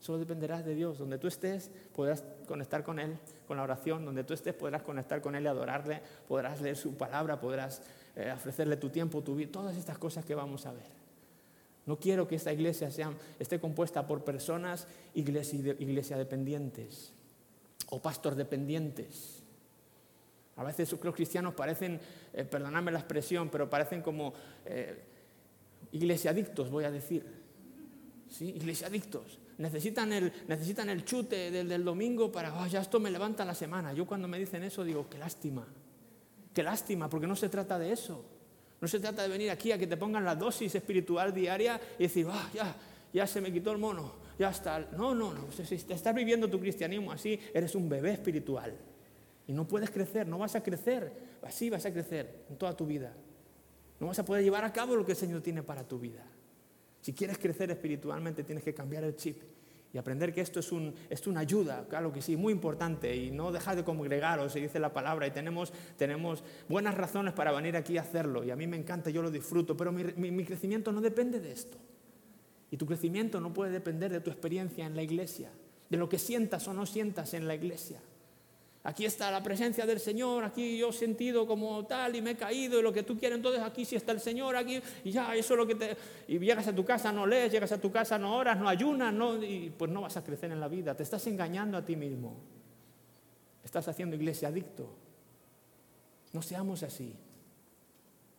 Solo 0.01 0.19
dependerás 0.19 0.65
de 0.65 0.75
Dios. 0.75 0.99
Donde 0.99 1.19
tú 1.19 1.27
estés, 1.27 1.71
podrás 1.95 2.25
conectar 2.47 2.83
con 2.83 2.99
Él, 2.99 3.19
con 3.47 3.57
la 3.57 3.63
oración. 3.63 4.05
Donde 4.05 4.25
tú 4.25 4.35
estés, 4.35 4.55
podrás 4.55 4.83
conectar 4.83 5.21
con 5.21 5.35
Él 5.35 5.45
y 5.45 5.47
adorarle. 5.47 6.01
Podrás 6.29 6.61
leer 6.61 6.77
su 6.77 6.95
palabra, 6.95 7.41
podrás 7.41 7.83
eh, 8.15 8.33
ofrecerle 8.35 8.77
tu 8.77 8.91
tiempo, 8.91 9.23
tu 9.23 9.35
vida. 9.35 9.51
Todas 9.53 9.77
estas 9.77 9.99
cosas 9.99 10.25
que 10.25 10.35
vamos 10.35 10.67
a 10.67 10.73
ver. 10.73 11.07
No 11.87 11.99
quiero 11.99 12.27
que 12.27 12.35
esta 12.35 12.53
iglesia 12.53 12.91
sea, 12.91 13.13
esté 13.39 13.61
compuesta 13.61 14.07
por 14.07 14.25
personas 14.25 14.89
iglesia, 15.15 15.77
iglesia 15.79 16.19
dependientes 16.19 17.13
o 17.91 18.03
pastor 18.03 18.35
dependientes. 18.35 19.43
A 20.57 20.65
veces 20.65 20.93
los 21.01 21.15
cristianos 21.15 21.55
parecen, 21.55 22.01
eh, 22.33 22.45
perdonadme 22.45 22.91
la 22.91 22.99
expresión, 22.99 23.49
pero 23.49 23.71
parecen 23.71 24.03
como... 24.03 24.35
Eh, 24.65 25.13
iglesiadictos, 25.93 26.71
voy 26.71 26.85
a 26.85 26.91
decir. 26.91 27.25
¿Sí? 28.29 28.53
Iglesiadictos. 28.57 29.39
Necesitan 29.59 30.13
el, 30.13 30.33
necesitan 30.49 30.91
el 30.91 31.05
chute 31.05 31.51
del, 31.51 31.85
domingo 31.85 32.31
para, 32.31 32.61
oh, 32.61 32.67
ya 32.67 32.81
esto 32.81 33.01
me 33.01 33.11
levanta 33.11 33.45
la 33.45 33.55
semana. 33.55 33.93
Yo 33.95 34.07
cuando 34.07 34.29
me 34.29 34.39
dicen 34.39 34.63
eso 34.63 34.85
digo, 34.85 35.09
qué 35.09 35.19
lástima. 35.19 35.67
Qué 36.53 36.63
lástima, 36.63 37.09
porque 37.09 37.27
no 37.27 37.37
se 37.37 37.49
trata 37.49 37.79
de 37.79 37.93
eso. 37.93 38.25
No 38.81 38.89
se 38.89 39.01
trata 39.01 39.23
de 39.23 39.29
venir 39.29 39.51
aquí 39.51 39.73
a 39.73 39.79
que 39.79 39.87
te 39.87 39.97
pongan 39.97 40.25
la 40.25 40.35
dosis 40.35 40.75
espiritual 40.75 41.33
diaria 41.33 41.81
y 41.99 42.03
decir, 42.03 42.27
ah, 42.31 42.51
ya, 42.53 42.77
ya 43.13 43.27
se 43.27 43.41
me 43.41 43.51
quitó 43.51 43.73
el 43.73 43.79
mono, 43.79 44.13
ya 44.39 44.51
está. 44.51 44.81
No, 44.97 45.15
no, 45.15 45.33
no. 45.33 45.51
Si 45.51 45.77
te 45.79 45.95
estás 45.95 46.15
viviendo 46.15 46.51
tu 46.51 46.61
cristianismo 46.61 47.13
así, 47.13 47.39
eres 47.55 47.75
un 47.75 47.89
bebé 47.89 48.13
espiritual. 48.13 48.77
Y 49.47 49.53
no 49.53 49.67
puedes 49.67 49.91
crecer, 49.91 50.27
no 50.27 50.37
vas 50.39 50.55
a 50.55 50.63
crecer. 50.63 51.13
Así 51.43 51.71
vas 51.71 51.87
a 51.87 51.93
crecer 51.93 52.45
en 52.51 52.57
toda 52.57 52.77
tu 52.77 52.85
vida. 52.85 53.15
No 54.01 54.07
vas 54.09 54.19
a 54.19 54.25
poder 54.25 54.45
llevar 54.45 54.65
a 54.65 54.73
cabo 54.73 54.95
lo 54.95 55.05
que 55.05 55.13
el 55.13 55.19
Señor 55.19 55.41
tiene 55.41 55.63
para 55.63 55.87
tu 55.87 55.99
vida. 55.99 56.25
Si 57.01 57.13
quieres 57.13 57.39
crecer 57.39 57.71
espiritualmente, 57.71 58.45
tienes 58.45 58.65
que 58.65 58.75
cambiar 58.75 59.05
el 59.05 59.17
chip 59.17 59.43
y 59.93 59.99
aprender 59.99 60.35
que 60.35 60.41
esto 60.41 60.61
es, 60.61 60.73
un, 60.73 60.93
es 61.09 61.27
una 61.27 61.41
ayuda, 61.41 61.87
claro 61.89 62.13
que 62.13 62.21
sí, 62.21 62.37
muy 62.37 62.53
importante, 62.53 63.17
y 63.17 63.31
no 63.31 63.53
dejar 63.53 63.77
de 63.77 63.85
congregaros, 63.85 64.53
se 64.53 64.61
dice 64.61 64.79
la 64.79 64.93
palabra, 64.93 65.27
y 65.27 65.31
tenemos, 65.31 65.73
tenemos 65.97 66.43
buenas 66.69 66.95
razones 66.95 67.33
para 67.33 67.53
venir 67.53 67.77
aquí 67.77 67.97
a 67.97 68.03
hacerlo, 68.03 68.45
y 68.45 68.51
a 68.51 68.57
mí 68.57 68.67
me 68.67 68.77
encanta, 68.77 69.09
yo 69.09 69.23
lo 69.23 69.31
disfruto, 69.31 69.77
pero 69.77 69.93
mi 69.93 70.45
crecimiento 70.45 70.93
no 70.93 71.01
depende 71.01 71.41
de 71.41 71.53
esto. 71.53 71.79
Y 72.71 72.77
tu 72.77 72.85
crecimiento 72.85 73.41
no 73.41 73.55
puede 73.55 73.71
depender 73.71 74.13
de 74.13 74.21
tu 74.21 74.29
experiencia 74.29 74.85
en 74.85 74.97
la 74.97 75.03
iglesia, 75.03 75.51
de 75.89 75.97
lo 75.97 76.09
que 76.09 76.19
sientas 76.19 76.67
o 76.69 76.75
no 76.75 76.85
sientas 76.85 77.33
en 77.33 77.47
la 77.47 77.55
iglesia 77.55 78.01
aquí 78.87 79.05
está 79.05 79.33
la 79.33 79.43
presencia 79.43 79.85
del 79.85 79.99
Señor, 79.99 80.45
aquí 80.45 80.79
yo 80.79 80.91
he 80.91 80.93
sentido 80.93 81.45
como 81.45 81.85
tal 81.87 82.15
y 82.15 82.23
me 82.23 82.31
he 82.31 82.37
caído 82.37 82.79
y 82.79 82.83
lo 82.83 82.93
que 82.93 83.03
tú 83.03 83.19
quieres, 83.19 83.37
entonces 83.37 83.61
aquí 83.61 83.85
sí 83.85 83.97
está 83.97 84.13
el 84.13 84.21
Señor, 84.21 84.55
aquí 84.55 84.81
y 85.03 85.11
ya, 85.11 85.35
eso 85.35 85.55
es 85.55 85.59
lo 85.59 85.67
que 85.67 85.75
te... 85.75 85.97
Y 86.29 86.39
llegas 86.39 86.69
a 86.69 86.75
tu 86.75 86.85
casa, 86.85 87.11
no 87.11 87.27
lees, 87.27 87.51
llegas 87.51 87.73
a 87.73 87.81
tu 87.81 87.91
casa, 87.91 88.17
no 88.17 88.37
oras, 88.37 88.57
no 88.57 88.69
ayunas, 88.69 89.13
no, 89.13 89.43
y 89.43 89.75
pues 89.77 89.91
no 89.91 90.03
vas 90.03 90.17
a 90.17 90.23
crecer 90.23 90.53
en 90.53 90.61
la 90.61 90.69
vida, 90.69 90.95
te 90.95 91.03
estás 91.03 91.27
engañando 91.27 91.77
a 91.77 91.85
ti 91.85 91.97
mismo, 91.97 92.37
estás 93.65 93.89
haciendo 93.89 94.15
iglesia 94.15 94.49
adicto. 94.49 94.89
No 96.33 96.41
seamos 96.41 96.85
así. 96.85 97.13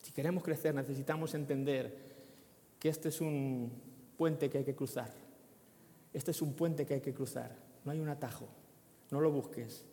Si 0.01 0.13
queremos 0.13 0.43
crecer 0.43 0.73
necesitamos 0.73 1.33
entender 1.33 1.93
que 2.79 2.87
este 2.87 3.09
es 3.09 3.19
un 3.19 3.69
puente 4.15 4.49
que 4.49 4.59
hay 4.59 4.63
que 4.63 4.75
cruzar. 4.75 5.11
Este 6.13 6.31
es 6.31 6.41
un 6.41 6.53
puente 6.53 6.85
que 6.85 6.93
hay 6.93 7.01
que 7.01 7.13
cruzar. 7.13 7.53
No 7.83 7.91
hay 7.91 7.99
un 7.99 8.07
atajo. 8.07 8.47
No 9.11 9.19
lo 9.19 9.29
busques. 9.29 9.83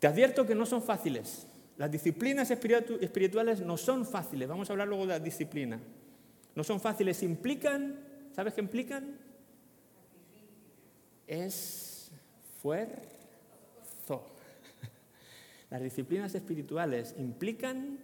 Te 0.00 0.06
advierto 0.06 0.46
que 0.46 0.54
no 0.54 0.66
son 0.66 0.82
fáciles. 0.82 1.46
Las 1.76 1.90
disciplinas 1.90 2.50
espirituales 2.50 3.60
no 3.60 3.76
son 3.76 4.06
fáciles. 4.06 4.48
Vamos 4.48 4.68
a 4.68 4.72
hablar 4.72 4.88
luego 4.88 5.04
de 5.06 5.10
la 5.10 5.20
disciplina. 5.20 5.78
No 6.54 6.64
son 6.64 6.80
fáciles. 6.80 7.22
Implican, 7.22 8.00
¿sabes 8.34 8.54
qué 8.54 8.60
implican? 8.62 9.18
Esfuerzo. 11.26 12.10
Las 15.70 15.82
disciplinas 15.82 16.34
espirituales 16.34 17.14
implican 17.18 17.98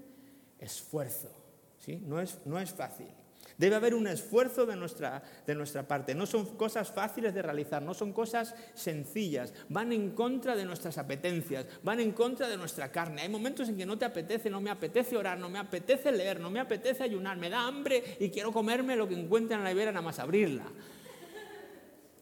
esfuerzo. 0.59 1.31
¿sí? 1.79 1.97
No, 2.07 2.21
es, 2.21 2.39
no 2.45 2.59
es 2.59 2.71
fácil. 2.73 3.09
Debe 3.59 3.77
haber 3.77 3.95
un 3.95 4.07
esfuerzo 4.07 4.67
de 4.67 4.77
nuestra, 4.77 5.23
de 5.47 5.55
nuestra 5.55 5.89
parte. 5.89 6.15
No 6.15 6.27
son 6.27 6.57
cosas 6.57 6.93
fáciles 6.93 7.33
de 7.33 7.41
realizar, 7.41 7.83
no 7.83 7.95
son 7.95 8.13
cosas 8.13 8.55
sencillas. 8.75 9.55
Van 9.71 9.93
en 9.93 10.11
contra 10.11 10.55
de 10.55 10.67
nuestras 10.67 10.99
apetencias, 10.99 11.67
van 11.83 12.01
en 12.01 12.13
contra 12.13 12.49
de 12.49 12.59
nuestra 12.59 12.93
carne. 12.93 13.23
Hay 13.23 13.31
momentos 13.31 13.69
en 13.71 13.79
que 13.79 13.87
no 13.87 13.97
te 13.97 14.05
apetece, 14.05 14.51
no 14.51 14.61
me 14.61 14.71
apetece 14.71 15.17
orar, 15.17 15.39
no 15.39 15.49
me 15.49 15.59
apetece 15.59 16.13
leer, 16.13 16.39
no 16.39 16.51
me 16.51 16.61
apetece 16.61 17.03
ayunar, 17.03 17.39
me 17.39 17.49
da 17.49 17.67
hambre 17.67 18.19
y 18.21 18.29
quiero 18.29 18.53
comerme 18.53 18.95
lo 18.95 19.09
que 19.09 19.19
encuentre 19.19 19.57
en 19.57 19.65
la 19.65 19.71
nevera 19.71 19.91
nada 19.91 20.05
más 20.05 20.19
abrirla. 20.19 20.67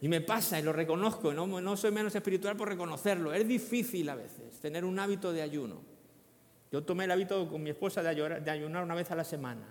Y 0.01 0.07
me 0.07 0.21
pasa 0.21 0.61
y 0.61 0.63
lo 0.63 0.73
reconozco, 0.73 1.33
no, 1.33 1.47
no 1.47 1.77
soy 1.77 1.91
menos 1.91 2.15
espiritual 2.15 2.57
por 2.57 2.69
reconocerlo. 2.69 3.33
Es 3.33 3.49
difícil 3.49 4.09
a 4.09 4.15
veces 4.15 4.61
tener 4.61 4.85
un 4.85 4.99
hábito 5.01 5.33
de 5.33 5.43
ayuno. 5.43 5.83
Yo 6.71 6.85
tomé 6.85 7.05
el 7.05 7.11
hábito 7.11 7.49
con 7.49 7.63
mi 7.63 7.71
esposa 7.71 8.03
de 8.05 8.51
ayunar 8.51 8.85
una 8.85 8.95
vez 8.95 9.11
a 9.11 9.17
la 9.17 9.25
semana 9.25 9.65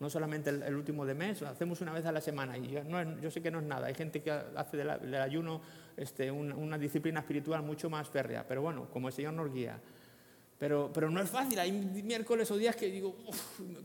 no 0.00 0.08
solamente 0.08 0.50
el, 0.50 0.74
último 0.74 1.04
de 1.04 1.14
mes, 1.14 1.42
hacemos 1.42 1.80
una 1.80 1.92
vez 1.92 2.06
a 2.06 2.12
la 2.12 2.20
semana. 2.20 2.56
Y 2.56 2.70
yo, 3.20 3.30
sé 3.30 3.42
que 3.42 3.50
no 3.50 3.58
es 3.58 3.64
nada, 3.64 3.88
hay 3.88 3.94
gente 3.94 4.22
que 4.22 4.30
hace 4.30 4.76
del, 4.76 5.14
ayuno 5.16 5.60
este, 5.96 6.30
una, 6.30 6.78
disciplina 6.78 7.20
espiritual 7.20 7.62
mucho 7.62 7.90
más 7.90 8.08
férrea, 8.08 8.46
pero 8.46 8.62
bueno, 8.62 8.88
como 8.92 9.08
el 9.08 9.14
Señor 9.14 9.34
nos 9.34 9.52
guía. 9.52 9.78
Pero, 10.58 10.90
pero 10.92 11.08
no 11.08 11.20
es 11.20 11.30
fácil, 11.30 11.56
hay 11.60 11.70
miércoles 11.70 12.50
o 12.50 12.56
días 12.56 12.74
que 12.74 12.90
digo, 12.90 13.14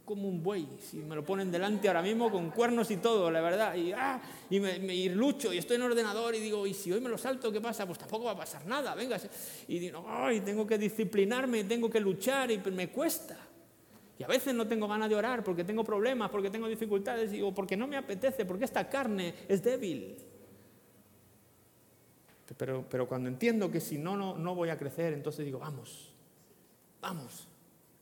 como 0.06 0.28
un 0.28 0.42
buey, 0.42 0.68
si 0.80 0.98
me 0.98 1.16
lo 1.16 1.24
ponen 1.24 1.52
delante 1.52 1.88
ahora 1.88 2.02
mismo 2.02 2.32
con 2.32 2.50
cuernos 2.50 2.90
y 2.90 2.98
todo, 2.98 3.30
la 3.30 3.42
verdad, 3.42 3.76
y, 3.76 3.92
ah, 3.92 4.20
y 4.50 4.60
me, 4.60 4.80
me, 4.80 5.06
lucho 5.10 5.54
y 5.54 5.60
estoy 5.60 5.76
en 5.76 5.84
ordenador 5.84 6.34
y 6.34 6.40
digo, 6.40 6.66
y 6.66 6.74
si 6.74 6.92
hoy 6.92 7.00
me 7.00 7.10
lo 7.10 7.18
salto, 7.20 7.52
¿qué 7.52 7.62
pasa? 7.62 7.86
Pues 7.86 8.00
tampoco 8.00 8.26
va 8.26 8.32
a 8.32 8.38
pasar 8.38 8.66
nada, 8.66 8.96
venga. 8.96 9.20
Y 9.68 9.78
digo, 9.78 10.04
ay, 10.08 10.42
tengo 10.42 10.66
que 10.66 10.80
disciplinarme, 10.80 11.64
tengo 11.66 11.92
que 11.92 12.00
luchar 12.00 12.50
y 12.50 12.58
me 12.58 12.90
cuesta. 12.90 13.38
Y 14.18 14.24
a 14.24 14.28
veces 14.28 14.54
no 14.54 14.68
tengo 14.68 14.88
ganas 14.88 15.10
de 15.10 15.16
orar 15.16 15.44
porque 15.44 15.64
tengo 15.64 15.84
problemas, 15.84 16.30
porque 16.30 16.50
tengo 16.50 16.68
dificultades, 16.68 17.32
o 17.42 17.54
porque 17.54 17.76
no 17.76 17.88
me 17.88 17.98
apetece, 17.98 18.46
porque 18.46 18.66
esta 18.66 18.88
carne 18.88 19.34
es 19.48 19.64
débil. 19.64 20.18
Pero, 22.58 22.86
pero 22.88 23.08
cuando 23.08 23.30
entiendo 23.30 23.72
que 23.72 23.80
si 23.80 23.98
no, 23.98 24.16
no, 24.16 24.38
no 24.38 24.54
voy 24.54 24.70
a 24.70 24.78
crecer, 24.78 25.14
entonces 25.14 25.44
digo, 25.44 25.58
vamos, 25.58 26.14
vamos, 27.02 27.48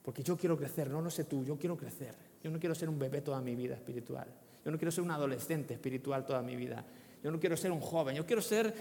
porque 0.04 0.24
yo 0.24 0.36
quiero 0.36 0.58
crecer, 0.58 0.89
no, 0.89 1.02
no 1.02 1.10
sé 1.10 1.24
tú, 1.24 1.45
yo 1.45 1.58
quiero 1.58 1.78
crecer. 1.78 2.15
Yo 2.43 2.50
no 2.50 2.60
quiero 2.60 2.74
ser 2.74 2.89
un 2.89 2.97
bebé 2.97 3.21
toda 3.21 3.39
mi 3.39 3.56
vida 3.56 3.76
espiritual. 3.76 4.28
Yo 4.65 4.71
no 4.71 4.78
quiero 4.78 4.91
ser 4.91 5.04
un 5.04 5.12
adolescente 5.12 5.76
espiritual 5.76 6.26
toda 6.26 6.41
mi 6.41 6.56
vida. 6.56 6.84
Yo 7.24 7.32
no 7.32 7.39
quiero 7.39 7.56
ser 7.56 7.71
un 7.71 7.82
joven. 7.82 8.15
Yo 8.15 8.26
quiero 8.26 8.41
ser 8.41 8.74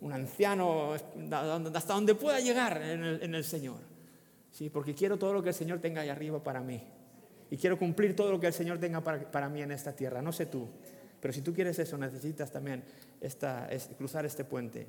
un 0.00 0.12
anciano, 0.12 0.94
hasta 0.94 1.94
donde 1.94 2.14
pueda 2.14 2.40
llegar 2.40 2.80
en 2.82 3.34
el, 3.34 3.44
Señor. 3.44 3.78
¿Sí? 4.52 4.68
Porque 4.68 4.94
quiero 4.94 5.18
todo 5.18 5.32
lo 5.32 5.42
que 5.42 5.48
el 5.48 5.54
Señor 5.54 5.80
tenga 5.80 6.02
ahí 6.02 6.10
arriba 6.10 6.42
para 6.42 6.60
mí. 6.60 6.80
Y 7.50 7.56
quiero 7.56 7.78
cumplir 7.78 8.14
todo 8.14 8.30
lo 8.30 8.38
que 8.38 8.46
el 8.46 8.52
Señor 8.52 8.78
tenga 8.78 9.02
para, 9.02 9.48
mí 9.48 9.62
en 9.62 9.72
esta 9.72 9.96
tierra. 9.96 10.22
No 10.22 10.32
sé 10.32 10.46
tú, 10.46 10.68
pero 11.20 11.32
si 11.32 11.42
tú 11.42 11.52
quieres 11.52 11.78
eso, 11.78 11.98
necesitas 11.98 12.50
también 12.50 12.84
cruzar 13.98 14.24
este 14.26 14.44
puente. 14.44 14.86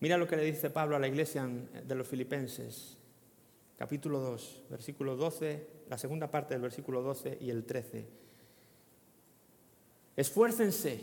Mira 0.00 0.18
lo 0.18 0.26
que 0.26 0.36
le 0.36 0.44
dice 0.44 0.68
Pablo 0.68 0.96
a 0.96 0.98
la 0.98 1.08
iglesia 1.08 1.46
de 1.46 1.94
los 1.94 2.06
filipenses, 2.06 2.98
capítulo 3.78 4.20
2, 4.20 4.64
versículo 4.68 5.16
12, 5.16 5.66
la 5.88 5.96
segunda 5.96 6.30
parte 6.30 6.54
del 6.54 6.62
versículo 6.62 7.00
12 7.00 7.38
y 7.40 7.48
el 7.48 7.64
13. 7.64 8.06
Esfuércense 10.16 11.00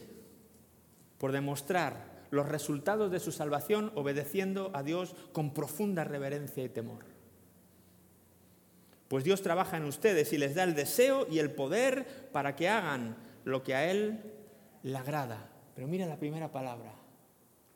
por 1.17 1.32
demostrar 1.32 2.11
los 2.32 2.50
resultados 2.50 3.12
de 3.12 3.20
su 3.20 3.32
salvación 3.32 3.91
obedeciendo 3.96 4.72
a 4.74 4.82
Dios 4.82 5.15
con 5.32 5.54
profunda 5.54 6.04
reverencia 6.04 6.63
y 6.63 6.70
temor. 6.70 7.06
Pues 9.08 9.24
Dios 9.24 9.41
trabaja 9.41 9.78
en 9.78 9.86
ustedes 9.86 10.34
y 10.34 10.38
les 10.38 10.56
da 10.56 10.63
el 10.63 10.74
deseo 10.74 11.28
y 11.30 11.39
el 11.39 11.52
poder 11.52 12.30
para 12.32 12.56
que 12.56 12.70
hagan 12.70 13.17
lo 13.44 13.62
que 13.62 13.76
a 13.76 13.91
Él 13.91 14.22
le 14.84 14.98
agrada. 14.98 15.50
Pero 15.76 15.88
mira 15.88 16.06
la 16.06 16.17
primera 16.17 16.52
palabra. 16.52 16.94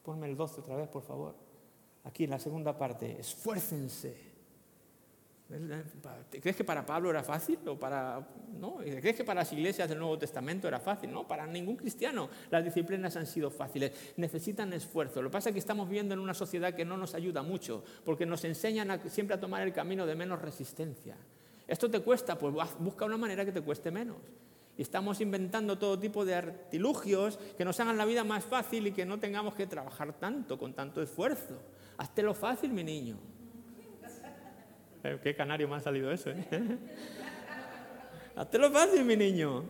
Ponme 0.02 0.28
el 0.28 0.38
12 0.38 0.62
otra 0.62 0.78
vez, 0.78 0.88
por 0.88 1.04
favor. 1.04 1.36
Aquí 2.06 2.24
en 2.24 2.30
la 2.30 2.40
segunda 2.40 2.78
parte. 2.78 3.20
Esfuércense 3.20 4.35
¿Crees 5.48 6.56
que 6.56 6.64
para 6.64 6.86
Pablo 6.86 7.12
era 7.12 7.22
fácil? 7.22 7.60
¿O 7.68 7.78
para, 7.78 8.28
¿no? 8.60 8.78
¿Crees 8.78 9.16
que 9.16 9.24
para 9.24 9.42
las 9.42 9.54
iglesias 9.54 9.88
del 9.88 10.00
Nuevo 10.00 10.18
Testamento 10.18 10.68
era 10.68 10.80
fácil? 10.80 11.12
No, 11.12 11.28
para 11.28 11.46
ningún 11.46 11.76
cristiano 11.76 12.30
las 12.50 12.64
disciplinas 12.64 13.16
han 13.16 13.28
sido 13.28 13.52
fáciles. 13.52 14.14
Necesitan 14.18 14.74
esfuerzo. 14.74 15.22
Lo 15.22 15.30
que 15.30 15.34
pasa 15.34 15.50
es 15.50 15.54
que 15.54 15.60
estamos 15.60 15.88
viviendo 15.88 16.16
en 16.16 16.20
una 16.20 16.34
sociedad 16.34 16.74
que 16.74 16.84
no 16.84 16.98
nos 16.98 17.14
ayuda 17.14 17.44
mucho, 17.44 17.84
porque 18.04 18.26
nos 18.26 18.44
enseñan 18.44 19.00
siempre 19.10 19.36
a 19.36 19.40
tomar 19.40 19.62
el 19.62 19.72
camino 19.72 20.08
de 20.08 20.16
menos 20.16 20.42
resistencia. 20.42 21.16
¿Esto 21.68 21.90
te 21.92 22.00
cuesta? 22.00 22.38
Pues 22.40 22.54
busca 22.80 23.06
una 23.06 23.18
manera 23.18 23.46
que 23.46 23.52
te 23.52 23.62
cueste 23.62 23.92
menos. 23.92 24.18
Y 24.78 24.82
estamos 24.82 25.22
inventando 25.22 25.78
todo 25.78 25.98
tipo 25.98 26.26
de 26.26 26.36
artilugios 26.36 27.38
que 27.56 27.64
nos 27.64 27.80
hagan 27.80 27.98
la 27.98 28.06
vida 28.06 28.24
más 28.24 28.44
fácil 28.44 28.88
y 28.88 28.92
que 28.92 29.06
no 29.06 29.20
tengamos 29.20 29.54
que 29.54 29.68
trabajar 29.68 30.14
tanto, 30.14 30.58
con 30.58 30.74
tanto 30.74 31.02
esfuerzo. 31.02 31.62
Hazte 31.98 32.24
lo 32.24 32.34
fácil, 32.34 32.74
mi 32.74 32.84
niño. 32.84 33.35
¿Qué 35.22 35.36
canario 35.36 35.68
me 35.68 35.76
ha 35.76 35.80
salido 35.80 36.12
eso? 36.12 36.30
Eh? 36.30 36.46
Hazte 38.36 38.58
lo 38.58 38.72
fácil, 38.72 39.04
mi 39.06 39.16
niño. 39.16 39.64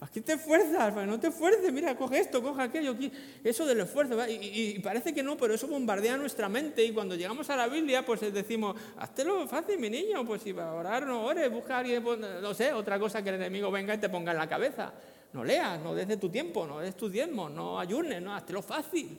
Aquí 0.00 0.20
te 0.20 0.34
esfuerzas, 0.34 0.94
no 1.06 1.18
te 1.18 1.28
esfuerces, 1.28 1.72
mira, 1.72 1.96
coge 1.96 2.18
esto, 2.18 2.42
coge 2.42 2.62
aquello, 2.62 2.94
eso 3.42 3.64
del 3.64 3.80
esfuerzo, 3.80 4.18
y, 4.28 4.78
parece 4.80 5.14
que 5.14 5.22
no, 5.22 5.38
pero 5.38 5.54
eso 5.54 5.66
bombardea 5.66 6.18
nuestra 6.18 6.50
mente 6.50 6.84
y 6.84 6.92
cuando 6.92 7.14
llegamos 7.14 7.48
a 7.48 7.56
la 7.56 7.66
Biblia, 7.66 8.04
pues 8.04 8.20
decimos, 8.32 8.76
lo 9.24 9.48
fácil, 9.48 9.78
mi 9.78 9.88
niño, 9.88 10.24
pues 10.26 10.42
si 10.42 10.52
va 10.52 10.68
a 10.68 10.74
orar, 10.74 11.06
no 11.06 11.24
ores, 11.24 11.50
busca 11.50 11.76
a 11.76 11.78
alguien, 11.78 12.04
pues, 12.04 12.18
no 12.18 12.52
sé, 12.52 12.74
otra 12.74 12.98
cosa 12.98 13.22
que 13.22 13.30
el 13.30 13.36
enemigo 13.36 13.70
venga 13.70 13.94
y 13.94 13.98
te 13.98 14.10
ponga 14.10 14.32
en 14.32 14.38
la 14.38 14.48
cabeza. 14.48 14.92
No 15.32 15.42
leas, 15.42 15.80
no 15.80 15.94
des 15.94 16.06
de 16.06 16.18
tu 16.18 16.28
tiempo, 16.28 16.66
no 16.66 16.80
des 16.80 16.94
tu 16.94 17.08
diezmo, 17.08 17.48
no 17.48 17.80
ayunes, 17.80 18.20
no, 18.20 18.38
lo 18.48 18.62
fácil. 18.62 19.18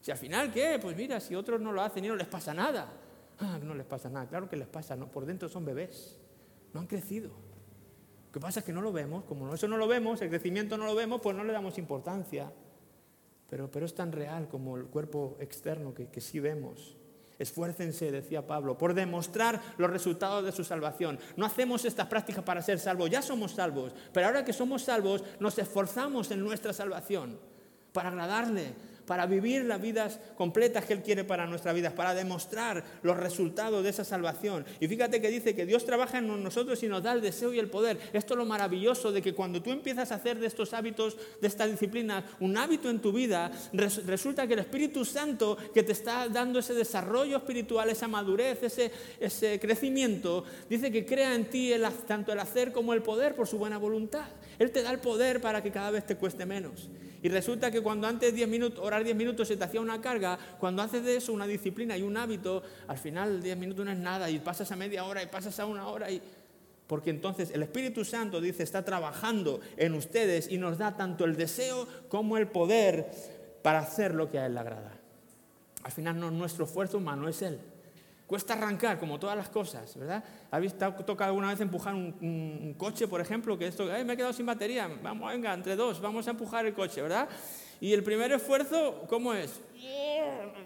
Si 0.00 0.10
al 0.10 0.18
final, 0.18 0.52
¿qué? 0.52 0.78
Pues 0.80 0.94
mira, 0.94 1.20
si 1.20 1.34
otros 1.34 1.58
no 1.58 1.72
lo 1.72 1.80
hacen 1.82 2.04
y 2.04 2.08
no 2.08 2.16
les 2.16 2.28
pasa 2.28 2.52
nada. 2.52 2.86
Ah, 3.40 3.58
no 3.62 3.74
les 3.74 3.86
pasa 3.86 4.08
nada. 4.08 4.26
Claro 4.26 4.48
que 4.48 4.56
les 4.56 4.68
pasa, 4.68 4.96
no, 4.96 5.10
por 5.10 5.26
dentro 5.26 5.48
son 5.48 5.64
bebés, 5.64 6.18
no 6.72 6.80
han 6.80 6.86
crecido. 6.86 7.28
Lo 7.28 8.32
que 8.32 8.40
pasa 8.40 8.60
es 8.60 8.66
que 8.66 8.72
no 8.72 8.82
lo 8.82 8.92
vemos, 8.92 9.24
como 9.24 9.54
eso 9.54 9.68
no 9.68 9.76
lo 9.76 9.88
vemos, 9.88 10.20
el 10.20 10.28
crecimiento 10.28 10.76
no 10.76 10.84
lo 10.86 10.94
vemos, 10.94 11.20
pues 11.20 11.36
no 11.36 11.44
le 11.44 11.52
damos 11.52 11.78
importancia. 11.78 12.52
Pero, 13.48 13.70
pero 13.70 13.86
es 13.86 13.94
tan 13.94 14.12
real 14.12 14.48
como 14.48 14.76
el 14.76 14.86
cuerpo 14.86 15.36
externo 15.40 15.94
que, 15.94 16.08
que 16.08 16.20
sí 16.20 16.38
vemos. 16.38 16.96
Esfuércense, 17.38 18.10
decía 18.10 18.46
Pablo, 18.46 18.76
por 18.76 18.94
demostrar 18.94 19.62
los 19.78 19.88
resultados 19.88 20.44
de 20.44 20.52
su 20.52 20.64
salvación. 20.64 21.18
No 21.36 21.46
hacemos 21.46 21.84
estas 21.84 22.08
prácticas 22.08 22.44
para 22.44 22.60
ser 22.62 22.80
salvos, 22.80 23.08
ya 23.08 23.22
somos 23.22 23.52
salvos, 23.52 23.94
pero 24.12 24.26
ahora 24.26 24.44
que 24.44 24.52
somos 24.52 24.82
salvos 24.82 25.24
nos 25.38 25.56
esforzamos 25.58 26.30
en 26.32 26.40
nuestra 26.40 26.72
salvación 26.72 27.38
para 27.92 28.08
agradarle, 28.10 28.74
para 29.08 29.26
vivir 29.26 29.64
las 29.64 29.80
vidas 29.80 30.20
completas 30.36 30.84
que 30.84 30.92
Él 30.92 31.02
quiere 31.02 31.24
para 31.24 31.46
nuestras 31.46 31.74
vidas, 31.74 31.94
para 31.94 32.14
demostrar 32.14 32.84
los 33.02 33.16
resultados 33.16 33.82
de 33.82 33.88
esa 33.88 34.04
salvación. 34.04 34.66
Y 34.78 34.86
fíjate 34.86 35.20
que 35.20 35.30
dice 35.30 35.56
que 35.56 35.64
Dios 35.64 35.86
trabaja 35.86 36.18
en 36.18 36.44
nosotros 36.44 36.80
y 36.82 36.88
nos 36.88 37.02
da 37.02 37.12
el 37.12 37.22
deseo 37.22 37.54
y 37.54 37.58
el 37.58 37.70
poder. 37.70 37.98
Esto 38.12 38.34
es 38.34 38.38
lo 38.38 38.44
maravilloso 38.44 39.10
de 39.10 39.22
que 39.22 39.34
cuando 39.34 39.62
tú 39.62 39.72
empiezas 39.72 40.12
a 40.12 40.16
hacer 40.16 40.38
de 40.38 40.46
estos 40.46 40.74
hábitos, 40.74 41.16
de 41.40 41.48
esta 41.48 41.66
disciplina, 41.66 42.22
un 42.38 42.56
hábito 42.58 42.90
en 42.90 43.00
tu 43.00 43.10
vida, 43.10 43.50
resulta 43.72 44.46
que 44.46 44.52
el 44.52 44.60
Espíritu 44.60 45.06
Santo 45.06 45.56
que 45.72 45.82
te 45.82 45.92
está 45.92 46.28
dando 46.28 46.58
ese 46.58 46.74
desarrollo 46.74 47.38
espiritual, 47.38 47.88
esa 47.88 48.08
madurez, 48.08 48.62
ese, 48.62 48.92
ese 49.18 49.58
crecimiento, 49.58 50.44
dice 50.68 50.92
que 50.92 51.06
crea 51.06 51.34
en 51.34 51.46
ti 51.46 51.72
tanto 52.06 52.30
el 52.30 52.40
hacer 52.40 52.72
como 52.72 52.92
el 52.92 53.02
poder 53.02 53.34
por 53.34 53.48
su 53.48 53.56
buena 53.56 53.78
voluntad. 53.78 54.26
Él 54.58 54.70
te 54.70 54.82
da 54.82 54.90
el 54.90 54.98
poder 54.98 55.40
para 55.40 55.62
que 55.62 55.70
cada 55.70 55.90
vez 55.90 56.04
te 56.04 56.16
cueste 56.16 56.44
menos. 56.44 56.90
Y 57.22 57.28
resulta 57.28 57.70
que 57.70 57.80
cuando 57.80 58.06
antes 58.06 58.34
10 58.34 58.48
minutos, 58.48 58.84
orar 58.84 59.02
10 59.02 59.16
minutos 59.16 59.48
se 59.48 59.56
te 59.56 59.64
hacía 59.64 59.80
una 59.80 60.00
carga, 60.00 60.38
cuando 60.58 60.82
haces 60.82 61.04
de 61.04 61.16
eso 61.16 61.32
una 61.32 61.46
disciplina 61.46 61.96
y 61.96 62.02
un 62.02 62.16
hábito, 62.16 62.62
al 62.86 62.98
final 62.98 63.42
10 63.42 63.56
minutos 63.56 63.84
no 63.84 63.90
es 63.90 63.98
nada 63.98 64.30
y 64.30 64.38
pasas 64.38 64.70
a 64.70 64.76
media 64.76 65.04
hora 65.04 65.22
y 65.22 65.26
pasas 65.26 65.58
a 65.60 65.66
una 65.66 65.88
hora 65.88 66.10
y... 66.10 66.20
Porque 66.86 67.10
entonces 67.10 67.50
el 67.50 67.62
Espíritu 67.62 68.02
Santo 68.02 68.40
dice, 68.40 68.62
está 68.62 68.82
trabajando 68.82 69.60
en 69.76 69.92
ustedes 69.92 70.50
y 70.50 70.56
nos 70.56 70.78
da 70.78 70.96
tanto 70.96 71.26
el 71.26 71.36
deseo 71.36 71.86
como 72.08 72.38
el 72.38 72.46
poder 72.46 73.10
para 73.62 73.80
hacer 73.80 74.14
lo 74.14 74.30
que 74.30 74.38
a 74.38 74.46
Él 74.46 74.54
le 74.54 74.60
agrada. 74.60 74.92
Al 75.82 75.92
final 75.92 76.18
no 76.18 76.28
es 76.28 76.32
nuestro 76.32 76.64
esfuerzo 76.64 76.96
humano, 76.96 77.28
es 77.28 77.42
Él. 77.42 77.58
Cuesta 78.28 78.52
arrancar, 78.52 78.98
como 78.98 79.18
todas 79.18 79.34
las 79.34 79.48
cosas, 79.48 79.96
¿verdad? 79.96 80.22
¿Habéis 80.50 80.74
tocado 80.76 81.30
alguna 81.30 81.48
vez 81.48 81.62
empujar 81.62 81.94
un, 81.94 82.74
coche, 82.76 83.08
por 83.08 83.22
ejemplo? 83.22 83.56
Que 83.56 83.68
esto, 83.68 83.86
me 83.86 84.12
he 84.12 84.16
quedado 84.18 84.34
sin 84.34 84.44
batería, 84.44 84.86
vamos, 85.02 85.32
venga, 85.32 85.54
entre 85.54 85.74
dos, 85.76 85.98
vamos 85.98 86.28
a 86.28 86.32
empujar 86.32 86.66
el 86.66 86.74
coche, 86.74 87.00
¿verdad? 87.00 87.26
Y 87.80 87.94
el 87.94 88.04
primer 88.04 88.30
esfuerzo, 88.30 89.06
¿cómo 89.08 89.32
es? 89.32 89.58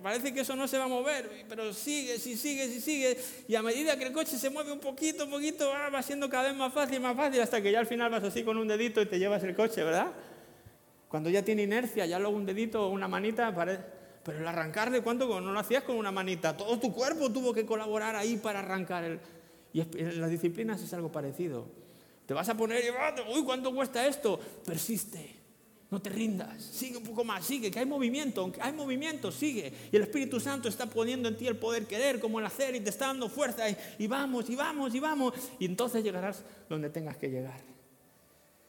Parece 0.03 0.35
que 0.35 0.41
eso 0.41 0.57
no 0.57 0.67
se 0.67 0.77
va 0.77 0.87
a 0.87 0.89
mover, 0.89 1.45
pero 1.49 1.73
sigue, 1.73 2.19
si 2.19 2.37
sigue, 2.37 2.67
si 2.67 2.81
sigue. 2.81 3.17
Y 3.47 3.55
a 3.55 3.63
medida 3.63 3.97
que 3.97 4.07
el 4.07 4.13
coche 4.13 4.37
se 4.39 4.51
mueve 4.51 4.73
un 4.73 4.81
poquito, 4.81 5.31
poquito, 5.31 5.73
ah, 5.73 5.89
va 5.89 6.03
siendo 6.03 6.29
cada 6.29 6.49
vez 6.49 6.57
más 6.57 6.73
fácil, 6.73 6.99
más 7.01 7.17
fácil, 7.17 7.41
hasta 7.43 7.63
que 7.63 7.71
ya 7.71 7.79
al 7.79 7.87
final 7.87 8.11
vas 8.11 8.25
así 8.25 8.43
con 8.43 8.57
un 8.57 8.67
dedito 8.67 9.01
y 9.01 9.07
te 9.07 9.21
llevas 9.21 9.45
el 9.45 9.55
coche, 9.55 9.85
¿verdad? 9.85 10.11
Cuando 11.07 11.31
ya 11.31 11.45
tiene 11.45 11.63
inercia, 11.63 12.07
ya 12.07 12.19
luego 12.19 12.37
un 12.37 12.45
dedito 12.45 12.89
o 12.89 12.91
una 12.91 13.07
manita, 13.07 13.55
parece 13.55 14.02
pero 14.25 14.39
el 14.39 14.47
arrancarle, 14.47 15.01
¿cuánto? 15.03 15.41
No 15.41 15.53
lo 15.53 15.59
hacías 15.59 15.83
con 15.85 15.97
una 15.97 16.13
manita. 16.13 16.57
Todo 16.57 16.79
tu 16.79 16.93
cuerpo 16.93 17.31
tuvo 17.31 17.53
que 17.53 17.67
colaborar 17.67 18.17
ahí 18.17 18.37
para 18.37 18.61
arrancar. 18.61 19.05
El... 19.05 19.21
Y 19.73 19.81
en 19.81 20.21
las 20.21 20.31
disciplinas 20.31 20.83
es 20.83 20.93
algo 20.93 21.11
parecido. 21.11 21.67
Te 22.27 22.35
vas 22.35 22.49
a 22.49 22.57
poner 22.57 22.85
y, 22.85 23.33
uy, 23.37 23.45
¿cuánto 23.45 23.75
cuesta 23.75 24.07
esto? 24.07 24.39
Persiste. 24.65 25.43
No 25.91 26.01
te 26.01 26.09
rindas, 26.09 26.63
sigue 26.63 26.97
un 26.97 27.03
poco 27.03 27.23
más, 27.23 27.45
sigue, 27.45 27.71
que 27.71 27.79
hay 27.79 27.85
movimiento, 27.85 28.41
aunque 28.41 28.63
hay 28.63 28.73
movimiento, 28.73 29.31
sigue. 29.31 29.71
Y 29.93 29.97
el 29.97 30.05
Espíritu 30.05 30.41
Santo 30.41 30.67
está 30.67 30.87
poniendo 30.87 31.29
en 31.29 31.37
ti 31.37 31.47
el 31.47 31.59
poder 31.59 31.87
querer 31.87 32.19
como 32.19 32.41
el 32.41 32.47
hacer 32.47 32.75
y 32.75 32.81
te 32.81 32.89
está 32.89 33.09
dando 33.09 33.29
fuerza 33.29 33.69
y, 33.69 33.77
y 33.99 34.07
vamos, 34.07 34.49
y 34.49 34.57
vamos, 34.57 34.95
y 34.95 35.01
vamos. 35.01 35.35
Y 35.59 35.67
entonces 35.67 36.03
llegarás 36.03 36.45
donde 36.71 36.89
tengas 36.89 37.19
que 37.19 37.29
llegar. 37.29 37.61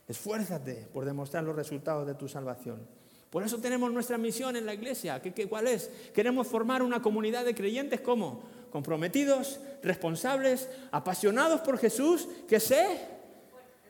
Esfuérzate 0.06 0.90
por 0.92 1.06
demostrar 1.06 1.46
los 1.46 1.56
resultados 1.56 2.06
de 2.06 2.16
tu 2.16 2.28
salvación. 2.28 2.86
Por 3.34 3.42
eso 3.42 3.58
tenemos 3.58 3.92
nuestra 3.92 4.20
misión 4.20 4.56
en 4.58 4.68
la 4.68 4.76
iglesia. 4.76 5.20
¿Qué, 5.20 5.48
cuál 5.48 5.68
es? 5.68 5.90
Queremos 6.14 6.46
formar 6.46 6.84
una 6.84 7.02
comunidad 7.02 7.44
de 7.44 7.56
creyentes 7.56 8.00
como 8.00 8.44
comprometidos, 8.70 9.60
responsables, 9.82 10.70
apasionados 10.92 11.62
por 11.62 11.80
Jesús, 11.80 12.28
que 12.48 12.60
se 12.60 12.86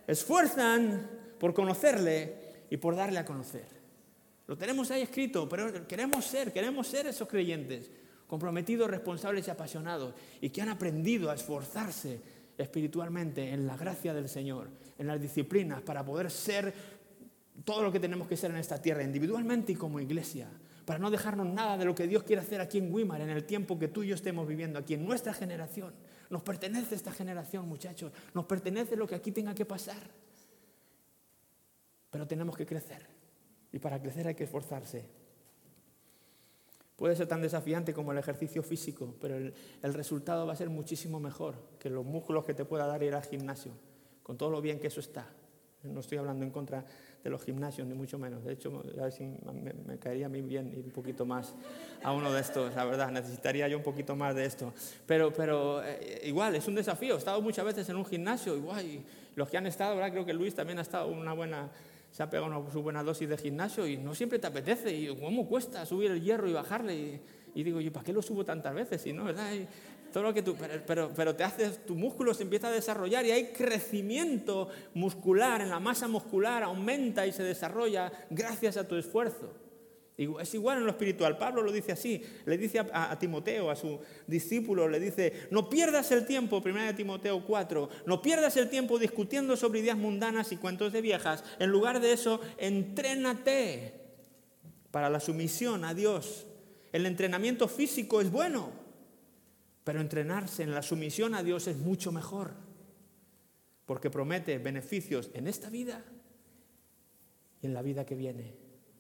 esfuerzan 0.08 1.10
por 1.42 1.54
conocerle 1.54 2.36
y 2.70 2.78
por 2.78 2.96
darle 2.96 3.20
a 3.20 3.26
conocer. 3.26 3.66
Lo 4.48 4.58
tenemos 4.58 4.90
ahí 4.92 5.02
escrito, 5.02 5.50
pero 5.50 5.86
queremos 5.90 6.24
ser, 6.24 6.54
queremos 6.54 6.88
ser 6.88 7.08
esos 7.08 7.28
creyentes, 7.28 7.92
comprometidos, 8.28 8.90
responsables 8.90 9.46
y 9.46 9.52
apasionados, 9.52 10.14
y 10.40 10.52
que 10.52 10.62
han 10.62 10.70
aprendido 10.70 11.30
a 11.30 11.36
esforzarse 11.36 12.22
espiritualmente 12.58 13.50
en 13.50 13.68
la 13.68 13.76
gracia 13.76 14.14
del 14.14 14.30
Señor, 14.30 14.70
en 14.98 15.08
las 15.08 15.20
disciplinas, 15.20 15.82
para 15.82 16.06
poder 16.06 16.32
ser 16.32 16.74
todo 17.64 17.84
lo 17.84 17.92
que 17.92 18.00
tenemos 18.00 18.28
que 18.28 18.36
ser 18.36 18.52
en 18.52 18.58
esta 18.58 18.82
tierra, 18.82 19.04
individualmente 19.04 19.72
y 19.72 19.76
como 19.76 20.00
iglesia, 20.00 20.50
para 20.86 21.00
no 21.00 21.12
dejarnos 21.12 21.48
nada 21.48 21.78
de 21.78 21.86
lo 21.86 21.96
que 21.96 22.08
Dios 22.08 22.24
quiere 22.24 22.42
hacer 22.42 22.60
aquí 22.60 22.80
en 22.80 22.94
Wimar, 22.94 23.22
en 23.22 23.30
el 23.30 23.46
tiempo 23.46 23.80
que 23.80 23.88
tú 23.88 24.04
y 24.04 24.08
yo 24.08 24.16
estemos 24.16 24.48
viviendo 24.48 24.80
aquí, 24.80 24.96
en 24.96 25.06
nuestra 25.06 25.34
generación. 25.34 25.94
Nos 26.30 26.42
pertenece 26.42 26.96
esta 26.96 27.12
generación, 27.12 27.68
muchachos, 27.68 28.12
nos 28.34 28.46
pertenece 28.46 28.96
lo 28.96 29.08
que 29.08 29.16
aquí 29.16 29.32
tenga 29.32 29.54
que 29.54 29.66
pasar. 29.66 30.02
Pero 32.10 32.28
tenemos 32.28 32.58
que 32.58 32.66
crecer, 32.66 33.06
y 33.72 33.80
para 33.80 34.02
crecer 34.02 34.28
hay 34.28 34.36
que 34.36 34.44
esforzarse. 34.44 35.06
Puede 36.96 37.16
ser 37.16 37.28
tan 37.28 37.42
desafiante 37.42 37.94
como 37.94 38.12
el 38.12 38.18
ejercicio 38.18 38.62
físico, 38.62 39.16
pero 39.20 39.36
el, 39.36 39.54
el 39.82 39.94
resultado 39.94 40.46
va 40.46 40.54
a 40.54 40.56
ser 40.56 40.70
muchísimo 40.70 41.20
mejor 41.20 41.56
que 41.80 41.90
los 41.90 42.06
músculos 42.06 42.46
que 42.46 42.54
te 42.54 42.66
pueda 42.66 42.86
dar 42.86 43.02
ir 43.04 43.16
al 43.16 43.24
gimnasio, 43.24 43.74
con 44.22 44.38
todo 44.38 44.50
lo 44.50 44.62
bien 44.62 44.80
que 44.80 44.88
eso 44.88 45.00
está. 45.00 45.28
No 45.84 46.00
estoy 46.00 46.18
hablando 46.18 46.46
en 46.46 46.52
contra 46.52 46.86
de 47.24 47.30
los 47.30 47.44
gimnasios, 47.44 47.88
ni 47.88 47.94
mucho 47.94 48.20
menos. 48.20 48.44
De 48.44 48.54
hecho, 48.54 48.84
a 49.00 49.04
ver 49.04 49.12
si 49.12 49.24
me, 49.24 49.98
caería 49.98 50.26
a 50.26 50.30
mí 50.30 50.42
bien 50.42 50.74
ir 50.78 50.84
un 50.86 50.92
poquito 50.92 51.26
más 51.26 51.56
a 52.04 52.12
uno 52.12 52.34
de 52.34 52.42
estos, 52.42 52.76
la 52.76 52.84
verdad. 52.84 53.12
Necesitaría 53.12 53.68
yo 53.70 53.78
un 53.78 53.84
poquito 53.84 54.16
más 54.16 54.36
de 54.36 54.46
esto. 54.46 54.74
Pero, 55.06 55.32
pero 55.32 55.82
eh, 55.84 56.22
igual, 56.26 56.54
es 56.56 56.68
un 56.68 56.76
desafío. 56.76 57.16
He 57.16 57.18
estado 57.18 57.42
muchas 57.42 57.64
veces 57.64 57.88
en 57.88 57.96
un 57.96 58.06
gimnasio, 58.06 58.58
igual, 58.58 58.86
y 58.86 59.06
los 59.36 59.50
que 59.50 59.58
han 59.58 59.66
estado, 59.68 59.96
¿verdad? 59.96 60.12
creo 60.12 60.26
que 60.26 60.34
Luis 60.34 60.54
también 60.54 60.80
ha 60.80 60.82
estado 60.82 61.08
una 61.08 61.32
buena, 61.32 61.70
se 62.12 62.24
ha 62.24 62.30
pegado 62.30 62.48
una, 62.48 62.72
su 62.72 62.82
buena 62.82 63.02
dosis 63.04 63.30
de 63.30 63.38
gimnasio 63.38 63.88
y 63.88 63.96
no 63.98 64.14
siempre 64.14 64.38
te 64.38 64.48
apetece. 64.48 64.94
Y 64.94 65.08
cómo 65.16 65.48
cuesta 65.48 65.86
subir 65.86 66.12
el 66.12 66.22
hierro 66.22 66.50
y 66.50 66.54
bajarle. 66.54 67.22
Y, 67.56 67.64
digo, 67.64 67.80
¿y 67.80 67.90
para 67.90 68.04
qué 68.04 68.12
lo 68.12 68.22
subo 68.22 68.44
tantas 68.44 68.74
veces? 68.74 69.06
Y 69.06 69.14
no, 69.14 69.24
¿verdad? 69.26 69.50
Todo 70.14 70.24
lo 70.24 70.34
que 70.34 70.44
tú, 70.44 70.56
pero, 70.88 71.12
pero, 71.14 71.36
te 71.36 71.44
haces, 71.44 71.86
tu 71.86 71.96
músculo 71.96 72.34
se 72.34 72.44
empieza 72.44 72.68
a 72.68 72.72
desarrollar 72.72 73.26
y 73.26 73.32
hay 73.32 73.48
crecimiento 73.48 74.70
muscular 74.94 75.60
en 75.60 75.70
la 75.70 75.80
masa 75.80 76.08
muscular, 76.08 76.64
aumenta 76.64 77.28
y 77.28 77.34
se 77.34 77.44
desarrolla 77.44 78.12
gracias 78.30 78.78
a 78.78 78.88
tu 78.88 78.96
esfuerzo. 78.96 79.52
Es 80.16 80.54
igual 80.54 80.78
en 80.78 80.86
lo 80.86 80.92
espiritual. 80.92 81.40
Pablo 81.40 81.64
lo 81.64 81.72
dice 81.72 81.92
así, 81.92 82.22
le 82.46 82.58
dice 82.58 82.80
a, 82.80 83.18
Timoteo, 83.18 83.72
a 83.72 83.76
su 83.76 84.00
discípulo, 84.28 84.88
le 84.88 85.00
dice, 85.00 85.48
no 85.50 85.68
pierdas 85.68 86.12
el 86.12 86.28
tiempo, 86.28 86.62
1 86.64 86.96
Timoteo 86.96 87.44
4, 87.44 87.90
no 88.06 88.22
pierdas 88.22 88.56
el 88.58 88.70
tiempo 88.70 89.00
discutiendo 89.00 89.58
sobre 89.58 89.80
ideas 89.80 89.98
mundanas 89.98 90.52
y 90.52 90.58
cuentos 90.58 90.94
de 90.94 91.02
viejas. 91.02 91.44
En 91.58 91.72
lugar 91.72 92.00
de 92.00 92.14
eso, 92.14 92.40
entrénate 92.60 93.96
para 94.92 95.10
la 95.10 95.20
sumisión 95.20 95.84
a 95.84 95.96
Dios. 95.96 96.46
El 96.92 97.08
entrenamiento 97.08 97.68
físico 97.68 98.22
es 98.22 98.32
bueno, 98.32 98.83
pero 99.84 100.02
entrenarse 100.02 100.64
en 100.64 100.74
la 100.74 100.82
sumisión 100.82 101.36
a 101.36 101.44
Dios 101.44 101.68
es 101.68 101.78
mucho 101.78 102.12
mejor, 102.12 102.54
porque 103.86 104.10
promete 104.10 104.58
beneficios 104.58 105.30
en 105.34 105.48
esta 105.48 105.70
vida 105.70 106.04
y 107.62 107.66
en 107.66 107.74
la 107.74 107.82
vida 107.82 108.06
que 108.06 108.16
viene. 108.16 108.56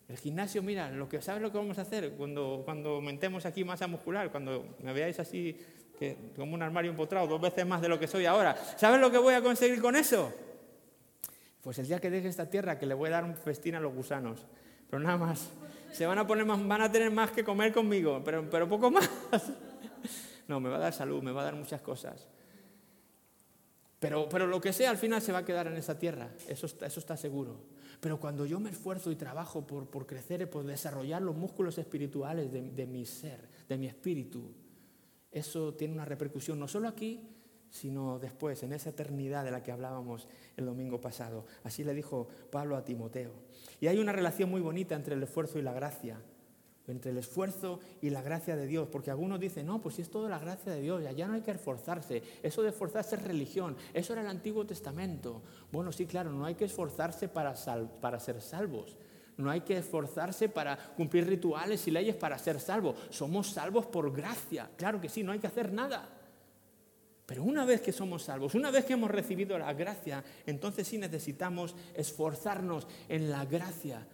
El 0.10 0.18
gimnasio, 0.18 0.62
mira, 0.62 0.92
lo 0.92 1.08
que 1.08 1.22
sabes 1.22 1.42
lo 1.42 1.52
que 1.52 1.58
vamos 1.58 1.78
a 1.80 1.84
hacer 1.84 2.14
cuando, 2.14 2.62
cuando 2.66 2.96
aumentemos 2.96 3.46
aquí 3.46 3.64
masa 3.64 3.88
muscular, 3.88 4.32
cuando 4.32 4.76
me 4.82 4.94
veáis 4.94 5.20
así 5.20 5.58
que 5.98 6.18
como 6.36 6.54
un 6.54 6.62
armario 6.62 6.92
empotrado, 6.92 7.28
dos 7.28 7.42
veces 7.42 7.66
más 7.66 7.82
de 7.82 7.88
lo 7.88 8.00
que 8.00 8.08
soy 8.08 8.26
ahora. 8.26 8.56
¿Sabes 8.78 9.00
lo 9.00 9.10
que 9.12 9.18
voy 9.18 9.34
a 9.34 9.42
conseguir 9.42 9.82
con 9.82 9.96
eso? 9.96 10.34
Pues 11.62 11.80
el 11.80 11.88
día 11.88 12.00
que 12.00 12.10
deje 12.10 12.28
esta 12.28 12.50
tierra, 12.50 12.78
que 12.78 12.86
le 12.86 12.94
voy 12.94 13.08
a 13.08 13.14
dar 13.14 13.24
un 13.24 13.36
festín 13.36 13.76
a 13.76 13.80
los 13.80 13.94
gusanos. 13.94 14.46
Pero 14.90 15.02
nada 15.02 15.18
más. 15.18 15.50
Se 15.94 16.06
van 16.06 16.18
a 16.18 16.28
poner 16.28 16.46
más, 16.46 16.68
van 16.68 16.82
a 16.82 16.92
tener 16.92 17.10
más 17.12 17.32
que 17.32 17.44
comer 17.44 17.72
conmigo, 17.72 18.22
pero, 18.26 18.50
pero 18.50 18.68
poco 18.68 18.92
más. 18.92 19.10
No, 20.48 20.60
me 20.60 20.70
va 20.70 20.78
a 20.78 20.80
dar 20.80 20.94
salud, 20.94 21.22
me 21.22 21.32
va 21.32 21.42
a 21.42 21.46
dar 21.46 21.56
muchas 21.56 21.82
cosas. 21.82 22.28
Pero, 24.00 24.28
pero 24.28 24.48
lo 24.48 24.60
que 24.60 24.74
sea, 24.74 24.90
al 24.90 24.98
final 24.98 25.22
se 25.22 25.32
va 25.32 25.40
a 25.40 25.46
quedar 25.46 25.68
en 25.68 25.78
esa 25.78 25.98
tierra, 25.98 26.30
eso 26.48 26.66
está, 26.66 26.86
eso 26.86 27.00
está 27.00 27.16
seguro. 27.16 27.62
Pero 28.02 28.20
cuando 28.20 28.46
yo 28.46 28.60
me 28.60 28.70
esfuerzo 28.70 29.12
y 29.12 29.16
trabajo 29.16 29.66
por, 29.66 29.90
por 29.90 30.06
crecer, 30.06 30.50
por 30.50 30.66
desarrollar 30.66 31.22
los 31.22 31.38
músculos 31.38 31.78
espirituales 31.78 32.52
de, 32.52 32.62
de 32.62 32.86
mi 32.86 33.06
ser, 33.06 33.48
de 33.70 33.78
mi 33.78 33.88
espíritu, 33.88 34.52
eso 35.32 35.74
tiene 35.74 35.94
una 35.94 36.04
repercusión 36.04 36.60
no 36.60 36.68
solo 36.68 36.90
aquí, 36.90 37.22
sino 37.70 38.20
después, 38.20 38.62
en 38.62 38.74
esa 38.74 38.90
eternidad 38.90 39.44
de 39.44 39.52
la 39.52 39.64
que 39.64 39.72
hablábamos 39.72 40.28
el 40.58 40.66
domingo 40.66 41.02
pasado. 41.02 41.46
Así 41.64 41.84
le 41.84 41.94
dijo 41.94 42.28
Pablo 42.52 42.76
a 42.76 42.86
Timoteo. 42.86 43.32
Y 43.80 43.88
hay 43.88 44.00
una 44.00 44.12
relación 44.12 44.50
muy 44.50 44.62
bonita 44.62 44.96
entre 44.96 45.16
el 45.16 45.24
esfuerzo 45.24 45.58
y 45.58 45.64
la 45.64 45.74
gracia 45.74 46.22
entre 46.88 47.12
el 47.12 47.18
esfuerzo 47.18 47.80
y 48.02 48.10
la 48.10 48.22
gracia 48.22 48.56
de 48.56 48.68
Dios, 48.68 48.88
porque 48.92 49.12
algunos 49.12 49.40
dicen, 49.40 49.66
no, 49.66 49.82
pues 49.82 49.96
si 49.96 50.02
es 50.02 50.10
todo 50.10 50.28
la 50.28 50.40
gracia 50.40 50.72
de 50.72 50.82
Dios, 50.82 51.02
ya 51.16 51.28
no 51.28 51.34
hay 51.34 51.42
que 51.42 51.52
esforzarse, 51.52 52.22
eso 52.42 52.62
de 52.62 52.70
esforzarse 52.70 53.16
es 53.16 53.24
religión, 53.24 53.76
eso 53.94 54.14
era 54.14 54.22
el 54.22 54.28
Antiguo 54.28 54.66
Testamento. 54.66 55.42
Bueno, 55.72 55.92
sí, 55.92 56.06
claro, 56.06 56.32
no 56.32 56.46
hay 56.46 56.56
que 56.56 56.66
esforzarse 56.66 57.30
para, 57.30 57.54
para 58.02 58.20
ser 58.20 58.42
salvos, 58.42 58.98
no 59.38 59.50
hay 59.50 59.62
que 59.62 59.78
esforzarse 59.78 60.50
para 60.50 60.78
cumplir 60.78 61.26
rituales 61.26 61.88
y 61.88 61.92
leyes 61.92 62.16
para 62.16 62.38
ser 62.38 62.60
salvos, 62.60 62.96
somos 63.10 63.48
salvos 63.48 63.86
por 63.86 64.12
gracia, 64.14 64.70
claro 64.76 65.00
que 65.00 65.10
sí, 65.10 65.24
no 65.24 65.32
hay 65.32 65.40
que 65.40 65.48
hacer 65.48 65.72
nada. 65.72 66.10
Pero 67.26 67.44
una 67.44 67.64
vez 67.64 67.80
que 67.80 67.94
somos 67.94 68.24
salvos, 68.24 68.54
una 68.54 68.70
vez 68.70 68.84
que 68.84 68.94
hemos 68.94 69.10
recibido 69.10 69.58
la 69.58 69.72
gracia, 69.72 70.22
entonces 70.46 70.86
sí 70.86 70.98
necesitamos 70.98 71.74
esforzarnos 71.96 72.86
en 73.08 73.32
la 73.32 73.46
gracia 73.46 74.06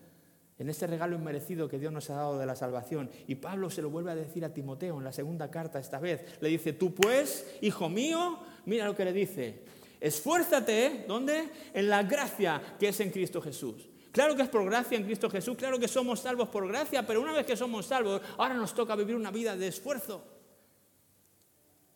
en 0.59 0.69
este 0.69 0.87
regalo 0.87 1.15
inmerecido 1.15 1.69
que 1.69 1.79
Dios 1.79 1.93
nos 1.93 2.09
ha 2.09 2.15
dado 2.15 2.37
de 2.37 2.45
la 2.45 2.55
salvación. 2.55 3.09
Y 3.27 3.35
Pablo 3.35 3.69
se 3.69 3.81
lo 3.81 3.89
vuelve 3.89 4.11
a 4.11 4.15
decir 4.15 4.43
a 4.43 4.53
Timoteo 4.53 4.97
en 4.97 5.05
la 5.05 5.13
segunda 5.13 5.49
carta 5.49 5.79
esta 5.79 5.99
vez. 5.99 6.21
Le 6.41 6.49
dice, 6.49 6.73
tú 6.73 6.93
pues, 6.93 7.57
hijo 7.61 7.87
mío, 7.87 8.39
mira 8.65 8.85
lo 8.85 8.93
que 8.93 9.05
le 9.05 9.13
dice, 9.13 9.63
esfuérzate, 10.01 11.05
¿dónde? 11.07 11.49
En 11.73 11.87
la 11.87 12.03
gracia 12.03 12.61
que 12.77 12.89
es 12.89 12.99
en 12.99 13.09
Cristo 13.09 13.41
Jesús. 13.41 13.87
Claro 14.11 14.35
que 14.35 14.41
es 14.41 14.49
por 14.49 14.65
gracia 14.65 14.97
en 14.97 15.05
Cristo 15.05 15.29
Jesús, 15.29 15.55
claro 15.55 15.79
que 15.79 15.87
somos 15.87 16.19
salvos 16.19 16.49
por 16.49 16.67
gracia, 16.67 17.07
pero 17.07 17.21
una 17.21 17.31
vez 17.31 17.45
que 17.45 17.55
somos 17.55 17.85
salvos, 17.85 18.21
ahora 18.37 18.55
nos 18.55 18.73
toca 18.73 18.95
vivir 18.95 19.15
una 19.15 19.31
vida 19.31 19.55
de 19.55 19.67
esfuerzo, 19.67 20.25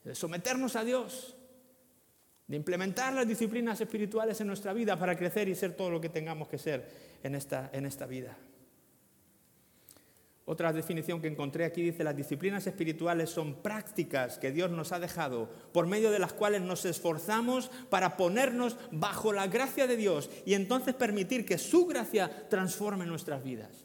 de 0.05 0.15
someternos 0.15 0.77
a 0.77 0.85
Dios, 0.85 1.35
de 2.47 2.55
implementar 2.55 3.11
las 3.13 3.27
disciplinas 3.27 3.81
espirituales 3.81 4.39
en 4.39 4.47
nuestra 4.47 4.71
vida 4.71 4.97
para 4.97 5.17
crecer 5.17 5.49
y 5.49 5.55
ser 5.55 5.75
todo 5.75 5.89
lo 5.89 5.99
que 5.99 6.09
tengamos 6.09 6.47
que 6.47 6.59
ser 6.59 6.87
en 7.23 7.35
esta, 7.35 7.69
en 7.73 7.85
esta 7.85 8.05
vida. 8.05 8.37
Otra 10.45 10.73
definición 10.73 11.21
que 11.21 11.27
encontré 11.27 11.63
aquí 11.63 11.81
dice, 11.81 12.03
las 12.03 12.17
disciplinas 12.17 12.67
espirituales 12.67 13.29
son 13.29 13.61
prácticas 13.61 14.37
que 14.37 14.51
Dios 14.51 14.69
nos 14.71 14.91
ha 14.91 14.99
dejado, 14.99 15.49
por 15.71 15.87
medio 15.87 16.11
de 16.11 16.19
las 16.19 16.33
cuales 16.33 16.61
nos 16.61 16.83
esforzamos 16.83 17.71
para 17.89 18.17
ponernos 18.17 18.77
bajo 18.91 19.31
la 19.31 19.47
gracia 19.47 19.87
de 19.87 19.95
Dios 19.95 20.29
y 20.45 20.55
entonces 20.55 20.95
permitir 20.95 21.45
que 21.45 21.57
su 21.57 21.85
gracia 21.85 22.49
transforme 22.49 23.05
nuestras 23.05 23.41
vidas. 23.41 23.82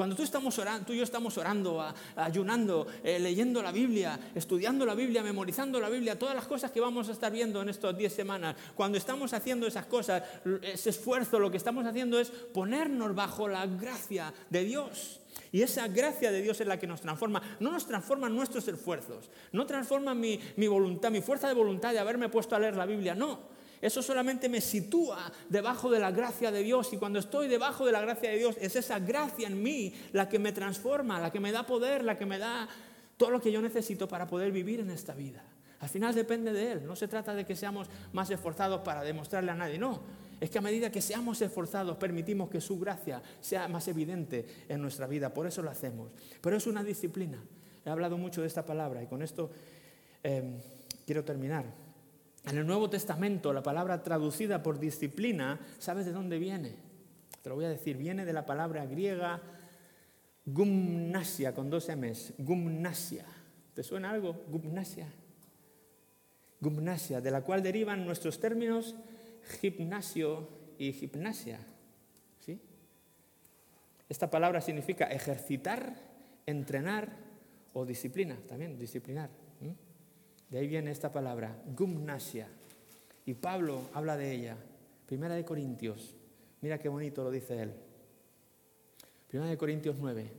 Cuando 0.00 0.16
tú, 0.16 0.22
estamos 0.22 0.58
orando, 0.58 0.86
tú 0.86 0.94
y 0.94 0.96
yo 0.96 1.04
estamos 1.04 1.36
orando, 1.36 1.84
ayunando, 2.16 2.86
eh, 3.04 3.18
leyendo 3.18 3.62
la 3.62 3.70
Biblia, 3.70 4.18
estudiando 4.34 4.86
la 4.86 4.94
Biblia, 4.94 5.22
memorizando 5.22 5.78
la 5.78 5.90
Biblia, 5.90 6.18
todas 6.18 6.34
las 6.34 6.46
cosas 6.46 6.70
que 6.70 6.80
vamos 6.80 7.10
a 7.10 7.12
estar 7.12 7.30
viendo 7.30 7.60
en 7.60 7.68
estas 7.68 7.94
10 7.94 8.10
semanas, 8.10 8.56
cuando 8.74 8.96
estamos 8.96 9.34
haciendo 9.34 9.66
esas 9.66 9.84
cosas, 9.84 10.22
ese 10.62 10.88
esfuerzo, 10.88 11.38
lo 11.38 11.50
que 11.50 11.58
estamos 11.58 11.84
haciendo 11.84 12.18
es 12.18 12.30
ponernos 12.30 13.14
bajo 13.14 13.46
la 13.46 13.66
gracia 13.66 14.32
de 14.48 14.64
Dios. 14.64 15.20
Y 15.52 15.60
esa 15.60 15.86
gracia 15.88 16.32
de 16.32 16.40
Dios 16.40 16.58
es 16.62 16.66
la 16.66 16.78
que 16.78 16.86
nos 16.86 17.02
transforma. 17.02 17.42
No 17.60 17.70
nos 17.70 17.86
transforma 17.86 18.30
nuestros 18.30 18.66
esfuerzos, 18.68 19.28
no 19.52 19.66
transforma 19.66 20.14
mi, 20.14 20.38
voluntad, 20.66 21.10
mi 21.10 21.20
fuerza 21.20 21.46
de 21.46 21.52
voluntad 21.52 21.92
de 21.92 21.98
haberme 21.98 22.30
puesto 22.30 22.56
a 22.56 22.58
leer 22.58 22.74
la 22.74 22.86
Biblia, 22.86 23.14
no. 23.14 23.49
Eso 23.80 24.02
solamente 24.02 24.48
me 24.48 24.60
sitúa 24.60 25.32
debajo 25.48 25.90
de 25.90 25.98
la 25.98 26.10
gracia 26.10 26.50
de 26.50 26.62
Dios 26.62 26.92
y 26.92 26.98
cuando 26.98 27.18
estoy 27.18 27.48
debajo 27.48 27.86
de 27.86 27.92
la 27.92 28.00
gracia 28.00 28.30
de 28.30 28.36
Dios 28.36 28.56
es 28.60 28.76
esa 28.76 28.98
gracia 28.98 29.46
en 29.46 29.62
mí 29.62 29.94
la 30.12 30.28
que 30.28 30.38
me 30.38 30.52
transforma, 30.52 31.18
la 31.18 31.32
que 31.32 31.40
me 31.40 31.50
da 31.50 31.64
poder, 31.64 32.04
la 32.04 32.18
que 32.18 32.26
me 32.26 32.38
da 32.38 32.68
todo 33.16 33.30
lo 33.30 33.40
que 33.40 33.50
yo 33.50 33.62
necesito 33.62 34.06
para 34.06 34.26
poder 34.26 34.52
vivir 34.52 34.80
en 34.80 34.90
esta 34.90 35.14
vida. 35.14 35.42
Al 35.80 35.88
final 35.88 36.14
depende 36.14 36.52
de 36.52 36.72
Él, 36.72 36.86
no 36.86 36.94
se 36.94 37.08
trata 37.08 37.34
de 37.34 37.46
que 37.46 37.56
seamos 37.56 37.88
más 38.12 38.30
esforzados 38.30 38.82
para 38.82 39.02
demostrarle 39.02 39.50
a 39.50 39.54
nadie, 39.54 39.78
no. 39.78 40.00
Es 40.40 40.50
que 40.50 40.58
a 40.58 40.62
medida 40.62 40.90
que 40.90 41.02
seamos 41.02 41.40
esforzados, 41.42 41.96
permitimos 41.96 42.48
que 42.48 42.60
su 42.60 42.78
gracia 42.78 43.22
sea 43.40 43.68
más 43.68 43.88
evidente 43.88 44.46
en 44.68 44.80
nuestra 44.80 45.06
vida. 45.06 45.34
Por 45.34 45.46
eso 45.46 45.60
lo 45.60 45.70
hacemos. 45.70 46.12
Pero 46.40 46.56
es 46.56 46.66
una 46.66 46.82
disciplina. 46.82 47.42
He 47.84 47.90
hablado 47.90 48.16
mucho 48.16 48.40
de 48.40 48.46
esta 48.46 48.64
palabra 48.64 49.02
y 49.02 49.06
con 49.06 49.22
esto 49.22 49.50
em, 50.22 50.58
quiero 51.04 51.24
terminar. 51.24 51.66
En 52.44 52.56
el 52.56 52.66
Nuevo 52.66 52.88
Testamento, 52.88 53.52
la 53.52 53.62
palabra 53.62 54.02
traducida 54.02 54.62
por 54.62 54.78
disciplina, 54.78 55.60
¿sabes 55.78 56.06
de 56.06 56.12
dónde 56.12 56.38
viene? 56.38 56.76
Te 57.42 57.48
lo 57.48 57.54
voy 57.54 57.66
a 57.66 57.70
decir, 57.70 57.96
viene 57.96 58.24
de 58.24 58.32
la 58.32 58.46
palabra 58.46 58.86
griega 58.86 59.42
gumnasia, 60.44 61.54
con 61.54 61.70
dos 61.70 61.88
M's, 61.88 62.34
gumnasia. 62.38 63.24
¿Te 63.74 63.82
suena 63.82 64.10
algo? 64.10 64.44
Gumnasia. 64.48 65.08
Gumnasia, 66.60 67.20
de 67.20 67.30
la 67.30 67.42
cual 67.42 67.62
derivan 67.62 68.04
nuestros 68.04 68.40
términos 68.40 68.94
gimnasio 69.60 70.48
y 70.78 70.92
gimnasia. 70.92 71.60
¿sí? 72.40 72.60
Esta 74.08 74.30
palabra 74.30 74.60
significa 74.60 75.06
ejercitar, 75.06 75.94
entrenar 76.46 77.08
o 77.72 77.86
disciplina, 77.86 78.36
también 78.46 78.78
disciplinar. 78.78 79.30
De 80.50 80.58
ahí 80.58 80.66
viene 80.66 80.90
esta 80.90 81.12
palabra, 81.12 81.62
gimnasia. 81.78 82.48
Y 83.24 83.34
Pablo 83.34 83.82
habla 83.94 84.16
de 84.16 84.32
ella. 84.32 84.56
Primera 85.06 85.34
de 85.34 85.44
Corintios. 85.44 86.16
Mira 86.60 86.78
qué 86.78 86.88
bonito 86.88 87.22
lo 87.22 87.30
dice 87.30 87.62
él. 87.62 87.72
Primera 89.28 89.50
de 89.50 89.56
Corintios 89.56 89.96
9. 89.98 90.32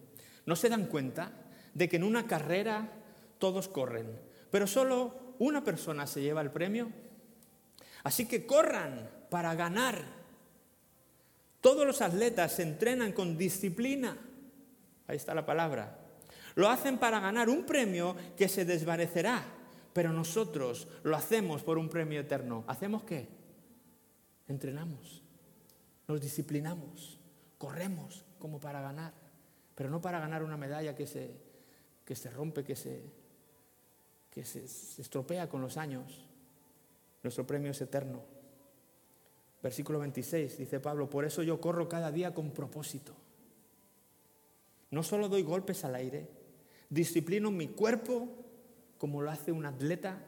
¿No 0.46 0.56
se 0.56 0.70
dan 0.70 0.88
cuenta 0.88 1.32
de 1.74 1.88
que 1.88 1.96
en 1.96 2.04
una 2.04 2.28
carrera 2.28 2.90
todos 3.40 3.70
corren, 3.70 4.08
pero 4.52 4.68
solo 4.68 5.36
una 5.40 5.64
persona 5.64 6.06
se 6.06 6.22
lleva 6.22 6.42
el 6.42 6.52
premio? 6.52 6.92
Así 8.04 8.28
que 8.28 8.46
corran 8.46 9.10
para 9.30 9.56
ganar. 9.56 10.04
Todos 11.62 11.86
los 11.86 12.02
atletas 12.02 12.54
se 12.54 12.64
entrenan 12.64 13.14
con 13.14 13.38
disciplina. 13.38 14.18
Ahí 15.08 15.16
está 15.16 15.34
la 15.34 15.46
palabra. 15.46 16.00
Lo 16.56 16.68
hacen 16.70 16.98
para 16.98 17.20
ganar 17.20 17.50
un 17.50 17.66
premio 17.66 18.16
que 18.36 18.50
se 18.50 18.66
desvanecerá, 18.66 19.44
pero 19.94 20.14
nosotros 20.14 20.88
lo 21.04 21.16
hacemos 21.16 21.64
por 21.64 21.78
un 21.78 21.90
premio 21.90 22.22
eterno. 22.22 22.64
¿Hacemos 22.68 23.04
qué? 23.04 23.28
Entrenamos. 24.48 25.22
Nos 26.08 26.22
disciplinamos, 26.22 27.20
corremos 27.58 28.26
como 28.40 28.60
para 28.60 28.82
ganar, 28.82 29.14
pero 29.76 29.90
no 29.90 30.02
para 30.02 30.20
ganar 30.20 30.44
una 30.44 30.58
medalla 30.58 30.96
que 30.96 31.08
se, 31.08 31.32
que 32.04 32.16
se 32.16 32.30
rompe, 32.30 32.64
que, 32.64 32.76
se, 32.76 33.04
que 34.30 34.44
se 34.44 34.66
estropea 35.02 35.48
con 35.48 35.62
los 35.62 35.78
años. 35.78 36.26
Nuestro 37.24 37.46
premio 37.46 37.72
es 37.72 37.82
eterno. 37.82 38.24
Versículo 39.62 40.00
26, 40.00 40.58
dice 40.58 40.80
Pablo, 40.80 41.10
por 41.10 41.24
eso 41.24 41.44
yo 41.44 41.62
corro 41.62 41.88
cada 41.88 42.12
día 42.12 42.34
con 42.34 42.52
propósito. 42.52 43.14
No 44.90 45.04
solo 45.04 45.30
doy 45.30 45.44
golpes 45.44 45.86
al 45.86 45.96
aire, 45.96 46.28
disciplino 46.90 47.52
mi 47.52 47.68
cuerpo 47.70 48.41
como 49.02 49.24
lo 49.24 49.32
hace 49.32 49.52
un 49.52 49.66
atleta, 49.66 50.20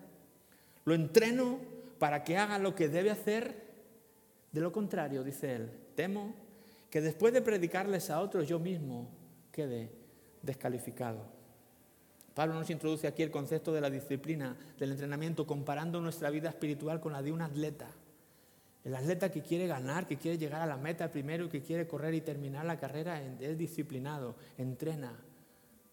lo 0.85 0.95
entreno 0.95 1.59
para 1.99 2.23
que 2.23 2.39
haga 2.39 2.57
lo 2.57 2.73
que 2.73 2.89
debe 2.89 3.11
hacer. 3.11 3.53
De 4.51 4.61
lo 4.61 4.71
contrario, 4.71 5.23
dice 5.23 5.53
él, 5.53 5.71
temo 5.93 6.33
que 6.89 6.99
después 6.99 7.33
de 7.33 7.43
predicarles 7.43 8.09
a 8.09 8.19
otros 8.19 8.47
yo 8.47 8.57
mismo 8.57 9.09
quede 9.51 9.91
descalificado. 10.41 11.19
Pablo 12.33 12.55
nos 12.55 12.71
introduce 12.71 13.05
aquí 13.05 13.21
el 13.21 13.29
concepto 13.29 13.71
de 13.73 13.81
la 13.81 13.91
disciplina, 13.91 14.57
del 14.79 14.93
entrenamiento, 14.93 15.45
comparando 15.45 16.01
nuestra 16.01 16.31
vida 16.31 16.49
espiritual 16.49 16.99
con 16.99 17.13
la 17.13 17.21
de 17.21 17.31
un 17.31 17.43
atleta. 17.43 17.91
El 18.83 18.95
atleta 18.95 19.29
que 19.29 19.43
quiere 19.43 19.67
ganar, 19.67 20.07
que 20.07 20.17
quiere 20.17 20.39
llegar 20.39 20.63
a 20.63 20.65
la 20.65 20.77
meta 20.77 21.11
primero, 21.11 21.47
que 21.47 21.61
quiere 21.61 21.85
correr 21.85 22.15
y 22.15 22.21
terminar 22.21 22.65
la 22.65 22.79
carrera, 22.79 23.21
es 23.21 23.55
disciplinado, 23.55 24.35
entrena 24.57 25.15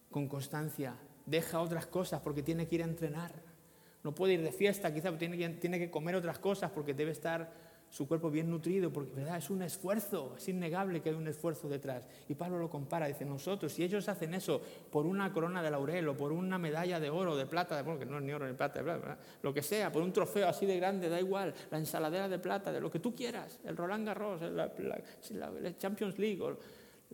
con 0.09 0.27
constancia, 0.27 0.95
deja 1.25 1.59
otras 1.59 1.87
cosas 1.87 2.21
porque 2.21 2.43
tiene 2.43 2.67
que 2.67 2.75
ir 2.75 2.81
a 2.81 2.85
entrenar. 2.85 3.31
No 4.03 4.15
puede 4.15 4.33
ir 4.33 4.41
de 4.41 4.51
fiesta, 4.51 4.93
quizá 4.93 5.15
tiene 5.17 5.37
que, 5.37 5.49
tiene 5.49 5.79
que 5.79 5.91
comer 5.91 6.15
otras 6.15 6.39
cosas 6.39 6.71
porque 6.71 6.93
debe 6.93 7.11
estar 7.11 7.51
su 7.91 8.07
cuerpo 8.07 8.31
bien 8.31 8.49
nutrido, 8.49 8.91
porque 8.91 9.13
¿verdad? 9.13 9.37
es 9.37 9.49
un 9.49 9.61
esfuerzo, 9.61 10.35
es 10.37 10.47
innegable 10.47 11.01
que 11.01 11.09
hay 11.09 11.15
un 11.15 11.27
esfuerzo 11.27 11.67
detrás. 11.67 12.07
Y 12.29 12.35
Pablo 12.35 12.57
lo 12.57 12.69
compara, 12.69 13.05
dice, 13.05 13.25
nosotros, 13.25 13.73
si 13.73 13.83
ellos 13.83 14.07
hacen 14.07 14.33
eso 14.33 14.61
por 14.89 15.05
una 15.05 15.31
corona 15.33 15.61
de 15.61 15.69
laurel 15.69 16.07
o 16.07 16.15
por 16.15 16.31
una 16.31 16.57
medalla 16.57 17.01
de 17.01 17.09
oro, 17.09 17.35
de 17.35 17.45
plata, 17.45 17.81
bueno, 17.83 17.99
que 17.99 18.05
no 18.05 18.17
es 18.17 18.23
ni 18.23 18.31
oro 18.31 18.47
ni 18.47 18.53
plata, 18.53 18.81
lo 19.43 19.53
que 19.53 19.61
sea, 19.61 19.91
por 19.91 20.01
un 20.01 20.13
trofeo 20.13 20.47
así 20.47 20.65
de 20.65 20.77
grande, 20.77 21.09
da 21.09 21.19
igual, 21.19 21.53
la 21.69 21.77
ensaladera 21.77 22.29
de 22.29 22.39
plata, 22.39 22.71
de 22.71 22.79
lo 22.79 22.89
que 22.89 22.99
tú 22.99 23.13
quieras, 23.13 23.59
el 23.65 23.75
Roland 23.75 24.07
Garros, 24.07 24.41
la, 24.41 24.71
la 25.33 25.77
Champions 25.77 26.17
League, 26.17 26.41
o 26.41 26.57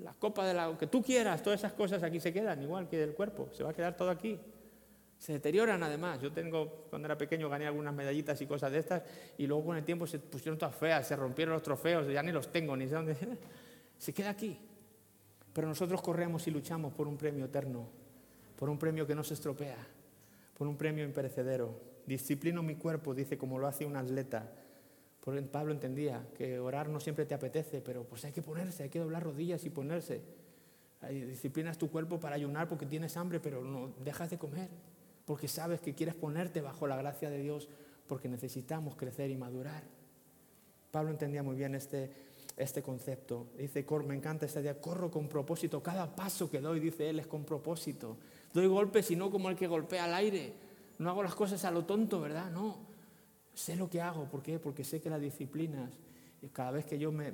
la 0.04 0.14
Copa 0.14 0.46
de 0.46 0.54
la... 0.54 0.78
que 0.78 0.88
tú 0.88 1.02
quieras, 1.02 1.42
todas 1.42 1.60
esas 1.60 1.74
cosas 1.74 2.04
aquí 2.04 2.20
se 2.20 2.32
quedan, 2.32 2.62
igual 2.62 2.88
que 2.88 2.98
del 2.98 3.14
cuerpo, 3.14 3.50
se 3.52 3.64
va 3.64 3.72
a 3.72 3.74
quedar 3.74 3.96
todo 3.96 4.10
aquí. 4.10 4.40
Se 5.18 5.34
deterioran 5.34 5.82
además. 5.82 6.20
Yo 6.22 6.32
tengo, 6.32 6.86
cuando 6.90 7.08
era 7.08 7.18
pequeño, 7.18 7.50
gané 7.50 7.66
algunas 7.66 7.94
medallitas 7.94 8.40
y 8.42 8.46
cosas 8.46 8.72
de 8.72 8.80
estas, 8.80 9.04
y 9.38 9.48
luego 9.48 9.66
con 9.66 9.78
el 9.78 9.84
tiempo 9.84 10.06
se 10.06 10.20
pusieron 10.20 10.58
todas 10.58 10.76
feas, 10.76 11.08
se 11.08 11.16
rompieron 11.16 11.54
los 11.54 11.64
trofeos, 11.64 12.08
ya 12.08 12.22
ni 12.22 12.32
los 12.32 12.52
tengo, 12.52 12.78
ni 12.78 12.88
sé 12.88 12.96
dónde. 12.96 13.16
Se 13.98 14.14
queda 14.14 14.30
aquí. 14.30 14.60
Pero 15.54 15.68
nosotros 15.68 16.04
corremos 16.04 16.46
y 16.46 16.52
luchamos 16.52 16.94
por 16.94 17.08
un 17.08 17.18
premio 17.18 17.46
eterno, 17.46 17.88
por 18.56 18.70
un 18.70 18.78
premio 18.78 19.08
que 19.08 19.16
no 19.16 19.24
se 19.24 19.34
estropea, 19.34 19.78
por 20.56 20.68
un 20.68 20.78
premio 20.78 21.04
imperecedero. 21.04 21.74
Disciplino 22.06 22.62
mi 22.62 22.76
cuerpo, 22.76 23.16
dice, 23.16 23.40
como 23.40 23.58
lo 23.58 23.66
hace 23.66 23.84
un 23.84 23.96
atleta. 23.96 24.52
Pablo 25.52 25.74
entendía 25.74 26.26
que 26.38 26.60
orar 26.60 26.90
no 26.90 27.00
siempre 27.00 27.26
te 27.26 27.34
apetece, 27.34 27.82
pero 27.82 28.04
pues 28.04 28.24
hay 28.26 28.32
que 28.32 28.42
ponerse, 28.42 28.84
hay 28.84 28.90
que 28.90 29.00
doblar 29.00 29.24
rodillas 29.24 29.66
y 29.66 29.70
ponerse. 29.70 30.22
Disciplinas 31.10 31.78
tu 31.78 31.90
cuerpo 31.90 32.20
para 32.20 32.36
ayunar 32.36 32.68
porque 32.68 32.86
tienes 32.86 33.18
hambre, 33.18 33.40
pero 33.40 33.64
no 33.64 33.94
dejas 34.04 34.30
de 34.30 34.38
comer 34.38 34.70
porque 35.28 35.50
sabes 35.50 35.82
que 35.82 35.94
quieres 35.94 36.16
ponerte 36.16 36.62
bajo 36.62 36.88
la 36.88 36.96
gracia 36.96 37.30
de 37.30 37.40
Dios, 37.40 37.68
porque 38.08 38.30
necesitamos 38.30 38.96
crecer 38.96 39.30
y 39.30 39.36
madurar. 39.36 39.84
Pablo 40.90 41.12
entendía 41.12 41.44
muy 41.44 41.58
bien 41.58 41.76
este, 41.76 42.10
este 42.56 42.82
concepto. 42.82 43.48
Dice, 43.58 43.86
me 44.08 44.16
encanta 44.16 44.46
esta 44.46 44.62
idea, 44.62 44.80
corro 44.80 45.12
con 45.12 45.28
propósito. 45.28 45.84
Cada 45.84 46.16
paso 46.16 46.50
que 46.50 46.62
doy, 46.62 46.80
dice 46.80 47.10
él, 47.10 47.20
es 47.20 47.28
con 47.28 47.44
propósito. 47.44 48.16
Doy 48.54 48.68
golpes 48.68 49.12
y 49.12 49.18
no 49.18 49.30
como 49.30 49.50
el 49.50 49.58
que 49.58 49.68
golpea 49.68 50.06
al 50.06 50.14
aire. 50.14 50.54
No 50.98 51.10
hago 51.10 51.24
las 51.24 51.36
cosas 51.36 51.66
a 51.66 51.72
lo 51.72 51.84
tonto, 51.84 52.22
¿verdad? 52.22 52.50
No. 52.50 52.87
Sé 53.58 53.76
lo 53.76 53.90
que 53.90 54.02
hago. 54.02 54.26
¿Por 54.26 54.44
qué? 54.44 54.60
Porque 54.60 54.84
sé 54.84 55.02
que 55.02 55.10
las 55.10 55.20
disciplinas 55.20 55.90
cada 56.54 56.72
vez 56.72 56.86
que 56.86 57.00
yo 57.00 57.12
me, 57.12 57.32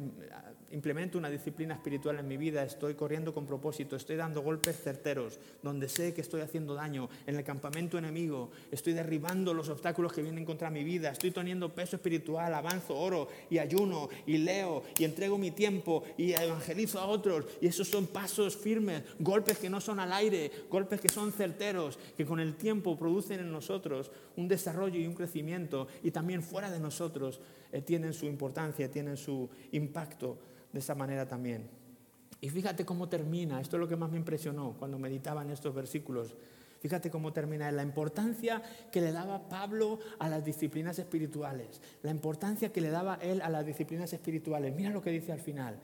implemento 0.71 1.17
una 1.17 1.29
disciplina 1.29 1.75
espiritual 1.75 2.19
en 2.19 2.27
mi 2.27 2.37
vida, 2.37 2.63
estoy 2.63 2.95
corriendo 2.95 3.33
con 3.33 3.45
propósito, 3.45 3.95
estoy 3.95 4.15
dando 4.15 4.41
golpes 4.41 4.81
certeros, 4.81 5.39
donde 5.61 5.89
sé 5.89 6.13
que 6.13 6.21
estoy 6.21 6.41
haciendo 6.41 6.73
daño, 6.73 7.09
en 7.27 7.35
el 7.35 7.43
campamento 7.43 7.97
enemigo, 7.97 8.51
estoy 8.71 8.93
derribando 8.93 9.53
los 9.53 9.69
obstáculos 9.69 10.13
que 10.13 10.21
vienen 10.21 10.45
contra 10.45 10.69
mi 10.69 10.83
vida, 10.83 11.11
estoy 11.11 11.31
teniendo 11.31 11.73
peso 11.73 11.97
espiritual, 11.97 12.53
avanzo, 12.53 12.97
oro 12.97 13.27
y 13.49 13.57
ayuno 13.57 14.09
y 14.25 14.37
leo 14.37 14.83
y 14.97 15.03
entrego 15.03 15.37
mi 15.37 15.51
tiempo 15.51 16.03
y 16.17 16.31
evangelizo 16.33 16.99
a 16.99 17.05
otros. 17.05 17.45
Y 17.61 17.67
esos 17.67 17.87
son 17.87 18.07
pasos 18.07 18.55
firmes, 18.55 19.03
golpes 19.19 19.57
que 19.57 19.69
no 19.69 19.81
son 19.81 19.99
al 19.99 20.13
aire, 20.13 20.49
golpes 20.69 21.01
que 21.01 21.09
son 21.09 21.31
certeros, 21.31 21.99
que 22.15 22.25
con 22.25 22.39
el 22.39 22.55
tiempo 22.55 22.97
producen 22.97 23.41
en 23.41 23.51
nosotros 23.51 24.11
un 24.37 24.47
desarrollo 24.47 24.99
y 24.99 25.07
un 25.07 25.13
crecimiento 25.13 25.87
y 26.03 26.11
también 26.11 26.41
fuera 26.41 26.71
de 26.71 26.79
nosotros 26.79 27.41
eh, 27.73 27.81
tienen 27.81 28.13
su 28.13 28.27
importancia, 28.27 28.89
tienen 28.89 29.17
su 29.17 29.49
impacto 29.71 30.37
de 30.71 30.77
esa 30.77 30.93
manera 30.93 31.27
también. 31.27 31.67
Y 32.39 32.49
fíjate 32.49 32.85
cómo 32.85 33.09
termina, 33.09 33.59
esto 33.59 33.77
es 33.77 33.79
lo 33.79 33.87
que 33.87 33.95
más 33.95 34.11
me 34.11 34.17
impresionó 34.17 34.75
cuando 34.77 34.99
meditaba 34.99 35.41
en 35.41 35.49
estos 35.49 35.73
versículos. 35.73 36.35
Fíjate 36.81 37.09
cómo 37.09 37.33
termina 37.33 37.71
la 37.71 37.81
importancia 37.81 38.61
que 38.91 39.01
le 39.01 39.11
daba 39.11 39.49
Pablo 39.49 39.97
a 40.19 40.29
las 40.29 40.45
disciplinas 40.45 40.99
espirituales, 40.99 41.81
la 42.03 42.11
importancia 42.11 42.71
que 42.71 42.81
le 42.81 42.91
daba 42.91 43.17
él 43.21 43.41
a 43.41 43.49
las 43.49 43.65
disciplinas 43.65 44.13
espirituales. 44.13 44.75
Mira 44.75 44.91
lo 44.91 45.01
que 45.01 45.09
dice 45.09 45.31
al 45.31 45.39
final. 45.39 45.79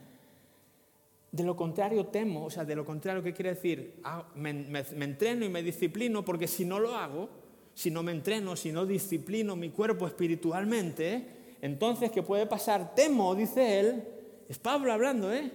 De 1.32 1.42
lo 1.42 1.56
contrario 1.56 2.06
temo, 2.06 2.44
o 2.44 2.50
sea, 2.50 2.64
de 2.64 2.76
lo 2.76 2.84
contrario, 2.84 3.22
¿qué 3.22 3.32
quiere 3.32 3.54
decir? 3.54 4.00
Ah, 4.04 4.28
me, 4.36 4.52
me 4.52 5.04
entreno 5.04 5.44
y 5.44 5.48
me 5.48 5.62
disciplino 5.62 6.24
porque 6.24 6.46
si 6.46 6.64
no 6.64 6.78
lo 6.78 6.94
hago, 6.94 7.30
si 7.74 7.90
no 7.90 8.02
me 8.02 8.12
entreno, 8.12 8.54
si 8.54 8.70
no 8.70 8.86
disciplino 8.86 9.56
mi 9.56 9.70
cuerpo 9.70 10.06
espiritualmente, 10.06 11.39
entonces, 11.62 12.10
¿qué 12.10 12.22
puede 12.22 12.46
pasar? 12.46 12.94
Temo, 12.94 13.34
dice 13.34 13.80
él, 13.80 14.04
es 14.48 14.58
Pablo 14.58 14.92
hablando, 14.92 15.32
¿eh? 15.32 15.50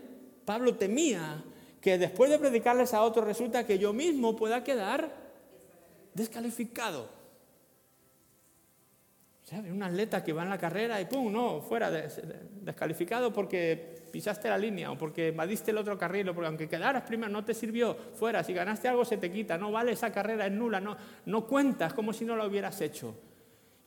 Pablo 0.45 0.75
temía 0.75 1.43
que 1.81 1.97
después 1.97 2.29
de 2.29 2.39
predicarles 2.39 2.93
a 2.93 3.01
otros 3.01 3.25
resulta 3.25 3.65
que 3.65 3.77
yo 3.77 3.93
mismo 3.93 4.35
pueda 4.35 4.63
quedar 4.63 5.11
descalificado. 6.13 7.09
Sea, 9.43 9.59
un 9.59 9.83
atleta 9.83 10.23
que 10.23 10.33
va 10.33 10.41
en 10.41 10.49
la 10.49 10.57
carrera 10.57 10.99
y 10.99 11.05
¡pum! 11.05 11.31
No, 11.31 11.61
fuera, 11.61 11.91
descalificado 11.91 13.31
porque 13.31 14.07
pisaste 14.11 14.49
la 14.49 14.57
línea 14.57 14.91
o 14.91 14.97
porque 14.97 15.27
invadiste 15.27 15.69
el 15.69 15.77
otro 15.77 15.97
carril 15.97 16.29
o 16.29 16.33
porque 16.33 16.47
aunque 16.47 16.67
quedaras 16.67 17.03
primero 17.03 17.31
no 17.31 17.45
te 17.45 17.53
sirvió, 17.53 17.95
fuera, 17.95 18.43
si 18.43 18.53
ganaste 18.53 18.87
algo 18.87 19.05
se 19.05 19.17
te 19.17 19.31
quita, 19.31 19.57
no 19.57 19.71
vale 19.71 19.91
esa 19.91 20.11
carrera, 20.11 20.47
es 20.47 20.51
nula, 20.51 20.79
no, 20.79 20.97
no 21.25 21.45
cuentas 21.45 21.93
como 21.93 22.13
si 22.13 22.25
no 22.25 22.35
la 22.35 22.47
hubieras 22.47 22.81
hecho. 22.81 23.15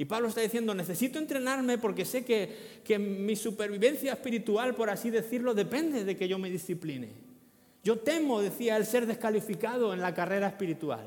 Y 0.01 0.05
Pablo 0.05 0.29
está 0.29 0.41
diciendo, 0.41 0.77
necesito 0.77 1.19
entrenarme 1.19 1.77
porque 1.77 2.05
sé 2.05 2.25
que, 2.25 2.81
que, 2.85 3.01
mi 3.01 3.35
supervivencia 3.35 4.13
espiritual, 4.13 4.77
por 4.77 4.89
así 4.91 5.11
decirlo, 5.11 5.55
depende 5.55 6.05
de 6.05 6.17
que 6.17 6.29
yo 6.29 6.39
me 6.39 6.51
discipline. 6.51 7.09
Yo 7.83 7.99
temo, 7.99 8.41
decía, 8.41 8.77
el 8.77 8.87
ser 8.87 9.07
descalificado 9.07 9.93
en 9.93 10.01
la 10.01 10.15
carrera 10.15 10.47
espiritual. 10.47 11.05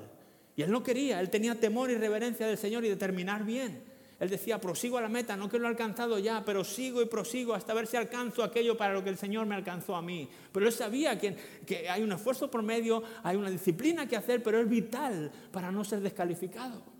Y 0.57 0.61
él 0.61 0.71
no 0.71 0.83
quería, 0.83 1.21
él 1.21 1.29
tenía 1.29 1.55
temor 1.55 1.89
y 1.89 1.95
reverencia 1.95 2.45
del 2.45 2.57
Señor 2.57 2.83
y 2.83 2.89
de 2.89 2.97
terminar 2.97 3.45
bien. 3.45 3.81
Él 4.19 4.29
decía, 4.29 4.59
prosigo 4.59 4.97
a 4.97 5.01
la 5.01 5.07
meta, 5.07 5.37
no 5.37 5.47
que 5.47 5.57
lo 5.57 5.67
he 5.67 5.69
alcanzado 5.69 6.19
ya, 6.19 6.43
pero 6.45 6.65
sigo 6.65 7.01
y 7.01 7.05
prosigo 7.05 7.53
hasta 7.53 7.73
ver 7.73 7.87
si 7.87 7.95
alcanzo 7.95 8.43
aquello 8.43 8.75
para 8.75 8.93
lo 8.93 9.01
que 9.01 9.09
el 9.09 9.17
Señor 9.17 9.45
me 9.45 9.55
alcanzó 9.55 9.95
a 9.95 10.01
mí. 10.01 10.27
Pero 10.51 10.67
él 10.67 10.73
sabía 10.73 11.17
que, 11.17 11.33
que 11.65 11.89
hay 11.89 12.03
un 12.03 12.11
esfuerzo 12.11 12.51
por 12.51 12.61
medio, 12.61 13.01
hay 13.23 13.37
una 13.37 13.49
disciplina 13.49 14.05
que 14.05 14.17
hacer, 14.17 14.43
pero 14.43 14.59
es 14.59 14.67
vital 14.67 15.31
para 15.49 15.71
no 15.71 15.85
ser 15.85 16.01
descalificado 16.01 16.90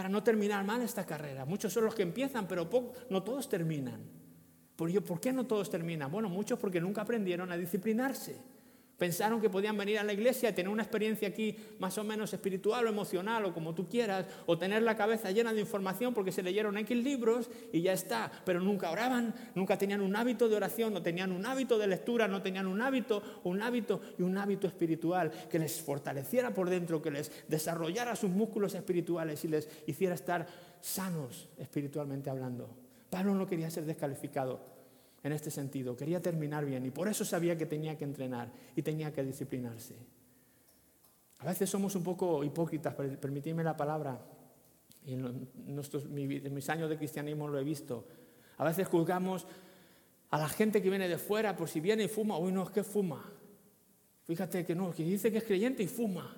para 0.00 0.08
no 0.08 0.22
terminar 0.22 0.64
mal 0.64 0.80
esta 0.80 1.04
carrera. 1.04 1.44
Muchos 1.44 1.74
son 1.74 1.84
los 1.84 1.94
que 1.94 2.00
empiezan, 2.00 2.48
pero 2.48 2.70
no 3.10 3.22
todos 3.22 3.50
terminan. 3.50 4.00
¿Por 4.74 5.20
qué 5.20 5.30
no 5.30 5.44
todos 5.44 5.68
terminan? 5.68 6.10
Bueno, 6.10 6.30
muchos 6.30 6.58
porque 6.58 6.80
nunca 6.80 7.02
aprendieron 7.02 7.52
a 7.52 7.56
disciplinarse. 7.58 8.40
Pensaron 9.00 9.40
que 9.40 9.48
podían 9.48 9.78
venir 9.78 9.98
a 9.98 10.04
la 10.04 10.12
iglesia 10.12 10.50
y 10.50 10.52
tener 10.52 10.70
una 10.70 10.82
experiencia 10.82 11.26
aquí 11.26 11.56
más 11.78 11.96
o 11.96 12.04
menos 12.04 12.34
espiritual 12.34 12.84
o 12.84 12.90
emocional 12.90 13.46
o 13.46 13.54
como 13.54 13.74
tú 13.74 13.88
quieras, 13.88 14.26
o 14.44 14.58
tener 14.58 14.82
la 14.82 14.94
cabeza 14.94 15.30
llena 15.30 15.54
de 15.54 15.60
información 15.62 16.12
porque 16.12 16.30
se 16.32 16.42
leyeron 16.42 16.76
X 16.76 17.02
libros 17.02 17.48
y 17.72 17.80
ya 17.80 17.94
está, 17.94 18.30
pero 18.44 18.60
nunca 18.60 18.90
oraban, 18.90 19.34
nunca 19.54 19.78
tenían 19.78 20.02
un 20.02 20.14
hábito 20.16 20.50
de 20.50 20.56
oración, 20.56 20.92
no 20.92 21.00
tenían 21.00 21.32
un 21.32 21.46
hábito 21.46 21.78
de 21.78 21.86
lectura, 21.86 22.28
no 22.28 22.42
tenían 22.42 22.66
un 22.66 22.82
hábito, 22.82 23.22
un 23.44 23.62
hábito 23.62 24.02
y 24.18 24.22
un 24.22 24.36
hábito 24.36 24.66
espiritual 24.66 25.30
que 25.48 25.58
les 25.58 25.80
fortaleciera 25.80 26.52
por 26.52 26.68
dentro, 26.68 27.00
que 27.00 27.10
les 27.10 27.32
desarrollara 27.48 28.14
sus 28.16 28.28
músculos 28.28 28.74
espirituales 28.74 29.42
y 29.46 29.48
les 29.48 29.66
hiciera 29.86 30.14
estar 30.14 30.46
sanos 30.82 31.48
espiritualmente 31.56 32.28
hablando. 32.28 32.68
Pablo 33.08 33.34
no 33.34 33.46
quería 33.46 33.70
ser 33.70 33.86
descalificado 33.86 34.79
en 35.22 35.32
este 35.32 35.50
sentido. 35.50 35.96
Quería 35.96 36.20
terminar 36.20 36.64
bien 36.64 36.86
y 36.86 36.90
por 36.90 37.08
eso 37.08 37.24
sabía 37.24 37.56
que 37.56 37.66
tenía 37.66 37.96
que 37.96 38.04
entrenar 38.04 38.50
y 38.74 38.82
tenía 38.82 39.12
que 39.12 39.22
disciplinarse. 39.22 39.96
A 41.38 41.46
veces 41.46 41.70
somos 41.70 41.94
un 41.94 42.02
poco 42.02 42.44
hipócritas, 42.44 42.94
permitidme 42.94 43.64
la 43.64 43.76
palabra, 43.76 44.20
y 45.06 45.14
en, 45.14 45.48
mis 46.54 46.68
años 46.68 46.90
de 46.90 46.98
cristianismo 46.98 47.48
lo 47.48 47.58
he 47.58 47.64
visto. 47.64 48.06
A 48.58 48.64
veces 48.64 48.86
juzgamos 48.88 49.46
a 50.30 50.38
la 50.38 50.48
gente 50.48 50.82
que 50.82 50.90
viene 50.90 51.08
de 51.08 51.18
fuera, 51.18 51.56
por 51.56 51.68
si 51.68 51.80
viene 51.80 52.04
y 52.04 52.08
fuma, 52.08 52.38
uy, 52.38 52.52
no, 52.52 52.64
es 52.64 52.70
que 52.70 52.84
fuma. 52.84 53.32
Fíjate 54.24 54.64
que 54.64 54.74
no, 54.74 54.92
que 54.92 55.02
dice 55.02 55.32
que 55.32 55.38
es 55.38 55.44
creyente 55.44 55.82
y 55.82 55.88
fuma. 55.88 56.36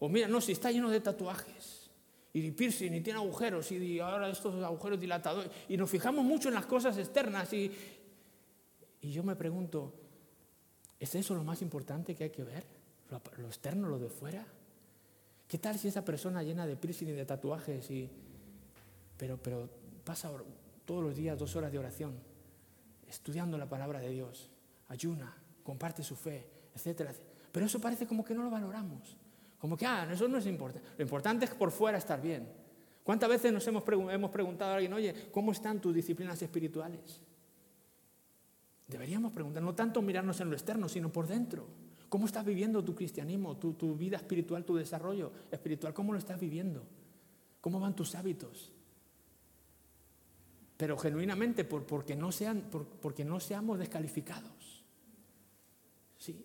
O 0.00 0.08
mira, 0.08 0.28
no, 0.28 0.40
si 0.40 0.52
está 0.52 0.70
lleno 0.70 0.90
de 0.90 1.00
tatuajes 1.00 1.88
y 2.32 2.42
de 2.42 2.52
piercing 2.52 2.92
y 2.92 3.00
tiene 3.00 3.18
agujeros 3.18 3.72
y 3.72 3.98
ahora 4.00 4.28
estos 4.28 4.62
agujeros 4.62 5.00
dilatadores. 5.00 5.50
Y 5.68 5.76
nos 5.76 5.88
fijamos 5.88 6.24
mucho 6.24 6.48
en 6.48 6.54
las 6.54 6.66
cosas 6.66 6.98
externas 6.98 7.50
y, 7.52 7.72
y 9.06 9.12
yo 9.12 9.22
me 9.22 9.36
pregunto, 9.36 9.94
¿es 10.98 11.14
eso 11.14 11.36
lo 11.36 11.44
más 11.44 11.62
importante 11.62 12.16
que 12.16 12.24
hay 12.24 12.30
que 12.30 12.42
ver? 12.42 12.64
¿Lo, 13.38 13.46
externo, 13.46 13.88
lo 13.88 14.00
de 14.00 14.08
fuera? 14.08 14.44
¿Qué 15.46 15.58
tal 15.58 15.78
si 15.78 15.86
esa 15.86 16.04
persona 16.04 16.42
llena 16.42 16.66
de 16.66 16.74
piercing 16.74 17.10
y 17.10 17.12
de 17.12 17.24
tatuajes 17.24 17.88
y... 17.88 18.10
Pero, 19.16 19.40
pero 19.40 19.70
pasa 20.02 20.32
todos 20.84 21.04
los 21.04 21.14
días 21.14 21.38
dos 21.38 21.54
horas 21.54 21.70
de 21.70 21.78
oración, 21.78 22.14
estudiando 23.06 23.56
la 23.56 23.68
palabra 23.68 24.00
de 24.00 24.08
Dios, 24.08 24.50
ayuna, 24.88 25.32
comparte 25.62 26.02
su 26.02 26.16
fe, 26.16 26.44
etcétera, 26.74 27.14
Pero 27.52 27.66
eso 27.66 27.80
parece 27.80 28.08
como 28.08 28.24
que 28.24 28.34
no 28.34 28.42
lo 28.42 28.50
valoramos. 28.50 29.16
Como 29.60 29.76
que, 29.76 29.86
ah, 29.86 30.08
eso 30.12 30.26
no 30.26 30.38
es 30.38 30.46
importante. 30.46 30.88
Lo 30.98 31.02
importante 31.04 31.44
es 31.44 31.52
por 31.52 31.70
fuera 31.70 31.96
estar 31.96 32.20
bien. 32.20 32.48
¿Cuántas 33.04 33.28
veces 33.28 33.52
nos 33.52 33.64
hemos 33.68 33.84
preguntado 33.84 34.72
a 34.72 34.74
alguien, 34.74 34.92
oye, 34.92 35.30
¿cómo 35.30 35.52
están 35.52 35.80
tus 35.80 35.94
disciplinas 35.94 36.42
espirituales? 36.42 37.22
Deberíamos 38.86 39.32
preguntar, 39.32 39.62
no 39.62 39.74
tanto 39.74 40.00
mirarnos 40.00 40.40
en 40.40 40.50
lo 40.50 40.56
externo, 40.56 40.88
sino 40.88 41.12
por 41.12 41.26
dentro. 41.26 41.66
¿Cómo 42.08 42.26
estás 42.26 42.44
viviendo 42.44 42.84
tu 42.84 42.94
cristianismo, 42.94 43.56
tu, 43.56 43.72
tu 43.72 43.96
vida 43.96 44.16
espiritual, 44.16 44.64
tu 44.64 44.76
desarrollo 44.76 45.32
espiritual? 45.50 45.92
¿Cómo 45.92 46.12
lo 46.12 46.18
estás 46.18 46.38
viviendo? 46.38 46.84
¿Cómo 47.60 47.80
van 47.80 47.96
tus 47.96 48.14
hábitos? 48.14 48.72
Pero 50.76 50.96
genuinamente, 50.96 51.64
por, 51.64 51.84
porque, 51.84 52.14
no 52.14 52.30
sean, 52.30 52.68
porque 53.00 53.24
no 53.24 53.40
seamos 53.40 53.78
descalificados. 53.78 54.84
Sí. 56.18 56.44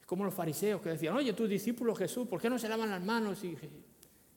Es 0.00 0.06
como 0.06 0.24
los 0.24 0.34
fariseos 0.34 0.82
que 0.82 0.90
decían, 0.90 1.16
oye, 1.16 1.32
tus 1.32 1.48
discípulos 1.48 1.96
Jesús, 1.96 2.28
¿por 2.28 2.40
qué 2.40 2.50
no 2.50 2.58
se 2.58 2.68
lavan 2.68 2.90
las 2.90 3.02
manos? 3.02 3.42
Y 3.44 3.56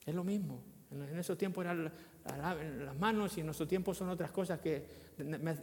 es 0.06 0.16
lo 0.16 0.24
mismo. 0.24 0.62
En 0.91 1.20
esos 1.20 1.38
tiempos 1.38 1.66
eran 1.66 1.91
las 2.36 2.95
manos 2.97 3.38
y 3.38 3.43
nuestro 3.43 3.67
tiempo 3.67 3.93
son 3.93 4.09
otras 4.09 4.32
cosas 4.32 4.59
que 4.59 4.86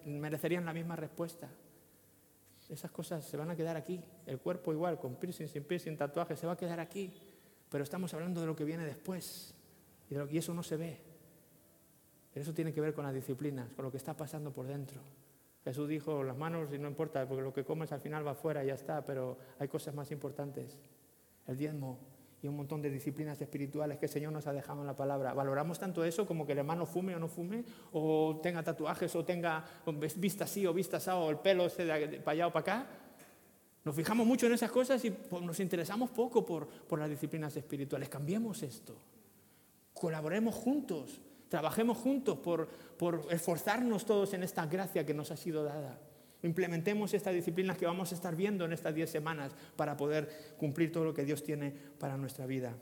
merecerían 0.07 0.65
la 0.65 0.73
misma 0.73 0.97
respuesta. 0.97 1.51
Esas 2.69 2.91
cosas 2.91 3.25
se 3.25 3.37
van 3.37 3.51
a 3.51 3.57
quedar 3.57 3.77
aquí. 3.77 4.03
El 4.27 4.39
cuerpo 4.39 4.73
igual, 4.73 4.99
con 4.99 5.17
piercing, 5.17 5.49
sin 5.49 5.65
piercing, 5.65 5.97
tatuaje, 5.97 6.37
se 6.37 6.47
va 6.47 6.53
a 6.53 6.57
quedar 6.57 6.81
aquí. 6.81 7.13
Pero 7.69 7.85
estamos 7.85 8.15
hablando 8.15 8.41
de 8.41 8.47
lo 8.47 8.57
que 8.57 8.65
viene 8.65 8.85
después. 8.87 9.55
Y, 10.09 10.15
y 10.35 10.39
eso 10.39 10.55
no 10.55 10.63
se 10.63 10.77
ve. 10.77 11.01
Pero 12.33 12.43
eso 12.43 12.55
tiene 12.55 12.73
que 12.73 12.81
ver 12.81 12.95
con 12.95 13.05
las 13.05 13.15
disciplinas, 13.15 13.71
con 13.75 13.85
lo 13.85 13.91
que 13.91 13.99
está 13.99 14.17
pasando 14.17 14.53
por 14.53 14.67
dentro. 14.67 15.01
Jesús 15.65 15.89
dijo, 15.89 16.23
las 16.23 16.37
manos 16.37 16.69
y 16.73 16.79
no 16.79 16.89
importa, 16.89 17.27
porque 17.27 17.43
lo 17.43 17.53
que 17.53 17.65
comes 17.65 17.93
al 17.93 18.01
final 18.01 18.27
va 18.27 18.33
afuera 18.33 18.63
y 18.65 18.69
ya 18.69 18.75
está, 18.75 19.05
pero 19.05 19.39
hay 19.59 19.69
cosas 19.69 19.95
más 19.95 20.11
importantes. 20.11 20.79
El 21.47 21.57
diezmo 21.57 21.99
y 22.45 22.49
un 22.49 22.57
montón 22.57 22.83
de 22.83 22.91
disciplinas 22.91 23.41
espirituales 23.41 23.97
que 23.97 24.05
el 24.05 24.13
Señor 24.13 24.31
nos 24.31 24.47
ha 24.47 24.53
dejado 24.53 24.83
en 24.83 24.87
la 24.87 24.95
palabra. 24.95 25.33
¿Valoramos 25.33 25.79
tanto 25.79 26.05
eso 26.05 26.27
como 26.27 26.45
que 26.45 26.53
el 26.53 26.59
hermano 26.59 26.85
fume 26.85 27.17
o 27.17 27.19
no 27.19 27.27
fume? 27.27 27.65
¿O 27.93 28.39
tenga 28.43 28.63
tatuajes 28.63 29.17
o 29.17 29.25
tenga 29.25 29.65
vista 30.17 30.45
así 30.45 30.67
o 30.67 30.75
vista 30.75 30.99
así 30.99 31.09
o 31.09 31.31
el 31.31 31.39
pelo 31.39 31.71
se 31.71 31.87
de 31.87 32.21
para 32.21 32.33
allá 32.33 32.47
o 32.49 32.53
para 32.53 32.61
acá? 32.61 32.87
Nos 33.83 33.97
fijamos 33.97 34.27
mucho 34.27 34.47
en 34.47 34.53
esas 34.53 34.71
cosas 34.71 35.03
y 35.07 35.11
pues, 35.11 35.43
nos 35.43 35.59
interesamos 35.59 36.11
poco 36.11 36.45
por, 36.45 36.69
por 36.69 36.99
las 36.99 37.09
disciplinas 37.09 37.57
espirituales. 37.57 38.11
Cambiemos 38.11 38.63
esto. 38.63 38.95
Colaboremos 39.95 40.55
juntos. 40.55 41.23
Trabajemos 41.49 41.97
juntos 41.97 42.37
por, 42.41 42.69
por 42.69 43.27
esforzarnos 43.31 44.05
todos 44.05 44.35
en 44.35 44.43
esta 44.43 44.67
gracia 44.67 45.07
que 45.07 45.15
nos 45.15 45.31
ha 45.31 45.37
sido 45.39 45.65
dada. 45.65 45.99
Implementemos 46.45 47.15
estas 47.15 47.35
disciplinas 47.35 47.79
que 47.79 47.87
vamos 47.87 48.13
a 48.13 48.15
estar 48.15 48.37
viendo 48.37 48.67
en 48.67 48.75
estas 48.75 48.95
10 48.95 49.09
semanas 49.09 49.53
para 49.77 49.97
poder 49.97 50.55
cumplir 50.59 50.93
todo 50.93 51.05
lo 51.05 51.15
que 51.15 51.25
Dios 51.25 51.43
tiene 51.43 51.73
para 51.99 52.19
nuestra 52.19 52.45
vida. 52.45 52.77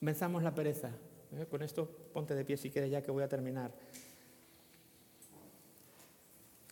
Venzamos 0.00 0.42
la 0.42 0.54
pereza. 0.54 0.90
¿eh? 1.36 1.44
Con 1.50 1.62
esto 1.62 1.86
ponte 2.14 2.34
de 2.34 2.46
pie 2.46 2.56
si 2.56 2.70
quieres 2.70 2.90
ya 2.90 3.02
que 3.02 3.10
voy 3.10 3.22
a 3.22 3.28
terminar. 3.28 3.72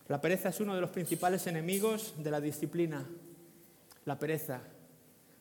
La 0.08 0.22
pereza 0.22 0.48
es 0.48 0.58
uno 0.60 0.74
de 0.74 0.80
los 0.80 0.88
principales 0.88 1.46
enemigos 1.46 2.14
de 2.16 2.30
la 2.30 2.40
disciplina. 2.40 3.06
La 4.06 4.18
pereza. 4.18 4.62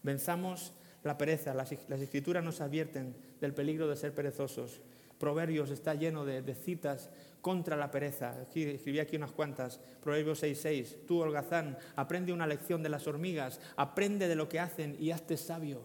Venzamos 0.04 0.74
la 1.06 1.18
pereza. 1.18 1.54
Las, 1.54 1.72
escrituras 1.72 2.44
nos 2.44 2.60
advierten 2.60 3.16
del 3.40 3.54
peligro 3.54 3.88
de 3.88 3.96
ser 3.96 4.14
perezosos. 4.14 4.82
Proverbios 5.18 5.72
está 5.72 5.96
lleno 5.96 6.26
de, 6.26 6.54
citas 6.54 7.10
contra 7.42 7.76
la 7.76 7.90
pereza. 7.90 8.40
Escribí 8.42 9.00
aquí 9.00 9.16
unas 9.16 9.32
cuantas. 9.32 9.80
Proverbios 10.02 10.44
6.6. 10.44 11.06
Tú, 11.08 11.22
holgazán, 11.22 11.78
aprende 11.96 12.34
una 12.34 12.46
lección 12.46 12.84
de 12.84 12.90
las 12.90 13.08
hormigas, 13.08 13.60
aprende 13.76 14.28
de 14.28 14.36
lo 14.36 14.48
que 14.48 14.60
hacen 14.60 14.96
y 15.00 15.12
hazte 15.12 15.38
sabio. 15.38 15.82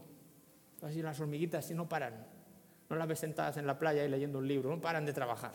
Así 0.82 1.00
las 1.00 1.18
hormiguitas 1.20 1.64
si 1.64 1.74
no 1.74 1.88
paran. 1.88 2.26
No 2.90 2.96
las 2.96 3.08
ves 3.08 3.20
sentadas 3.20 3.56
en 3.56 3.66
la 3.66 3.78
playa 3.78 4.04
y 4.04 4.08
leyendo 4.08 4.38
un 4.38 4.48
libro, 4.48 4.68
no 4.68 4.80
paran 4.80 5.06
de 5.06 5.12
trabajar. 5.12 5.54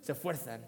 Se 0.00 0.12
esfuerzan. 0.12 0.64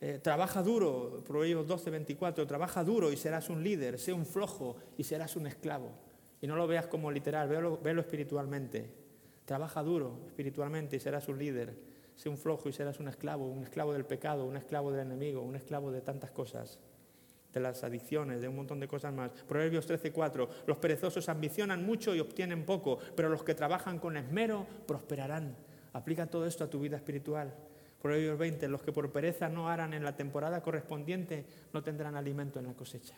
Eh, 0.00 0.20
trabaja 0.22 0.62
duro, 0.62 1.22
Proverbios 1.26 1.66
12.24, 1.66 2.46
trabaja 2.46 2.82
duro 2.82 3.12
y 3.12 3.16
serás 3.16 3.50
un 3.50 3.62
líder, 3.62 3.98
sé 3.98 4.12
un 4.12 4.24
flojo 4.24 4.76
y 4.96 5.04
serás 5.04 5.36
un 5.36 5.46
esclavo. 5.46 5.92
Y 6.40 6.46
no 6.46 6.56
lo 6.56 6.66
veas 6.66 6.86
como 6.86 7.10
literal, 7.10 7.48
véalo, 7.48 7.78
véalo 7.78 8.00
espiritualmente. 8.00 9.03
Trabaja 9.44 9.82
duro 9.82 10.20
espiritualmente 10.26 10.96
y 10.96 11.00
serás 11.00 11.28
un 11.28 11.38
líder 11.38 11.94
Sé 12.16 12.28
un 12.28 12.38
flojo 12.38 12.68
y 12.68 12.72
serás 12.72 13.00
un 13.00 13.08
esclavo, 13.08 13.46
un 13.46 13.64
esclavo 13.64 13.92
del 13.92 14.04
pecado, 14.04 14.46
un 14.46 14.56
esclavo 14.56 14.92
del 14.92 15.06
enemigo, 15.06 15.42
un 15.42 15.56
esclavo 15.56 15.90
de 15.90 16.00
tantas 16.00 16.30
cosas, 16.30 16.78
de 17.52 17.60
las 17.60 17.82
adicciones, 17.82 18.40
de 18.40 18.48
un 18.48 18.56
montón 18.56 18.78
de 18.78 18.86
cosas 18.86 19.12
más. 19.12 19.32
Proverbios 19.48 19.86
13:4, 19.86 20.48
los 20.66 20.76
perezosos 20.78 21.28
ambicionan 21.28 21.84
mucho 21.84 22.14
y 22.14 22.20
obtienen 22.20 22.64
poco, 22.64 22.98
pero 23.16 23.28
los 23.28 23.42
que 23.42 23.54
trabajan 23.54 23.98
con 23.98 24.16
esmero 24.16 24.66
prosperarán. 24.86 25.56
Aplica 25.92 26.26
todo 26.26 26.46
esto 26.46 26.64
a 26.64 26.70
tu 26.70 26.80
vida 26.80 26.96
espiritual. 26.96 27.52
Proverbios 28.00 28.38
20, 28.38 28.68
los 28.68 28.82
que 28.82 28.92
por 28.92 29.10
pereza 29.10 29.48
no 29.48 29.68
harán 29.68 29.94
en 29.94 30.04
la 30.04 30.14
temporada 30.14 30.62
correspondiente 30.62 31.46
no 31.72 31.82
tendrán 31.82 32.16
alimento 32.16 32.58
en 32.58 32.66
la 32.66 32.74
cosecha. 32.74 33.16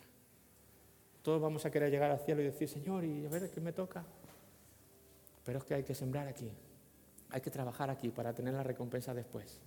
Todos 1.22 1.42
vamos 1.42 1.66
a 1.66 1.70
querer 1.70 1.90
llegar 1.90 2.10
al 2.10 2.20
cielo 2.20 2.40
y 2.40 2.44
decir, 2.44 2.68
Señor, 2.68 3.04
y 3.04 3.26
a 3.26 3.28
ver 3.28 3.50
qué 3.50 3.60
me 3.60 3.72
toca. 3.72 4.04
Pero 5.46 5.60
es 5.60 5.64
que 5.64 5.74
hay 5.74 5.84
que 5.84 5.94
sembrar 5.94 6.26
aquí. 6.26 6.50
Hay 7.30 7.40
que 7.40 7.50
trabajar 7.50 7.88
aquí 7.88 8.10
para 8.10 8.34
tener 8.34 8.52
la 8.52 8.64
recompensa 8.64 9.14
después. 9.14 9.62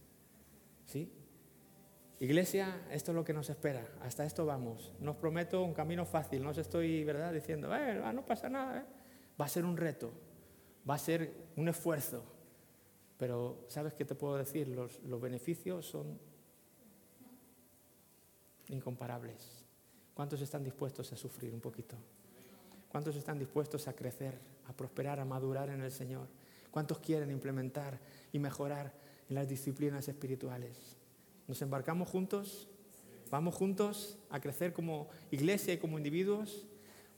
¿Sí? 0.85 1.09
Iglesia, 2.19 2.85
esto 2.91 3.11
es 3.11 3.15
lo 3.15 3.23
que 3.23 3.31
nos 3.31 3.49
espera. 3.49 3.87
Hasta 4.01 4.25
esto 4.25 4.45
vamos. 4.45 4.91
No 4.99 5.11
os 5.11 5.17
prometo 5.17 5.63
un 5.63 5.73
camino 5.73 6.05
fácil. 6.05 6.43
No 6.43 6.49
os 6.49 6.57
estoy, 6.57 7.05
¿verdad?, 7.05 7.31
diciendo, 7.31 7.73
eh, 7.73 8.01
no 8.13 8.25
pasa 8.25 8.49
nada. 8.49 8.81
¿eh? 8.81 8.85
Va 9.39 9.45
a 9.45 9.47
ser 9.47 9.63
un 9.63 9.77
reto. 9.77 10.11
Va 10.87 10.95
a 10.95 10.99
ser 10.99 11.33
un 11.55 11.69
esfuerzo. 11.69 12.25
Pero, 13.17 13.63
¿sabes 13.69 13.93
qué 13.93 14.03
te 14.03 14.15
puedo 14.15 14.35
decir? 14.35 14.67
Los, 14.67 15.01
los 15.03 15.21
beneficios 15.21 15.85
son 15.85 16.19
incomparables. 18.67 19.63
¿Cuántos 20.13 20.41
están 20.41 20.61
dispuestos 20.61 21.13
a 21.13 21.15
sufrir 21.15 21.53
un 21.53 21.61
poquito? 21.61 21.95
¿Cuántos 22.89 23.15
están 23.15 23.37
dispuestos 23.39 23.87
a 23.87 23.93
crecer, 23.93 24.39
a 24.67 24.73
prosperar, 24.73 25.19
a 25.19 25.25
madurar 25.25 25.69
en 25.69 25.81
el 25.81 25.91
Señor? 25.91 26.27
¿Cuántos 26.71 26.99
quieren 26.99 27.31
implementar 27.31 27.99
y 28.31 28.39
mejorar 28.39 28.93
en 29.29 29.35
las 29.35 29.47
disciplinas 29.47 30.07
espirituales? 30.07 30.97
¿Nos 31.47 31.61
embarcamos 31.61 32.09
juntos? 32.09 32.67
¿Vamos 33.29 33.55
juntos 33.55 34.17
a 34.29 34.39
crecer 34.39 34.73
como 34.73 35.07
iglesia 35.31 35.73
y 35.73 35.77
como 35.77 35.97
individuos? 35.97 36.67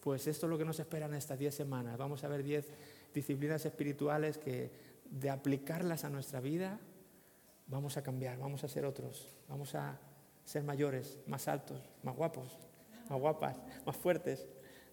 Pues 0.01 0.28
esto 0.28 0.45
es 0.45 0.49
lo 0.49 0.57
que 0.57 0.65
nos 0.65 0.80
espera 0.80 1.05
en 1.05 1.13
estas 1.13 1.39
10 1.39 1.55
semanas. 1.55 1.97
Vamos 1.97 2.24
a 2.24 2.28
ver 2.28 2.43
10 2.43 2.67
disciplinas 3.13 3.65
espirituales 3.65 4.38
que 4.38 4.72
de 5.09 5.30
aplicarlas 5.30 6.03
a 6.03 6.09
nuestra 6.09 6.39
vida 6.39 6.80
vamos 7.67 7.97
a 7.97 8.03
cambiar, 8.03 8.38
vamos 8.38 8.63
a 8.63 8.67
ser 8.67 8.86
otros, 8.86 9.28
vamos 9.47 9.76
a 9.76 9.97
ser 10.43 10.63
mayores, 10.63 11.19
más 11.28 11.47
altos, 11.47 11.80
más 12.03 12.15
guapos, 12.15 12.57
más 13.09 13.19
guapas, 13.19 13.57
más 13.86 13.95
fuertes, 13.95 14.47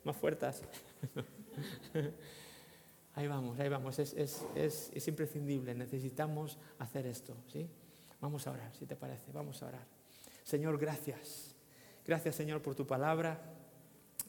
más 0.04 0.16
fuertes. 0.16 0.62
Ahí 3.14 3.26
vamos, 3.26 3.58
ahí 3.58 3.68
vamos, 3.68 3.98
es, 3.98 5.08
imprescindible, 5.08 5.74
necesitamos 5.74 6.56
hacer 6.78 7.04
esto, 7.04 7.34
¿sí? 7.52 7.68
Vamos 8.20 8.46
a 8.46 8.52
orar, 8.52 8.72
si 8.78 8.86
te 8.86 8.94
parece, 8.94 9.32
vamos 9.32 9.60
a 9.60 9.66
orar. 9.66 9.84
Señor, 10.44 10.78
gracias. 10.78 11.52
Gracias, 12.06 12.36
Señor, 12.36 12.62
por 12.62 12.76
tu 12.76 12.86
palabra. 12.86 13.40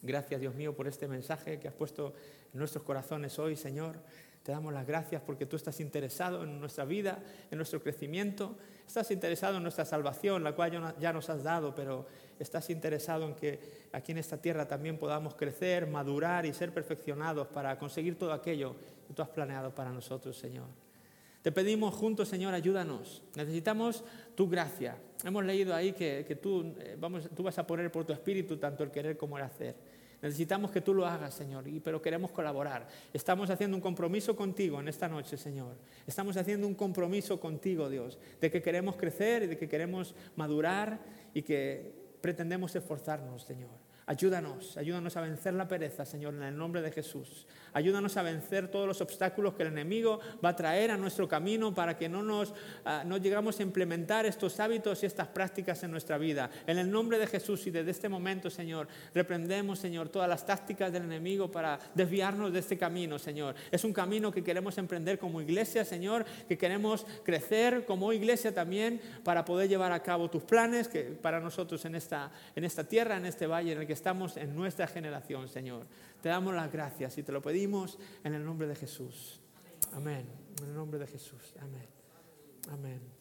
Gracias, 0.01 0.41
Dios 0.41 0.55
mío, 0.55 0.75
por 0.75 0.87
este 0.87 1.07
mensaje 1.07 1.59
que 1.59 1.67
has 1.67 1.73
puesto 1.75 2.15
en 2.51 2.57
nuestros 2.57 2.83
corazones 2.83 3.37
hoy, 3.37 3.55
Señor. 3.55 4.01
Te 4.43 4.51
damos 4.51 4.73
las 4.73 4.87
gracias 4.87 5.21
porque 5.21 5.45
tú 5.45 5.55
estás 5.55 5.79
interesado 5.79 6.43
en 6.43 6.59
nuestra 6.59 6.85
vida, 6.85 7.19
en 7.51 7.57
nuestro 7.57 7.81
crecimiento. 7.81 8.57
Estás 8.87 9.11
interesado 9.11 9.57
en 9.57 9.63
nuestra 9.63 9.85
salvación, 9.85 10.43
la 10.43 10.53
cual 10.55 10.95
ya 10.99 11.13
nos 11.13 11.29
has 11.29 11.43
dado, 11.43 11.75
pero 11.75 12.07
estás 12.39 12.69
interesado 12.69 13.27
en 13.27 13.35
que 13.35 13.87
aquí 13.91 14.13
en 14.13 14.17
esta 14.17 14.37
tierra 14.37 14.67
también 14.67 14.97
podamos 14.97 15.35
crecer, 15.35 15.87
madurar 15.87 16.45
y 16.45 16.53
ser 16.53 16.73
perfeccionados 16.73 17.47
para 17.47 17.77
conseguir 17.77 18.17
todo 18.17 18.33
aquello 18.33 18.75
que 19.07 19.13
tú 19.13 19.21
has 19.21 19.29
planeado 19.29 19.75
para 19.75 19.91
nosotros, 19.91 20.37
Señor. 20.37 20.67
Te 21.41 21.51
pedimos 21.53 21.93
juntos, 21.95 22.27
Señor, 22.27 22.53
ayúdanos. 22.53 23.23
Necesitamos 23.35 24.03
tu 24.35 24.49
gracia. 24.49 24.97
Hemos 25.23 25.45
leído 25.45 25.73
ahí 25.73 25.93
que, 25.93 26.39
tú, 26.41 26.73
eh, 26.79 26.97
vamos, 26.99 27.29
tú 27.33 27.43
vas 27.43 27.57
a 27.57 27.65
poner 27.65 27.91
por 27.91 28.05
tu 28.05 28.11
espíritu 28.11 28.57
tanto 28.57 28.83
el 28.83 28.91
querer 28.91 29.17
como 29.17 29.37
el 29.37 29.43
hacer. 29.43 29.75
Necesitamos 30.21 30.71
que 30.71 30.81
tú 30.81 30.93
lo 30.93 31.05
hagas, 31.05 31.33
Señor, 31.33 31.63
pero 31.83 32.01
queremos 32.01 32.31
colaborar. 32.31 32.87
Estamos 33.13 33.49
haciendo 33.49 33.77
un 33.77 33.81
compromiso 33.81 34.35
contigo 34.35 34.79
en 34.79 34.87
esta 34.87 35.07
noche, 35.07 35.37
Señor. 35.37 35.75
Estamos 36.05 36.35
haciendo 36.35 36.67
un 36.67 36.75
compromiso 36.75 37.39
contigo, 37.39 37.89
Dios, 37.89 38.19
de 38.41 38.51
que 38.51 38.61
queremos 38.61 38.95
crecer 38.97 39.43
y 39.43 39.47
de 39.47 39.57
que 39.57 39.69
queremos 39.69 40.13
madurar 40.35 40.99
y 41.33 41.41
que 41.41 41.93
pretendemos 42.21 42.75
esforzarnos, 42.75 43.43
Señor. 43.43 43.88
Ayúdanos, 44.09 44.75
ayúdanos 44.75 45.15
a 45.17 45.21
vencer 45.21 45.53
la 45.53 45.67
pereza, 45.67 46.03
Señor, 46.03 46.33
en 46.33 46.41
el 46.41 46.57
nombre 46.57 46.81
de 46.81 46.91
Jesús. 46.91 47.45
Ayúdanos 47.73 48.17
a 48.17 48.23
vencer 48.23 48.67
todos 48.67 48.87
los 48.87 49.01
obstáculos 49.01 49.53
que 49.53 49.61
el 49.61 49.67
enemigo 49.67 50.19
va 50.43 50.49
a 50.49 50.55
traer 50.55 50.89
a 50.89 50.97
nuestro 50.97 51.27
camino 51.27 51.75
para 51.75 51.95
que 51.95 52.09
no 52.09 52.23
nos 52.23 52.55
ah, 52.85 53.03
no 53.05 53.17
llegamos 53.17 53.59
a 53.59 53.61
implementar 53.61 54.25
estos 54.25 54.59
hábitos 54.59 55.03
y 55.03 55.05
estas 55.05 55.27
prácticas 55.27 55.83
en 55.83 55.91
nuestra 55.91 56.17
vida. 56.17 56.49
En 56.65 56.79
el 56.79 56.89
nombre 56.89 57.19
de 57.19 57.27
Jesús 57.27 57.67
y 57.67 57.69
desde 57.69 57.91
este 57.91 58.09
momento, 58.09 58.49
Señor, 58.49 58.87
reprendemos, 59.13 59.77
Señor, 59.77 60.09
todas 60.09 60.27
las 60.27 60.43
tácticas 60.43 60.91
del 60.91 61.03
enemigo 61.03 61.51
para 61.51 61.77
desviarnos 61.93 62.51
de 62.51 62.57
este 62.61 62.79
camino, 62.79 63.19
Señor. 63.19 63.53
Es 63.69 63.83
un 63.83 63.93
camino 63.93 64.31
que 64.31 64.43
queremos 64.43 64.75
emprender 64.79 65.19
como 65.19 65.39
iglesia, 65.39 65.85
Señor, 65.85 66.25
que 66.47 66.57
queremos 66.57 67.05
crecer 67.23 67.85
como 67.85 68.11
iglesia 68.11 68.51
también 68.55 68.99
para 69.23 69.45
poder 69.45 69.69
llevar 69.69 69.91
a 69.91 70.01
cabo 70.01 70.31
tus 70.31 70.41
planes 70.41 70.87
que 70.87 71.03
para 71.03 71.39
nosotros 71.39 71.85
en 71.85 71.93
esta, 71.93 72.31
en 72.55 72.63
esta 72.63 72.83
tierra, 72.83 73.17
en 73.17 73.27
este 73.27 73.45
valle 73.45 73.73
en 73.73 73.81
el 73.81 73.85
que 73.85 73.98
estamos 73.99 74.37
en 74.37 74.55
nuestra 74.55 74.87
generación, 74.87 75.47
Señor. 75.49 75.85
Te 76.21 76.29
damos 76.29 76.53
las 76.55 76.71
gracias 76.71 77.17
y 77.17 77.23
te 77.23 77.31
lo 77.31 77.41
pedimos 77.41 77.99
en 78.23 78.33
el 78.33 78.45
nombre 78.45 78.67
de 78.67 78.75
Jesús. 78.75 79.41
Amén. 79.91 80.25
En 80.61 80.69
el 80.69 80.73
nombre 80.73 80.99
de 80.99 81.07
Jesús. 81.07 81.53
Amén. 81.59 81.87
Amén. 82.71 83.18